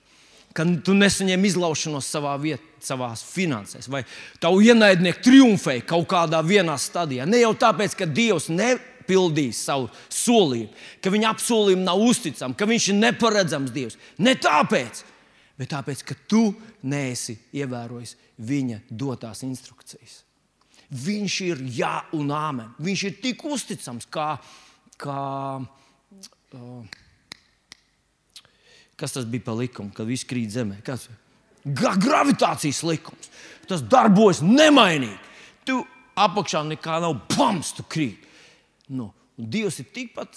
ka 0.57 0.65
tu 0.85 0.95
nesaņēmi 0.97 1.51
izlaušanos 1.51 2.09
savā 2.09 2.33
vietā, 2.41 2.65
savā 2.83 3.13
finansēs, 3.15 3.87
vai 3.93 4.01
tavu 4.43 4.59
ienaidnieku 4.65 5.23
triumfēja 5.23 5.85
kaut 5.87 6.09
kādā 6.11 6.41
vienā 6.43 6.75
stadijā. 6.83 7.29
Ne 7.31 7.45
jau 7.45 7.53
tāpēc, 7.55 7.95
ka 7.95 8.09
Dievs 8.11 8.49
ne, 8.51 8.73
pildījis 9.07 9.63
savu 9.69 9.89
solījumu, 10.13 10.73
ka 11.03 11.13
viņa 11.13 11.31
apsolījumi 11.35 11.87
nav 11.87 12.03
uzticami, 12.03 12.57
ka 12.59 12.69
viņš 12.69 12.89
ir 12.93 12.99
neparedzams 13.01 13.75
Dievs. 13.75 13.99
Ne 14.23 14.35
tāpēc, 14.41 15.05
bet 15.59 15.73
tāpēc, 15.75 16.05
ka 16.09 16.19
tu 16.31 16.49
neesi 16.89 17.37
ievērojis 17.57 18.17
viņa 18.43 18.83
dotās 18.91 19.45
instrukcijas. 19.47 20.23
Viņš 20.93 21.37
ir 21.47 21.63
jā 21.73 21.95
un 22.19 22.35
āmen. 22.37 22.75
Viņš 22.83 23.05
ir 23.09 23.21
tik 23.23 23.45
uzticams, 23.49 24.05
kā, 24.13 24.35
kā 25.01 25.23
uh, 25.63 26.99
kas 29.03 29.17
tas 29.17 29.25
bija 29.27 29.47
par 29.47 29.57
likumu, 29.59 29.91
kad 29.97 30.07
viss 30.07 30.29
krīt 30.29 30.53
zemē. 30.55 30.83
Kas? 30.87 31.09
Gravitācijas 31.65 32.83
likums. 32.87 33.31
Tas 33.71 33.83
darbojas 33.83 34.43
nemainīgi. 34.45 35.17
Tu 35.67 35.79
apakšā 36.19 36.63
nekā 36.69 37.01
nav, 37.03 37.17
pams, 37.33 37.73
tu 37.77 37.87
krīt. 37.89 38.29
Nu, 38.91 39.13
Dievs 39.37 39.79
ir 39.81 39.89
tikpat 39.95 40.37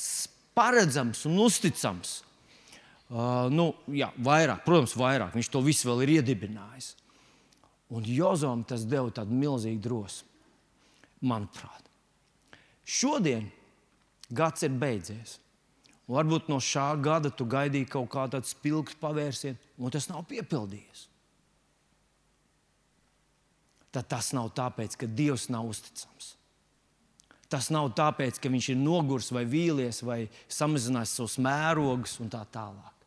paredzams 0.55 1.25
un 1.27 1.39
uzticams. 1.43 2.21
Uh, 3.05 3.45
nu, 3.53 3.67
jā, 3.93 4.07
vairāk, 4.17 4.63
protams, 4.65 4.95
vairāk. 4.97 5.35
Viņš 5.35 5.49
to 5.53 5.61
visu 5.65 5.89
vēl 5.89 6.05
ir 6.05 6.13
iedibinājis. 6.19 6.93
Un 7.93 8.05
Jozom 8.09 8.63
tas 8.65 8.85
deva 8.89 9.11
tādu 9.13 9.35
milzīgu 9.37 9.81
drosmi. 9.83 10.31
manuprāt. 11.25 11.85
Šodien 12.85 13.47
gads 14.29 14.61
ir 14.63 14.69
beidzies. 14.69 15.39
Un 16.05 16.19
varbūt 16.19 16.51
no 16.51 16.59
šā 16.61 16.91
gada 17.01 17.31
tu 17.33 17.47
gaidīji 17.49 17.89
kaut 17.89 18.11
kādu 18.13 18.41
spilgtu 18.45 18.99
pavērsienu, 19.01 19.57
un 19.81 19.93
tas 19.93 20.05
nav 20.09 20.25
piepildījies. 20.29 21.07
Tad 23.95 24.09
tas 24.11 24.33
nav 24.35 24.51
tāpēc, 24.53 24.99
ka 24.99 25.07
Dievs 25.07 25.47
nav 25.49 25.65
uzticams. 25.71 26.34
Tas 27.51 27.69
nav 27.69 27.91
tāpēc, 27.97 28.39
ka 28.41 28.49
viņš 28.49 28.71
ir 28.73 28.79
noguris 28.81 29.29
vai 29.35 29.45
vīlies 29.45 30.01
vai 30.05 30.23
samazinājis 30.49 31.13
savus 31.19 31.37
mērogus 31.45 32.17
un 32.23 32.31
tā 32.33 32.41
tālāk. 32.51 33.05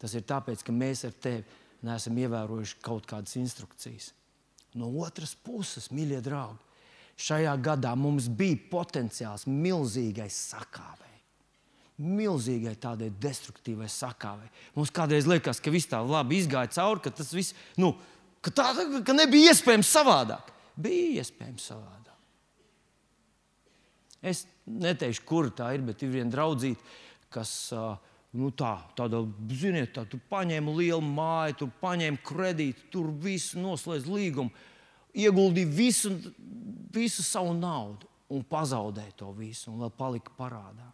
Tas 0.00 0.14
ir 0.16 0.24
tāpēc, 0.28 0.62
ka 0.64 0.72
mēs 0.72 1.04
ar 1.08 1.16
tevi 1.20 1.42
neesam 1.86 2.18
ievērojuši 2.22 2.78
kaut 2.84 3.08
kādas 3.10 3.36
instrukcijas. 3.40 4.12
No 4.78 4.92
otras 5.02 5.34
puses, 5.34 5.90
mīļie 5.90 6.20
draugi, 6.22 6.62
šajā 7.20 7.52
gadā 7.60 7.92
mums 7.98 8.30
bija 8.30 8.58
potenciāls 8.70 9.48
milzīgai 9.50 10.28
sakāvei. 10.32 11.08
Milzīgai 12.00 12.76
tādai 12.80 13.10
destruktīvai 13.20 13.90
sakāvei. 13.92 14.48
Mums 14.76 14.92
kādreiz 14.94 15.26
liekas, 15.28 15.60
ka 15.60 15.72
viss 15.74 15.90
tā 15.90 16.00
labi 16.00 16.38
izgāja 16.40 16.70
cauri, 16.78 17.02
ka 17.04 17.12
tas 17.12 17.34
viss, 17.36 17.56
nu, 17.76 17.92
ka, 18.40 18.54
tā, 18.54 18.70
ka 19.04 19.16
nebija 19.16 19.52
iespējams 19.52 19.90
savādāk. 19.98 20.54
Bija 20.80 21.20
iespējams 21.20 21.66
savādāk. 21.74 21.99
Es 24.20 24.44
neteikšu, 24.68 25.24
kur 25.28 25.48
tā 25.56 25.70
ir, 25.76 25.84
bet 25.84 26.02
ir 26.04 26.12
viena 26.12 26.32
draudzīte, 26.32 26.82
kas 27.32 27.52
nu, 28.36 28.50
tā, 28.52 28.74
tāda, 28.98 29.22
ziniet, 29.56 29.94
tā, 29.96 30.04
tu 30.08 30.20
paņēmi 30.30 30.74
lielu 30.76 31.04
māju, 31.04 31.56
tu 31.62 31.70
paņēmi 31.80 32.20
kredītu, 32.26 32.90
tur 32.92 33.08
viss 33.22 33.56
noslēdz 33.58 34.08
līgumu, 34.10 34.52
ieguldīji 35.16 35.72
visu, 35.74 36.12
visu 36.94 37.24
savu 37.26 37.54
naudu 37.56 38.10
un 38.30 38.44
pazaudēji 38.46 39.16
to 39.18 39.32
visu, 39.34 39.72
un 39.72 39.80
vēl 39.84 39.94
palika 39.96 40.34
parādā. 40.38 40.90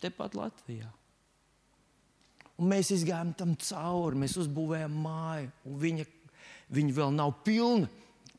Tepat 0.00 0.36
Latvijā. 0.36 0.88
Un 2.56 2.70
mēs 2.70 2.88
gājām 3.04 3.34
tam 3.36 3.52
cauri, 3.60 4.22
mēs 4.22 4.36
uzbūvējām 4.40 4.94
māju, 5.04 5.50
un 5.68 5.80
viņa, 5.80 6.06
viņa 6.72 6.94
vēl 6.96 7.12
nav 7.12 7.34
pilna. 7.44 7.90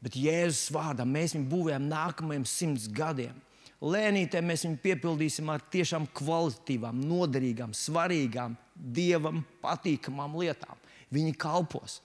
Bet 0.02 0.18
Jēzus 0.18 0.72
vārdā 0.74 1.06
mēs 1.10 1.34
viņu 1.34 1.50
būvējam 1.50 1.86
nākamajiem 1.90 2.46
simts 2.50 2.86
gadiem. 2.94 3.38
Lēnītē 3.78 4.42
mēs 4.42 4.64
viņu 4.66 4.80
piepildīsim 4.82 5.50
ar 5.54 5.62
tiešām 5.74 6.08
kvalitatīvām, 6.18 6.98
noderīgām, 7.06 7.76
svarīgām, 7.78 8.56
dievam 8.74 9.44
patīkamām 9.62 10.34
lietām. 10.42 10.80
Viņi 11.14 11.36
kalpos. 11.38 12.00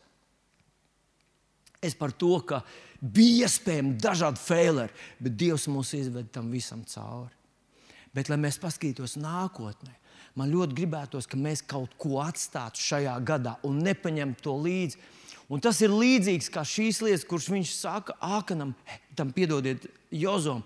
Es 1.83 1.97
par 1.99 2.13
to, 2.15 2.37
ka 2.47 2.61
bija 3.01 3.49
iespējami 3.49 3.97
dažādi 3.99 4.39
faileri, 4.39 4.93
bet 5.19 5.39
Dievs 5.41 5.65
mūs 5.73 5.95
izved 5.99 6.29
tam 6.35 6.53
visam 6.53 6.85
cauri. 6.87 7.35
Bet, 8.13 8.29
lai 8.29 8.37
mēs 8.39 8.61
paskatītos 8.61 9.17
nākotnē, 9.17 9.97
man 10.37 10.53
ļoti 10.53 10.77
gribētos, 10.77 11.27
ka 11.27 11.41
mēs 11.41 11.65
kaut 11.65 11.97
ko 11.99 12.21
atstātu 12.23 12.85
šajā 12.85 13.17
gadā 13.25 13.57
un 13.67 13.81
nepaņemtu 13.83 14.45
to 14.45 14.55
līdzi. 14.61 15.01
Un 15.53 15.61
tas 15.61 15.81
ir 15.85 15.93
līdzīgs 15.93 16.53
kā 16.53 16.63
šīs 16.69 17.01
lietas, 17.05 17.27
kuras 17.29 17.49
viņš 17.51 17.73
saka 17.75 18.15
Ākanam, 18.23 18.77
tam 19.17 19.33
piedodiet, 19.35 19.89
Jozom 20.13 20.63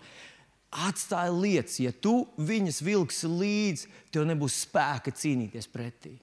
atstāja 0.70 1.32
lietas, 1.32 1.78
ja 1.80 1.92
tu 1.92 2.26
viņas 2.36 2.82
vilksi 2.84 3.30
līdzi, 3.30 3.90
tev 4.12 4.26
nebūs 4.28 4.62
spēka 4.66 5.14
cīnīties 5.14 5.68
pretī. 5.72 6.16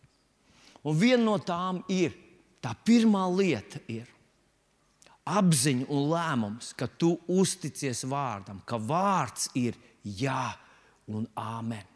Un 0.83 0.97
viena 0.99 1.23
no 1.23 1.37
tām 1.39 1.81
ir, 1.91 2.15
tā 2.63 2.73
pirmā 2.85 3.23
lieta 3.31 3.79
ir 3.91 4.09
apziņa 5.23 5.87
un 5.87 6.09
lēmums, 6.11 6.73
ka 6.75 6.89
tu 6.99 7.15
uzticies 7.31 8.03
vārdam, 8.11 8.59
ka 8.67 8.77
vārds 8.77 9.49
ir 9.55 9.77
jā 10.03 10.51
un 11.07 11.27
āmen. 11.39 11.87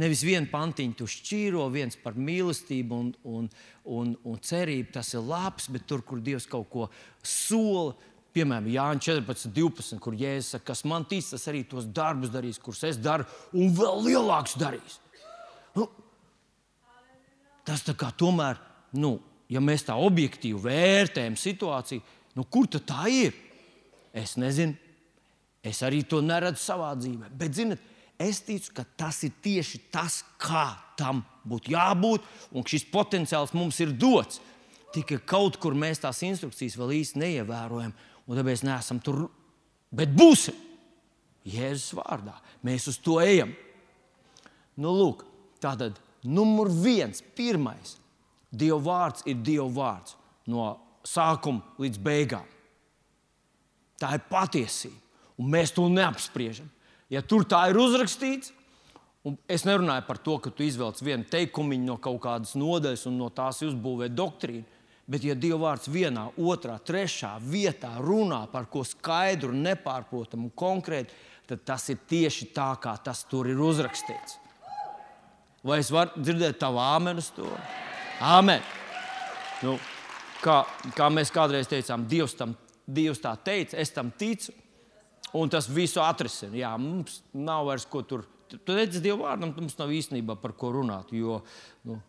Nevis 0.00 0.22
vienu 0.24 0.48
pantiņu 0.50 0.96
tu 0.98 1.06
šķīro, 1.10 1.66
viens 1.70 1.98
par 2.00 2.16
mīlestību 2.16 2.96
un, 2.96 3.10
un, 3.28 3.48
un, 3.84 4.14
un 4.24 4.38
cerību. 4.40 4.88
Tas 4.94 5.12
ir 5.14 5.22
labs, 5.26 5.68
bet 5.70 5.84
tur, 5.86 6.00
kur 6.02 6.22
Dievs 6.24 6.48
kaut 6.50 6.70
ko 6.72 6.88
sola, 7.22 7.92
Piemēram, 8.32 8.70
Jānis 8.72 9.04
14, 9.04 9.52
12, 9.52 9.98
kur 10.00 10.16
Jēzus 10.16 10.54
saka, 10.54 10.70
kas 10.70 10.84
man 10.88 11.04
tic, 11.08 11.26
tas 11.28 11.44
arī 11.50 11.66
tos 11.68 11.84
darbus 11.84 12.32
darīs, 12.32 12.60
kurus 12.62 12.80
es 12.88 12.96
daru, 12.96 13.26
un 13.52 13.74
vēl 13.76 14.06
lielākus 14.06 14.56
darīs. 14.60 14.96
Nu, 15.76 15.88
tas 17.68 17.84
tā 17.84 17.92
kā 17.98 18.08
tomēr, 18.16 18.60
nu, 18.96 19.18
ja 19.52 19.60
mēs 19.60 19.84
tā 19.88 19.98
objektīvi 20.00 20.60
vērtējam 20.64 21.36
situāciju, 21.36 22.04
nu, 22.38 22.46
kur 22.48 22.70
tā 22.72 23.04
ir? 23.12 23.36
Es 24.12 24.38
nezinu. 24.40 24.76
Es 25.62 25.78
arī 25.86 26.02
to 26.08 26.18
neredzu 26.24 26.58
savā 26.58 26.90
dzīvē. 26.98 27.28
Bet, 27.38 27.54
zinot, 27.54 27.82
es 28.20 28.40
ticu, 28.42 28.72
ka 28.74 28.84
tas 28.98 29.20
ir 29.26 29.34
tieši 29.44 29.84
tas, 29.94 30.22
kā 30.40 30.72
tam 30.98 31.22
būtu 31.48 31.72
jābūt, 31.76 32.24
un 32.50 32.66
šis 32.66 32.88
potenciāls 32.90 33.54
mums 33.54 33.78
ir 33.84 33.92
dots. 33.94 34.40
Tikai 34.92 35.20
kaut 35.24 35.56
kur 35.62 35.76
mēs 35.78 36.02
tās 36.02 36.20
instrukcijas 36.26 36.74
vēl 36.76 36.96
īsti 36.98 37.22
neievērojam 37.22 37.94
un 38.26 38.38
tāpēc 38.38 38.64
neesam 38.66 39.00
tur. 39.02 39.26
Bet 39.92 40.12
būsim 40.16 40.56
Jēzus 41.48 41.96
vārdā. 41.98 42.36
Mēs 42.62 42.86
uz 42.90 42.98
to 43.02 43.18
ejam. 43.22 43.50
Nu, 44.78 44.92
lūk, 44.94 45.24
tā 45.60 45.74
tad 45.78 45.98
numur 46.22 46.70
viens, 46.70 47.22
pirmais. 47.36 47.96
Dieva 48.52 48.78
vārds 48.84 49.26
ir 49.26 49.40
Dieva 49.42 49.68
vārds 49.72 50.16
no 50.50 50.70
sākuma 51.06 51.62
līdz 51.82 52.00
beigām. 52.02 52.46
Tā 53.98 54.16
ir 54.16 54.24
patiesība, 54.28 54.98
un 55.38 55.50
mēs 55.52 55.74
to 55.74 55.86
neapspriežam. 55.90 56.68
Ja 57.12 57.22
tur 57.22 57.44
tā 57.48 57.64
ir 57.70 57.78
uzrakstīts, 57.78 58.52
un 59.26 59.36
es 59.50 59.66
nerunāju 59.68 60.06
par 60.06 60.18
to, 60.22 60.38
ka 60.42 60.50
tu 60.50 60.64
izvelc 60.66 61.02
vienu 61.04 61.26
teikumu 61.30 61.78
no 61.82 61.98
kaut 62.02 62.22
kādas 62.24 62.56
nodaļas 62.58 63.06
un 63.10 63.18
no 63.20 63.28
tās 63.34 63.62
uzbūvē 63.66 64.10
doktrīnu. 64.12 64.64
Bet, 65.10 65.24
ja 65.26 65.34
Dieva 65.34 65.58
vārds 65.64 65.88
vienā, 65.90 66.28
otrā, 66.38 66.76
trešā 66.78 67.34
vietā 67.42 67.90
runā 67.98 68.44
par 68.52 68.68
ko 68.70 68.84
skaidru, 68.86 69.50
nepārprotamu 69.50 70.46
un 70.46 70.54
konkrētu, 70.54 71.16
tad 71.50 71.64
tas 71.66 71.88
ir 71.90 71.98
tieši 72.08 72.52
tā, 72.54 72.70
kā 72.80 72.94
tas 73.02 73.24
tur 73.28 73.50
ir 73.50 73.58
uzrakstīts. 73.60 74.38
Vai 75.66 75.80
es 75.82 75.90
varu 75.94 76.22
dzirdēt 76.22 76.58
tavu 76.62 76.80
āmenu 76.82 77.22
uz 77.22 77.30
to? 77.34 77.46
Āmen! 78.22 78.62
Nu, 79.62 79.76
kā, 80.42 80.62
kā 80.96 81.08
mēs 81.10 81.30
kādreiz 81.34 81.70
teicām, 81.70 82.06
Dievs, 82.10 82.34
tam, 82.38 82.54
Dievs 82.86 83.22
tā 83.22 83.34
teica, 83.42 83.78
es 83.78 83.90
tam 83.94 84.10
ticu, 84.18 84.54
un 85.38 85.50
tas 85.50 85.68
visu 85.70 86.02
atrisina. 86.02 86.56
Jā, 86.58 86.72
mums 86.78 87.20
nav 87.34 87.66
vairs 87.70 87.86
ko 87.90 88.02
tur. 88.06 88.26
Tu 88.52 88.74
redzi, 88.74 89.00
Dieva 89.02 89.30
vārdam, 89.30 89.54
mums 89.56 89.78
nav 89.78 89.90
īstenībā 89.94 90.36
par 90.42 90.54
ko 90.58 90.72
runāt. 90.74 91.14
Jo, 91.14 91.40
nu, 91.88 92.00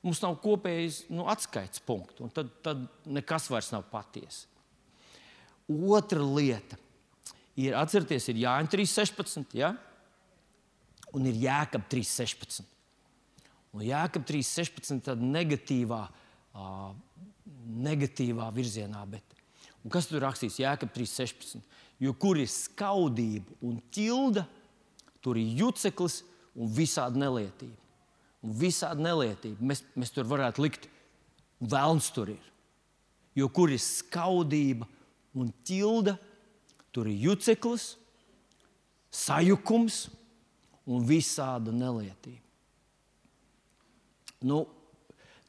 Mums 0.00 0.22
nav 0.22 0.38
kopējas 0.40 1.02
nu, 1.12 1.26
atskaites 1.28 1.82
punkts, 1.84 2.22
un 2.24 2.32
tad, 2.32 2.48
tad 2.64 2.86
nekas 3.04 3.50
vairs 3.52 3.68
nav 3.74 3.84
patiesa. 3.92 4.48
Otra 5.70 6.22
lieta 6.24 6.78
ir, 7.60 7.76
atcerieties, 7.76 8.30
ir 8.32 8.40
Jāņa 8.46 8.72
3.16. 8.72 9.58
Ja? 9.60 9.74
Un 11.12 11.26
ir 11.28 11.36
Jēkab 11.42 11.84
3.16. 11.92 12.64
Un 13.76 13.84
Jēkab 13.84 14.24
3.16. 14.26 15.02
tad 15.04 15.20
negatīvā, 15.20 16.00
uh, 16.56 16.88
negatīvā 17.84 18.48
virzienā. 18.56 19.04
Bet. 19.10 19.36
Un 19.84 19.92
kas 19.92 20.08
tur 20.08 20.24
rakstīts 20.24 20.58
Jēkab 20.62 20.94
3.16? 20.96 21.60
Jo 22.00 22.16
kur 22.16 22.40
ir 22.40 22.48
skaudība 22.48 23.52
un 23.68 23.76
ķilda, 23.92 24.46
tur 25.20 25.36
ir 25.36 25.60
juceklis 25.60 26.22
un 26.56 26.72
visādi 26.72 27.20
nelietība 27.20 27.89
un 28.44 28.54
visādi 28.56 29.04
nelietība. 29.04 29.70
Mēs, 29.72 29.82
mēs 29.98 30.12
tur 30.14 30.28
varētu 30.28 30.64
likt, 30.64 30.88
vēlns 31.60 32.10
tur 32.14 32.32
ir. 32.32 32.46
Jo 33.36 33.48
kur 33.52 33.70
ir 33.72 33.80
skaudība 33.82 34.88
un 35.38 35.52
ķilda, 35.66 36.16
tur 36.90 37.08
ir 37.10 37.28
juceklis, 37.28 37.94
sajukums 39.14 40.08
un 40.90 41.04
visāda 41.06 41.74
nelietība. 41.74 42.42
Nu, 44.40 44.64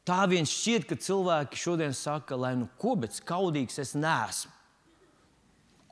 tā 0.04 0.20
viens 0.28 0.52
šķiet, 0.52 0.86
ka 0.90 0.98
cilvēki 1.00 1.58
šodien 1.58 1.96
saka, 1.96 2.36
lai 2.36 2.52
nu 2.60 2.68
ko, 2.78 2.94
bet 3.00 3.16
skaudīgs 3.16 3.80
es 3.80 3.96
neesmu. 3.96 4.52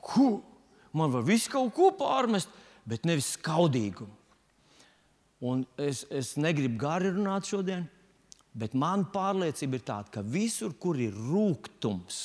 Ko? 0.01 0.29
Man 0.93 1.13
var 1.13 1.23
visu 1.25 1.49
kaut 1.53 1.71
ko 1.73 1.89
pārmest, 1.95 2.51
bet 2.85 3.05
nevis 3.07 3.33
skaudīgumu. 3.37 4.20
Un 5.41 5.65
es, 5.81 6.03
es 6.13 6.35
negribu 6.37 6.77
gari 6.83 7.09
runāt 7.15 7.49
šodien, 7.49 7.87
bet 8.53 8.75
man 8.77 9.07
pārliecība 9.09 9.79
ir 9.79 9.85
tāda, 9.87 10.13
ka 10.13 10.21
visur, 10.21 10.75
kur 10.77 10.99
ir 11.01 11.15
rūkums, 11.17 12.19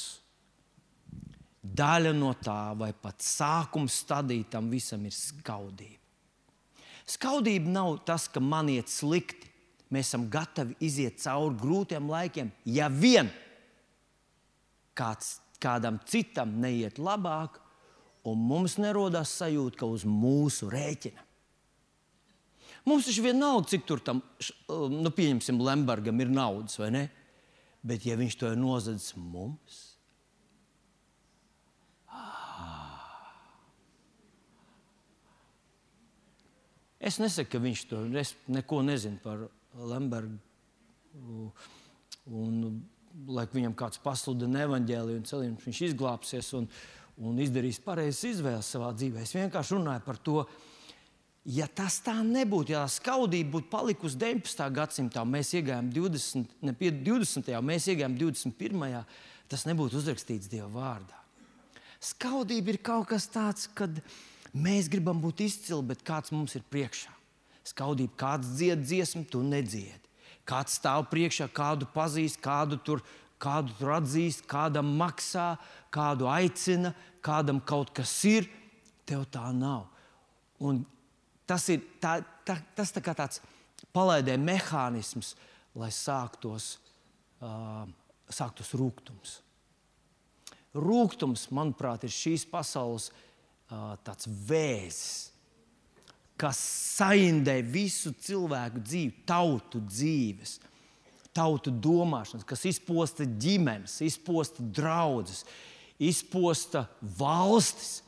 daļa 1.66 2.12
no 2.14 2.34
tā, 2.38 2.74
vai 2.78 2.92
pat 2.92 3.24
sākuma 3.24 3.90
stadija 3.90 4.52
tam 4.56 4.68
visam 4.70 5.04
ir 5.08 5.14
skaudība. 5.16 6.02
Skaudība 7.06 7.70
nav 7.70 8.00
tas, 8.06 8.26
ka 8.28 8.42
man 8.42 8.70
iet 8.70 8.90
slikti. 8.90 9.52
Mēs 9.94 10.08
esam 10.10 10.24
gatavi 10.26 10.74
iziet 10.82 11.20
cauri 11.22 11.54
grūtiem 11.60 12.08
laikiem, 12.10 12.48
ja 12.66 12.88
vien 12.90 13.28
kāds, 14.98 15.36
kādam 15.62 16.00
citam 16.10 16.56
neiet 16.58 16.98
labāk, 16.98 17.60
un 18.26 18.42
mums 18.48 18.74
nerodās 18.82 19.36
sajūta, 19.38 19.78
ka 19.78 19.86
uz 19.86 20.02
mūsu 20.08 20.66
rēķina. 20.72 21.25
Mums 22.86 23.08
taču 23.08 23.24
vienalga, 23.24 23.66
cik 23.72 23.86
tur 23.88 24.00
tam, 24.04 24.22
nu, 24.70 25.10
pieņemsim, 25.10 25.58
Lembergam 25.66 26.22
ir 26.22 26.30
naudas, 26.30 26.78
vai 26.78 26.92
ne? 26.94 27.04
Bet, 27.86 28.06
ja 28.06 28.14
viņš 28.18 28.38
to 28.38 28.50
ir 28.52 28.58
nozadzis 28.60 29.16
mums, 29.18 29.82
Es 37.06 37.20
nesaku, 37.22 37.52
ka 37.52 37.62
viņš 37.62 37.80
to 37.86 38.02
es 38.18 38.32
neko 38.50 38.80
nezina 38.82 39.20
par 39.22 39.46
Lembergu. 39.76 41.52
Un, 42.26 42.80
lai 43.30 43.44
viņam 43.52 43.76
kāds 43.78 44.00
pasludina 44.02 44.64
evaņģēliju 44.66 45.20
un 45.20 45.28
celījums, 45.28 45.66
viņš 45.68 45.82
izglābsies 45.86 46.48
un, 46.58 46.66
un 47.22 47.38
izdarīs 47.40 47.78
pareizas 47.84 48.24
izvēles 48.32 48.72
savā 48.74 48.90
dzīvē. 48.96 49.22
Es 49.22 49.36
vienkārši 49.36 49.76
runāju 49.76 50.02
par 50.08 50.18
to, 50.18 50.42
ja 51.46 51.66
tas 51.70 52.00
tā 52.02 52.16
nebūtu, 52.26 52.74
ja 52.74 52.84
tā 52.84 52.92
skaudība 52.96 53.56
būtu 53.56 53.70
palikusi 53.70 54.18
19. 54.18 54.64
gadsimtā, 54.74 55.22
mēs 55.28 55.52
iegājām 55.54 55.90
20. 55.94 56.56
Ne, 56.66 56.74
20. 56.74 57.52
mēs 57.62 57.86
iegājām 57.92 58.16
21. 58.18 59.04
tas 59.50 59.66
nebūtu 59.68 60.00
uzrakstīts 60.00 60.50
Dieva 60.50 60.68
vārdā. 60.74 61.20
Skaudība 62.02 62.74
ir 62.74 62.80
kaut 62.84 63.08
kas 63.12 63.28
tāds, 63.30 63.68
kad 63.78 64.02
mēs 64.52 64.90
gribam 64.92 65.20
būt 65.22 65.44
izcili, 65.46 65.84
bet 65.86 66.02
kāds 66.06 66.34
mums 66.34 66.56
ir 66.58 66.66
priekšā. 66.70 67.14
Skaudība, 67.66 68.14
kāds 68.18 68.50
dzied 68.58 68.82
dziesmu, 68.84 69.24
tu 69.30 69.42
nedziedi. 69.42 70.02
Kāds 70.46 70.76
stāv 70.78 71.08
priekšā, 71.10 71.48
kādu 71.50 71.88
pazīst, 71.90 72.38
kādu 72.42 72.78
tur, 72.78 73.02
kādu 73.42 73.74
tur 73.78 73.96
atzīst, 73.96 74.44
kādam 74.50 74.92
maksā, 74.98 75.56
kādu 75.94 76.28
aicina, 76.30 76.92
kādam 77.26 77.58
kaut 77.58 77.90
kas 77.94 78.12
ir. 78.28 78.46
Tev 79.06 79.24
tā 79.30 79.48
nav. 79.54 79.88
Un 80.62 80.84
tas 81.46 81.68
ir 81.72 81.84
tā, 82.02 82.18
tā, 82.46 82.58
tas 82.76 82.92
tā 82.94 83.02
tāds 83.06 83.40
palaidē 83.94 84.36
mehānisms, 84.40 85.34
lai 85.76 85.90
sāktos, 85.94 86.76
uh, 87.44 87.84
sāktos 88.32 88.72
rūkums. 88.76 89.40
Rūkums, 90.76 91.46
manuprāt, 91.56 92.04
ir 92.04 92.12
šīs 92.12 92.44
pasaules 92.50 93.10
uh, 93.70 93.94
vēzis, 94.48 95.32
kas 96.36 96.58
saindē 96.98 97.62
visu 97.64 98.12
cilvēku 98.12 98.82
dzīvi, 98.84 99.22
tautu 99.28 99.80
dzīves, 99.80 100.58
tautu 101.36 101.72
domāšanas, 101.72 102.44
kas 102.48 102.64
izposta 102.68 103.24
ģimenes, 103.24 104.00
izposta 104.04 104.64
draugus, 104.64 105.44
izposta 105.96 106.86
valstis, 107.16 108.02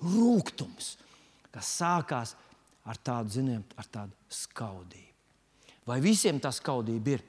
rūkums, 0.00 0.94
kas 1.52 1.76
sākās 1.80 2.34
ar 2.34 2.43
tādu, 3.00 3.32
zinām, 3.38 3.62
ar 3.80 3.88
tādu 3.88 4.12
skaudību. 4.28 5.12
Vai 5.88 6.00
visiem 6.04 6.40
tā 6.40 6.50
skaudība 6.52 7.16
ir? 7.16 7.24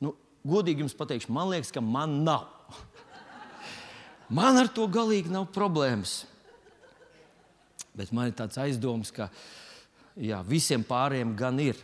Nu, 0.00 0.14
godīgi 0.46 0.84
jums 0.84 0.96
pateikšu, 0.96 1.32
man 1.32 1.50
liekas, 1.52 1.72
ka 1.72 1.82
man 1.84 2.22
nav. 2.24 2.48
Man 4.30 4.54
ar 4.60 4.68
to 4.70 4.84
galīgi 4.86 5.26
nav 5.26 5.48
problēmas. 5.50 6.20
Bet 7.98 8.12
man 8.14 8.28
ir 8.30 8.36
tāds 8.38 8.60
aizdoms, 8.62 9.10
ka 9.10 9.26
jā, 10.14 10.38
visiem 10.46 10.84
pārējiem 10.86 11.32
gan 11.34 11.58
ir. 11.58 11.80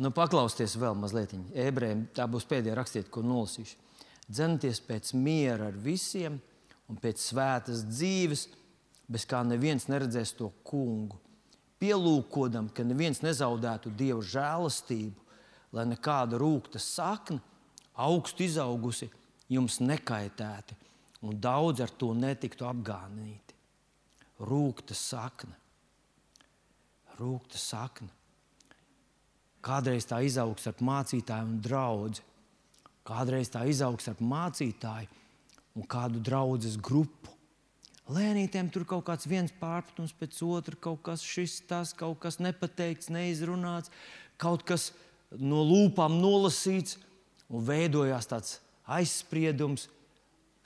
Nu, 0.00 0.10
paklausieties 0.16 0.74
vēl 0.80 0.96
mazliet. 0.98 1.36
Ebrejiem 1.54 2.06
tā 2.16 2.26
būs 2.26 2.48
pēdējā 2.50 2.74
rakstiet, 2.80 3.10
ko 3.14 3.22
nolasīšu. 3.22 3.78
Dzenieties 4.26 4.82
pēc 4.86 5.12
miera 5.14 5.68
ar 5.70 5.78
visiem 5.78 6.40
un 6.90 6.98
pēc 6.98 7.22
svētas 7.22 7.84
dzīves, 7.86 8.46
bez 9.10 9.26
kā 9.26 9.42
neviens 9.46 9.88
neredzēs 9.90 10.36
to 10.38 10.52
kungu. 10.66 11.18
Pielūkodam, 11.80 12.68
ka 12.70 12.84
neviens 12.84 13.22
nezaudētu 13.24 13.90
dievu 13.96 14.22
žēlastību, 14.22 15.26
lai 15.74 15.86
nekāda 15.88 16.38
rūkta 16.38 16.78
sakna, 16.82 17.40
augstu 17.96 18.44
izaugusi, 18.44 19.08
jums 19.50 19.80
nekaitēti, 19.82 20.76
un 21.26 21.40
daudz 21.40 21.82
ar 21.84 21.90
to 21.90 22.12
netiktu 22.14 22.68
apgānīti. 22.68 23.56
Rūkta 24.40 24.96
sakna. 24.96 25.56
Rūkta 27.18 27.58
sakna. 27.60 28.08
Kādreiz 29.60 30.06
tā 30.08 30.22
izaugs 30.24 30.64
ar 30.70 30.78
mācītāju 30.80 31.48
un 31.48 31.58
draugu. 31.60 32.22
Kādreiz 33.04 33.50
tā 33.52 33.66
izaugs 33.68 34.08
ar 34.08 34.20
mācītāju 34.20 35.10
un 35.76 35.84
kādu 35.88 36.22
draugu 36.24 36.72
grupu. 36.80 37.39
Lēnītēm 38.10 38.70
tur 38.72 38.86
kaut 38.88 39.04
kāds 39.06 39.28
viens 39.28 39.52
pārpratums 39.60 40.14
pēc 40.16 40.40
otra, 40.46 40.74
kaut 40.74 41.02
kas 41.06 41.22
šis, 41.22 41.60
tas, 41.68 41.92
kaut 41.94 42.18
kas 42.22 42.40
nepateikts, 42.42 43.10
neizrunāts, 43.12 43.92
kaut 44.40 44.64
kas 44.66 44.90
no 45.30 45.62
lūpām 45.66 46.16
nolasīts 46.22 46.96
un 47.50 47.62
veidojās 47.66 48.26
tāds 48.30 48.58
aizspriedums, 48.90 49.88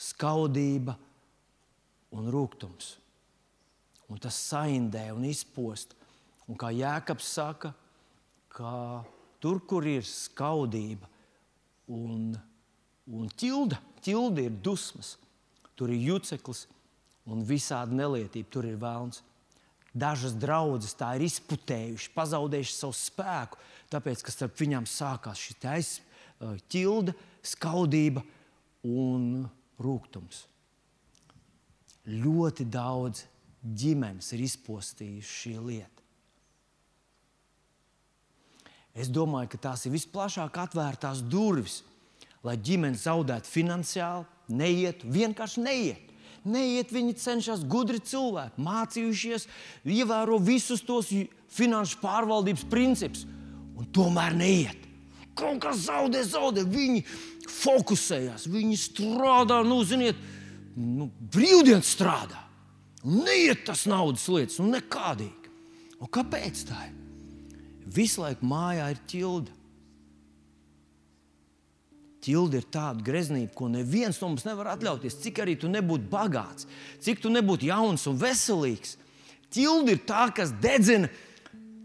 skaudība 0.00 0.96
un 2.14 2.30
rūkums. 2.32 2.94
Un 4.08 4.20
tas 4.20 4.36
saindē 4.36 5.08
un 5.14 5.24
izpost. 5.28 5.94
Un 6.48 6.58
kā 6.60 6.70
Jēkabs 6.74 7.28
saka, 7.36 7.72
ka 8.52 9.02
tur, 9.40 9.60
kur 9.64 9.86
ir 9.88 10.04
skaudība 10.06 11.08
un, 11.92 12.34
un 13.08 13.30
ķilda, 13.40 13.80
ķilda 14.04 14.44
ir 14.44 14.58
dusmas, 14.64 15.14
tur 15.76 15.92
ir 15.92 16.04
juceklis 16.12 16.66
un 17.30 17.44
visādi 17.46 17.96
nelietība, 17.98 18.50
tur 18.52 18.68
ir 18.68 18.76
vēlns. 18.80 19.22
Dažas 19.94 20.34
draudzes 20.34 20.96
tā 20.98 21.12
ir 21.16 21.28
izputējušas, 21.28 22.10
pazaudējušas 22.16 22.80
savu 22.82 22.96
spēku, 22.98 23.60
tāpēc, 23.92 24.24
ka 24.26 24.34
starp 24.34 24.58
viņām 24.58 24.88
sākās 24.90 25.38
šī 25.38 25.54
ķilda, 26.68 27.14
skaudība 27.46 28.24
un 28.84 29.46
rūkums. 29.80 30.44
Ļoti 32.10 32.66
daudz 32.68 33.24
ģimenes 33.64 34.32
ir 34.34 34.42
izpostījušas 34.44 35.36
šī 35.44 35.54
lieta. 35.62 36.02
Es 38.94 39.08
domāju, 39.10 39.50
ka 39.54 39.62
tās 39.70 39.86
ir 39.86 39.94
visplašāk 39.94 40.58
atvērtās 40.60 41.22
durvis, 41.26 41.80
lai 42.44 42.54
ģimene 42.60 42.98
zaudētu 42.98 43.50
finansiāli, 43.50 44.26
neietu, 44.54 45.08
vienkārši 45.10 45.64
neietu. 45.64 46.13
Neiet, 46.44 46.90
viņi 46.92 47.16
cenšas 47.16 47.62
gudri 47.64 48.02
cilvēki, 48.04 48.60
mācījušies, 48.60 49.46
ievēro 49.88 50.36
visus 50.44 50.84
tos 50.84 51.08
finanšu 51.54 52.02
pārvaldības 52.02 52.66
principus, 52.68 53.24
un 53.74 53.88
tomēr 53.94 54.36
neiet 54.36 54.84
kaut 55.34 55.60
kas 55.62 55.84
zaudē, 55.88 56.22
zaudē. 56.26 56.64
Viņi 56.68 57.02
fokusējās, 57.50 58.46
viņi 58.50 58.78
strādā, 58.80 59.60
nu, 59.66 59.80
ziniet, 59.86 60.18
nu, 60.76 61.10
brīvdienas 61.34 61.92
strādā. 61.96 62.40
Neiet 63.04 63.66
tas 63.68 63.84
naudas 63.90 64.24
lietas, 64.32 64.60
nu, 64.62 64.70
nekādīgi. 64.72 65.52
Un 66.00 66.10
kāpēc 66.12 66.64
tā 66.68 66.86
ir? 66.88 66.94
Visu 67.94 68.22
laiku 68.24 68.46
mājā 68.48 68.88
ir 68.94 69.02
ķilda. 69.10 69.60
Ķilda 72.24 72.60
ir 72.60 72.66
tāda 72.72 73.04
greznība, 73.04 73.52
ko 73.52 73.68
neviens 73.68 74.16
no 74.22 74.30
mums 74.32 74.46
nevar 74.46 74.72
atļauties. 74.72 75.18
Cik 75.20 75.42
arī 75.44 75.58
tu 75.60 75.68
nebūtu 75.68 76.08
bagāts, 76.12 76.68
cik 77.04 77.20
tu 77.20 77.32
nebūtu 77.32 77.68
jauns 77.68 78.06
un 78.08 78.16
veselīgs. 78.20 78.96
Ķilda 79.52 79.92
ir 79.92 80.04
tā, 80.08 80.26
kas 80.34 80.54
dedzina 80.62 81.12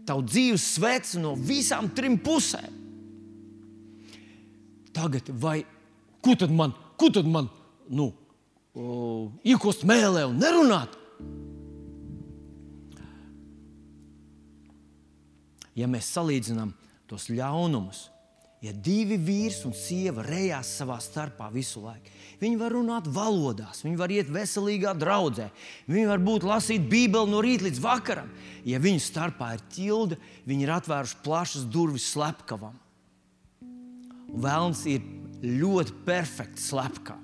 tavu 0.08 0.24
dzīves 0.24 0.64
sveci 0.78 1.20
no 1.20 1.36
visām 1.36 1.92
trim 1.94 2.16
pusēm 2.24 2.80
tagad, 4.92 5.28
vai 5.28 5.64
ko 6.20 6.34
tad 6.34 6.50
man, 6.50 6.74
ko 6.96 7.10
tad 7.10 7.26
man 7.26 7.48
nu, 7.88 8.10
o, 8.74 9.30
iekost 9.46 9.86
mēlē 9.88 10.26
un 10.28 10.40
nerunāt? 10.40 10.96
Ja 15.78 15.88
mēs 15.88 16.10
salīdzinām 16.12 16.74
tos 17.08 17.28
ļaunumus, 17.30 18.08
ja 18.60 18.72
divi 18.72 19.16
vīri 19.16 19.56
un 19.68 19.72
sieva 19.76 20.24
rejās 20.26 20.74
savā 20.80 20.98
starpā 21.00 21.48
visu 21.52 21.80
laiku, 21.84 22.12
viņi 22.42 22.58
var 22.60 22.74
runāt 22.76 23.08
valodās, 23.08 23.80
viņi 23.84 23.96
var 24.00 24.12
iet 24.12 24.32
veselīgā 24.32 24.92
draudzē, 25.00 25.48
viņi 25.88 26.10
var 26.10 26.20
būt 26.24 26.46
lasīt 26.48 26.84
Bībeli 26.90 27.32
no 27.32 27.40
rīta 27.44 27.68
līdz 27.68 27.80
vakaram. 27.84 28.28
Ja 28.68 28.80
viņu 28.82 29.00
starpā 29.04 29.54
ir 29.56 29.64
ķilde, 29.72 30.20
viņi 30.48 30.66
ir 30.66 30.74
atvēruši 30.76 31.18
plašas 31.24 31.66
durvis 31.72 32.10
slepkavam. 32.12 32.76
Vēlns 34.30 34.84
ir 34.86 35.02
ļoti 35.42 35.96
perfekts 36.06 36.68
slepkā. 36.70 37.16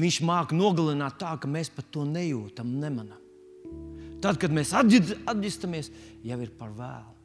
Viņš 0.00 0.20
māca 0.24 0.56
nogalināt 0.56 1.18
tā, 1.20 1.34
ka 1.36 1.50
mēs 1.50 1.70
pat 1.74 1.88
to 1.92 2.06
nejūtam, 2.08 2.72
nemanām. 2.80 3.18
Tad, 4.20 4.36
kad 4.40 4.52
mēs 4.52 4.72
atģistamies, 4.76 5.88
jau 6.24 6.38
ir 6.44 6.52
par 6.56 6.72
vēlu. 6.76 7.19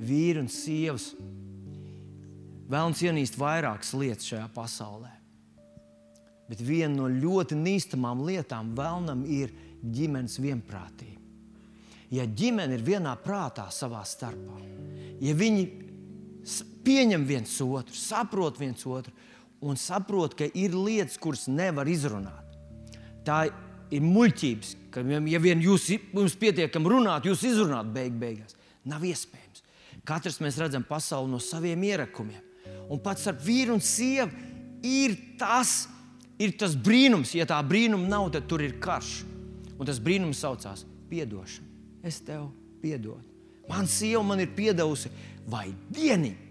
Vīri 0.00 0.40
un 0.40 0.48
sievas 0.48 1.12
vēlams 2.72 3.02
ienīst 3.04 3.36
vairākas 3.40 3.92
lietas 3.98 4.28
šajā 4.30 4.46
pasaulē. 4.54 5.10
Bet 6.48 6.62
viena 6.64 6.94
no 6.94 7.08
ļoti 7.08 7.56
nīstamām 7.56 8.24
lietām 8.26 8.72
vēlnam 8.76 9.24
ir 9.28 9.52
ģimenes 9.82 10.38
vienprātība. 10.42 11.20
Ja 12.12 12.26
ģimene 12.28 12.76
ir 12.76 12.84
vienā 12.84 13.14
prātā 13.24 13.70
savā 13.72 14.02
starpā, 14.04 14.58
ja 15.22 15.32
viņi 15.36 15.62
pieņem 16.84 17.24
viens 17.24 17.54
otru, 17.64 17.96
saprot 17.96 18.58
viens 18.60 18.84
otru 18.84 19.14
un 19.62 19.78
saprot, 19.78 20.34
ka 20.36 20.48
ir 20.58 20.74
lietas, 20.74 21.16
kuras 21.22 21.46
nevar 21.48 21.88
izrunāt, 21.88 22.56
tā 23.24 23.46
ir 23.94 24.04
muļķības. 24.04 24.74
Ka, 24.92 25.04
ja 25.06 25.40
vien 25.40 25.62
jūs 25.62 25.86
mums 26.12 26.34
pietiekami 26.36 26.92
runāt, 26.92 27.28
jūs 27.28 27.46
izrunāt 27.48 27.88
beig 27.94 28.18
beigās. 28.18 28.58
Nav 28.84 29.04
iespējams. 29.06 29.41
Katrs 30.08 30.40
mēs 30.42 30.58
redzam 30.58 30.84
pasauli 30.86 31.30
no 31.30 31.38
saviem 31.42 31.82
ierakumiem. 31.86 32.42
Un 32.90 33.00
pats 33.02 33.28
ar 33.30 33.36
vīru 33.38 33.76
un 33.76 33.82
sievu 33.82 34.30
ir 34.82 35.14
tas, 35.38 35.86
ir 36.42 36.56
tas 36.58 36.74
brīnums. 36.74 37.36
Ja 37.38 37.46
tā 37.48 37.60
brīnuma 37.64 38.10
nav, 38.10 38.32
tad 38.34 38.48
tur 38.50 38.64
ir 38.64 38.78
karš. 38.82 39.22
Un 39.78 39.88
tas 39.88 40.02
brīnums 40.02 40.42
saucās 40.42 40.84
piedošana. 41.10 41.68
Es 42.02 42.18
tev 42.26 42.50
piedodu. 42.82 43.22
Man 43.70 43.86
sieva 43.86 44.22
man 44.26 44.42
ir 44.42 44.50
piedevusi, 44.56 45.10
vai 45.46 45.68
vienīgi, 45.94 46.50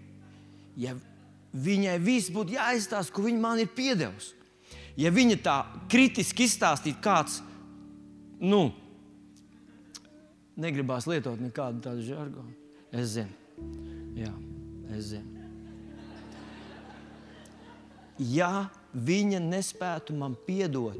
ja 0.80 0.94
viņai 1.52 1.98
viss 2.00 2.32
būtu 2.32 2.56
jāizstāsta, 2.56 3.12
ko 3.12 3.26
viņa 3.26 3.40
man 3.40 3.60
ir 3.60 3.68
piedevusi. 3.76 4.32
Ja 4.96 5.12
viņa 5.12 5.38
tā 5.44 5.56
kritiski 5.92 6.46
izstāstītu, 6.48 7.00
kāds, 7.04 7.38
nu, 8.40 8.64
negribās 10.60 11.06
lietot 11.08 11.40
nekādu 11.40 11.84
tādu 11.84 12.04
žargonu, 12.04 12.52
es 12.92 13.14
zinu, 13.14 13.41
jā, 14.18 14.32
es 14.96 15.12
zinu. 15.12 15.32
Ja 18.22 18.68
viņa 18.92 19.40
nespētu 19.42 20.14
man 20.16 20.34
piedot, 20.46 20.98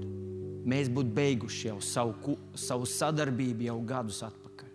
mēs 0.67 0.89
būtu 0.93 1.13
beiguši 1.15 1.69
jau 1.69 1.81
savu, 1.85 2.37
savu 2.59 2.89
sadarbību 2.89 3.69
jau 3.69 3.79
gadus 3.87 4.23
atpakaļ. 4.27 4.71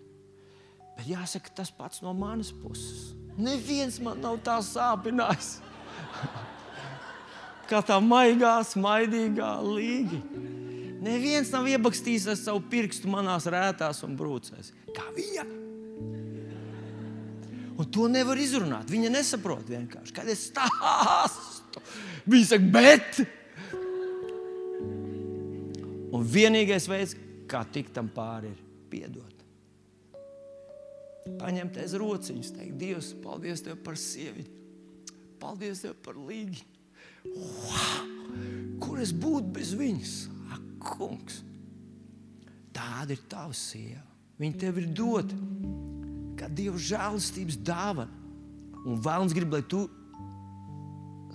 Bet 0.97 1.09
jāsaka, 1.09 1.53
tas 1.61 1.71
pats 1.73 2.03
no 2.05 2.13
manas 2.17 2.53
puses. 2.53 3.13
Neviens 3.37 3.99
man 4.01 4.21
nav 4.21 4.39
tā 4.45 4.57
sāpinājis. 4.65 5.57
Kā 7.69 7.81
tā 7.85 7.97
maigā, 8.01 8.55
smaidīgā 8.65 9.51
līga. 9.65 10.21
Neviens 11.03 11.51
nav 11.53 11.67
iebakstījis 11.69 12.25
ar 12.31 12.39
savu 12.39 12.63
pirkstu 12.71 13.09
manās 13.11 13.45
rētās 13.49 14.01
un 14.07 14.15
brūcēs. 14.17 14.71
Kā 14.95 15.05
viņa? 15.13 15.45
Un 17.77 17.89
to 17.93 18.07
nevar 18.09 18.39
izrunāt. 18.41 18.89
Viņa 18.89 19.11
nesaprot 19.13 19.67
vienkārši, 19.69 20.13
kad 20.15 20.29
es 20.31 20.47
stāstu. 20.49 21.83
Viņa 22.25 22.47
saka, 22.49 22.69
bet. 22.73 23.19
Un 26.17 26.25
vienīgais 26.25 26.87
veids, 26.89 27.13
kā 27.49 27.61
tikt 27.69 27.93
tam 27.97 28.09
pāri, 28.13 28.49
ir 28.49 28.87
piedot. 28.89 29.33
Paņemt 31.37 31.77
aiz 31.83 31.93
rociņas, 31.99 32.53
teikt, 32.55 32.77
Dievs, 32.79 33.11
paldies 33.21 33.61
tev 33.65 33.77
par 33.83 33.99
sievieti. 33.99 34.55
Paldies 35.37 35.83
tev 35.83 35.93
par 36.01 36.17
līgi. 36.17 36.63
Wow! 37.27 38.07
Kur 38.81 39.01
es 39.03 39.11
būtu 39.13 39.51
bez 39.53 39.73
viņas? 39.77 40.15
Ak, 40.55 40.63
kungs! 40.81 41.41
Tāda 42.73 43.13
ir 43.13 43.21
tava 43.29 43.53
sieva. 43.57 44.01
Viņa 44.37 44.59
tev 44.61 44.79
ir 44.81 44.89
dota 44.95 45.37
kā 46.47 46.55
Dieva 46.55 46.79
žēlastības 46.79 47.59
dāvana. 47.59 48.11
Un 48.87 49.01
vēlams 49.03 49.35
grib, 49.35 49.51
lai 49.51 49.63
tu 49.67 49.87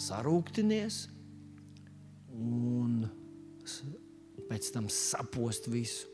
sarūktinies 0.01 1.09
un 2.33 3.05
pēc 4.49 4.71
tam 4.73 4.89
sapost 4.89 5.69
visu. 5.69 6.09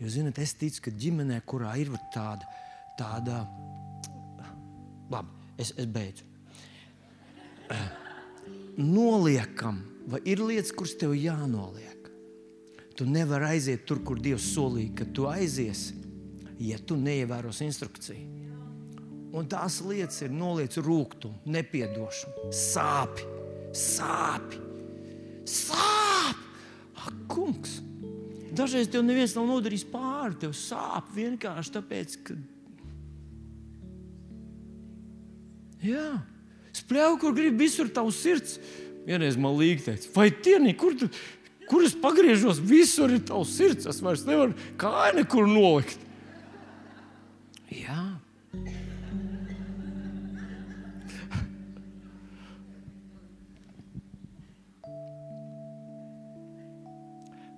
Jo, 0.00 0.10
zinot, 0.10 0.38
es 0.42 0.52
ticu, 0.58 0.82
ka 0.84 0.90
ģimenē, 0.90 1.40
kurā 1.46 1.72
ir 1.80 1.92
tāda, 2.12 2.44
tāda 2.98 3.44
labi, 5.08 5.30
es, 5.56 5.72
es 5.78 5.86
beidzu. 5.86 6.26
Noliekam, 8.76 9.78
vai 10.10 10.20
ir 10.28 10.42
lietas, 10.42 10.74
kuras 10.74 10.96
tev 10.98 11.14
jānoliek? 11.16 12.10
Tu 12.98 13.06
nevari 13.06 13.54
aiziet 13.54 13.86
tur, 13.88 14.02
kur 14.06 14.18
Dievs 14.22 14.50
solīja, 14.52 14.92
ka 14.98 15.06
tu 15.14 15.28
aiziesi, 15.30 16.03
ja 16.62 16.78
tu 16.78 16.96
neievērosi 17.00 17.66
instrukciju. 17.68 18.42
Un 19.34 19.48
tās 19.50 19.80
lietas 19.82 20.20
ir 20.22 20.30
noliec 20.30 20.76
rūkumu, 20.78 21.40
nepiedošanu, 21.50 22.52
sāpes, 22.54 23.24
sāpes, 23.74 24.60
sāpes. 25.42 26.44
Ak, 27.04 27.16
kungs! 27.28 27.80
Dažreiz 28.54 28.86
tev 28.88 29.02
neviens 29.02 29.34
nav 29.34 29.48
nodarījis 29.50 29.88
pāri, 29.90 30.38
tev 30.44 30.54
sāp 30.54 31.10
vienkārši 31.16 31.74
tāpēc, 31.74 32.14
ka. 32.28 32.36
Jā, 35.84 36.06
spļauj, 36.78 37.18
kur 37.20 37.34
grib 37.36 37.58
visur 37.60 37.90
tavs 37.92 38.22
sirds. 38.22 38.60
Vienreiz 39.04 39.36
man 39.36 39.58
līga 39.58 39.90
teica, 39.90 40.12
vai 40.14 40.30
tienī, 40.32 40.72
kur, 40.78 40.94
tu, 40.96 41.10
kur 41.68 41.84
es 41.84 41.98
pagriežos, 41.98 42.62
visur 42.62 43.12
ir 43.12 43.26
tavs 43.26 43.58
sirds. 43.58 43.90
Es 43.90 44.00
vairs 44.04 44.24
nevaru 44.28 44.54
kāju 44.80 45.18
nekur 45.18 45.50
nolikt. 45.50 46.03
Jā. 47.74 48.02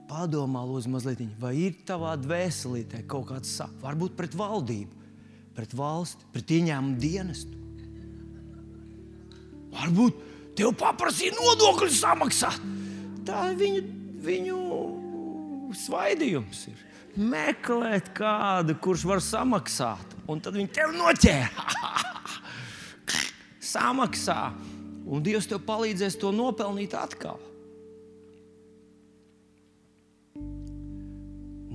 Padomā, 0.06 0.62
lūdzu, 0.64 0.88
mazliet, 0.94 1.20
vai 1.40 1.52
ir 1.66 1.74
tavā 1.84 2.14
dvēselītē 2.22 3.02
kaut 3.10 3.28
kāds 3.28 3.50
sāpes, 3.58 3.82
varbūt 3.82 4.16
pret 4.16 4.36
valdību, 4.38 5.04
pret 5.58 5.74
valsti, 5.76 6.30
pret 6.32 6.54
ieņēmumu 6.56 6.96
dienestu. 7.02 7.60
Varbūt 9.76 10.22
tev 10.56 10.72
paprasīja 10.80 11.36
nodokļu 11.36 11.90
samaksāt. 11.92 12.64
Tā 13.28 13.50
ir 13.50 13.60
viņu, 13.60 13.84
viņu 14.24 14.60
svaidījums. 15.84 16.64
Ir. 16.72 16.84
Meklēt 17.16 18.12
kādu, 18.16 18.76
kurš 18.82 19.06
var 19.08 19.24
samaksāt, 19.24 20.16
un 20.28 20.42
tad 20.44 20.58
viņi 20.58 20.72
tev 20.76 20.92
noķēra. 20.96 21.66
Samaksā, 23.72 24.40
un 25.08 25.24
Dievs 25.24 25.48
tev 25.50 25.64
palīdzēs 25.66 26.20
to 26.20 26.32
nopelnīt 26.34 26.94
atkal. 26.96 27.40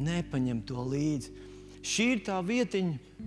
nepaņem 0.02 0.64
to 0.68 0.84
līdzi. 0.88 1.34
Šī 1.82 2.08
ir 2.16 2.24
tā 2.26 2.38
vietiņa, 2.46 3.22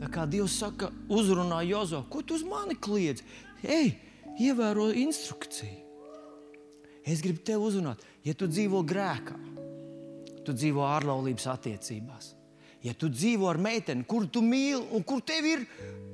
tā 0.00 0.10
kā 0.12 0.26
Dievs 0.30 0.56
saka, 0.62 0.90
uzrunā 1.12 1.62
Jozo, 1.68 2.02
ko 2.10 2.22
tu 2.22 2.38
uz 2.38 2.44
mani 2.46 2.76
kliedz? 2.78 3.22
Ej, 3.62 3.94
ievēro 4.40 4.90
instrukciju. 4.96 5.86
Es 7.06 7.22
gribu 7.24 7.40
tevi 7.46 7.64
uzrunāt, 7.64 8.02
ja 8.26 8.34
tu 8.36 8.48
dzīvo 8.50 8.82
grēkā, 8.86 9.36
tu 10.44 10.54
dzīvo 10.56 10.84
ārlaulības 10.86 11.48
attiecībās. 11.52 12.34
Ja 12.80 12.94
tu 12.96 13.10
dzīvo 13.12 13.44
ar 13.50 13.58
meiteni, 13.60 14.06
kur 14.08 14.24
tu 14.24 14.40
mīli 14.40 14.80
un 14.96 15.02
kur 15.04 15.20
tev 15.20 15.44
ir 15.44 15.64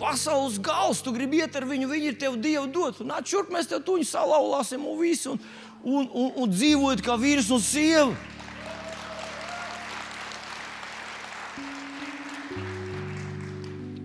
pasaules 0.01 0.59
gals, 0.59 0.99
tu 0.99 1.13
gribi 1.15 1.39
iet 1.39 1.55
ar 1.55 1.67
viņu, 1.69 1.87
viņa 1.93 2.09
ir 2.11 2.17
tev 2.19 2.39
dievu 2.43 2.67
dot. 2.75 2.99
Nāc, 3.07 3.29
šurp 3.31 3.53
mēs 3.55 3.71
tev 3.71 3.85
tuņu 3.87 4.07
salauzāsim 4.09 4.83
un 4.83 4.99
visu, 4.99 5.37
un, 5.37 5.45
un, 5.85 6.09
un, 6.11 6.33
un 6.43 6.51
dzīvojot 6.51 7.05
kā 7.07 7.15
vīrs 7.23 7.53
un 7.55 7.63
sieva. 7.63 8.11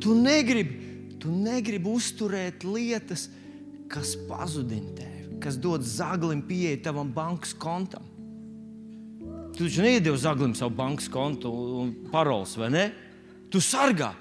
Tu 0.02 0.14
negribi, 0.18 0.78
tu 1.22 1.34
negribi 1.34 1.90
uzturēt 1.90 2.62
lietas, 2.66 3.28
kas 3.90 4.14
pazudina 4.30 4.94
tevi, 4.98 5.42
kas 5.42 5.58
dod 5.62 5.82
zaglim 5.86 6.46
pieeja 6.46 6.92
tavam 6.92 7.10
bankas 7.14 7.58
kontam. 7.58 8.11
Tu 9.52 9.68
taču 9.68 9.84
neiedod 9.84 10.20
zaglim 10.20 10.56
savu 10.56 10.76
bankas 10.76 11.10
kontu 11.12 11.52
un 11.82 11.94
paroles, 12.12 12.56
vai 12.60 12.70
ne? 12.72 12.86
Tu 13.52 13.60
sargā, 13.64 14.14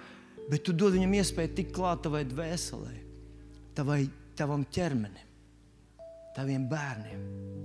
bet 0.50 0.64
tu 0.66 0.74
dod 0.74 0.96
viņam 0.96 1.14
iespēju 1.20 1.54
tikt 1.54 1.74
klāt 1.76 2.02
tavai 2.06 2.24
dvēselē, 2.26 2.96
tavai, 3.78 4.02
tavam 4.38 4.66
ķermenim, 4.74 5.28
taviem 6.34 6.66
bērniem. 6.70 7.59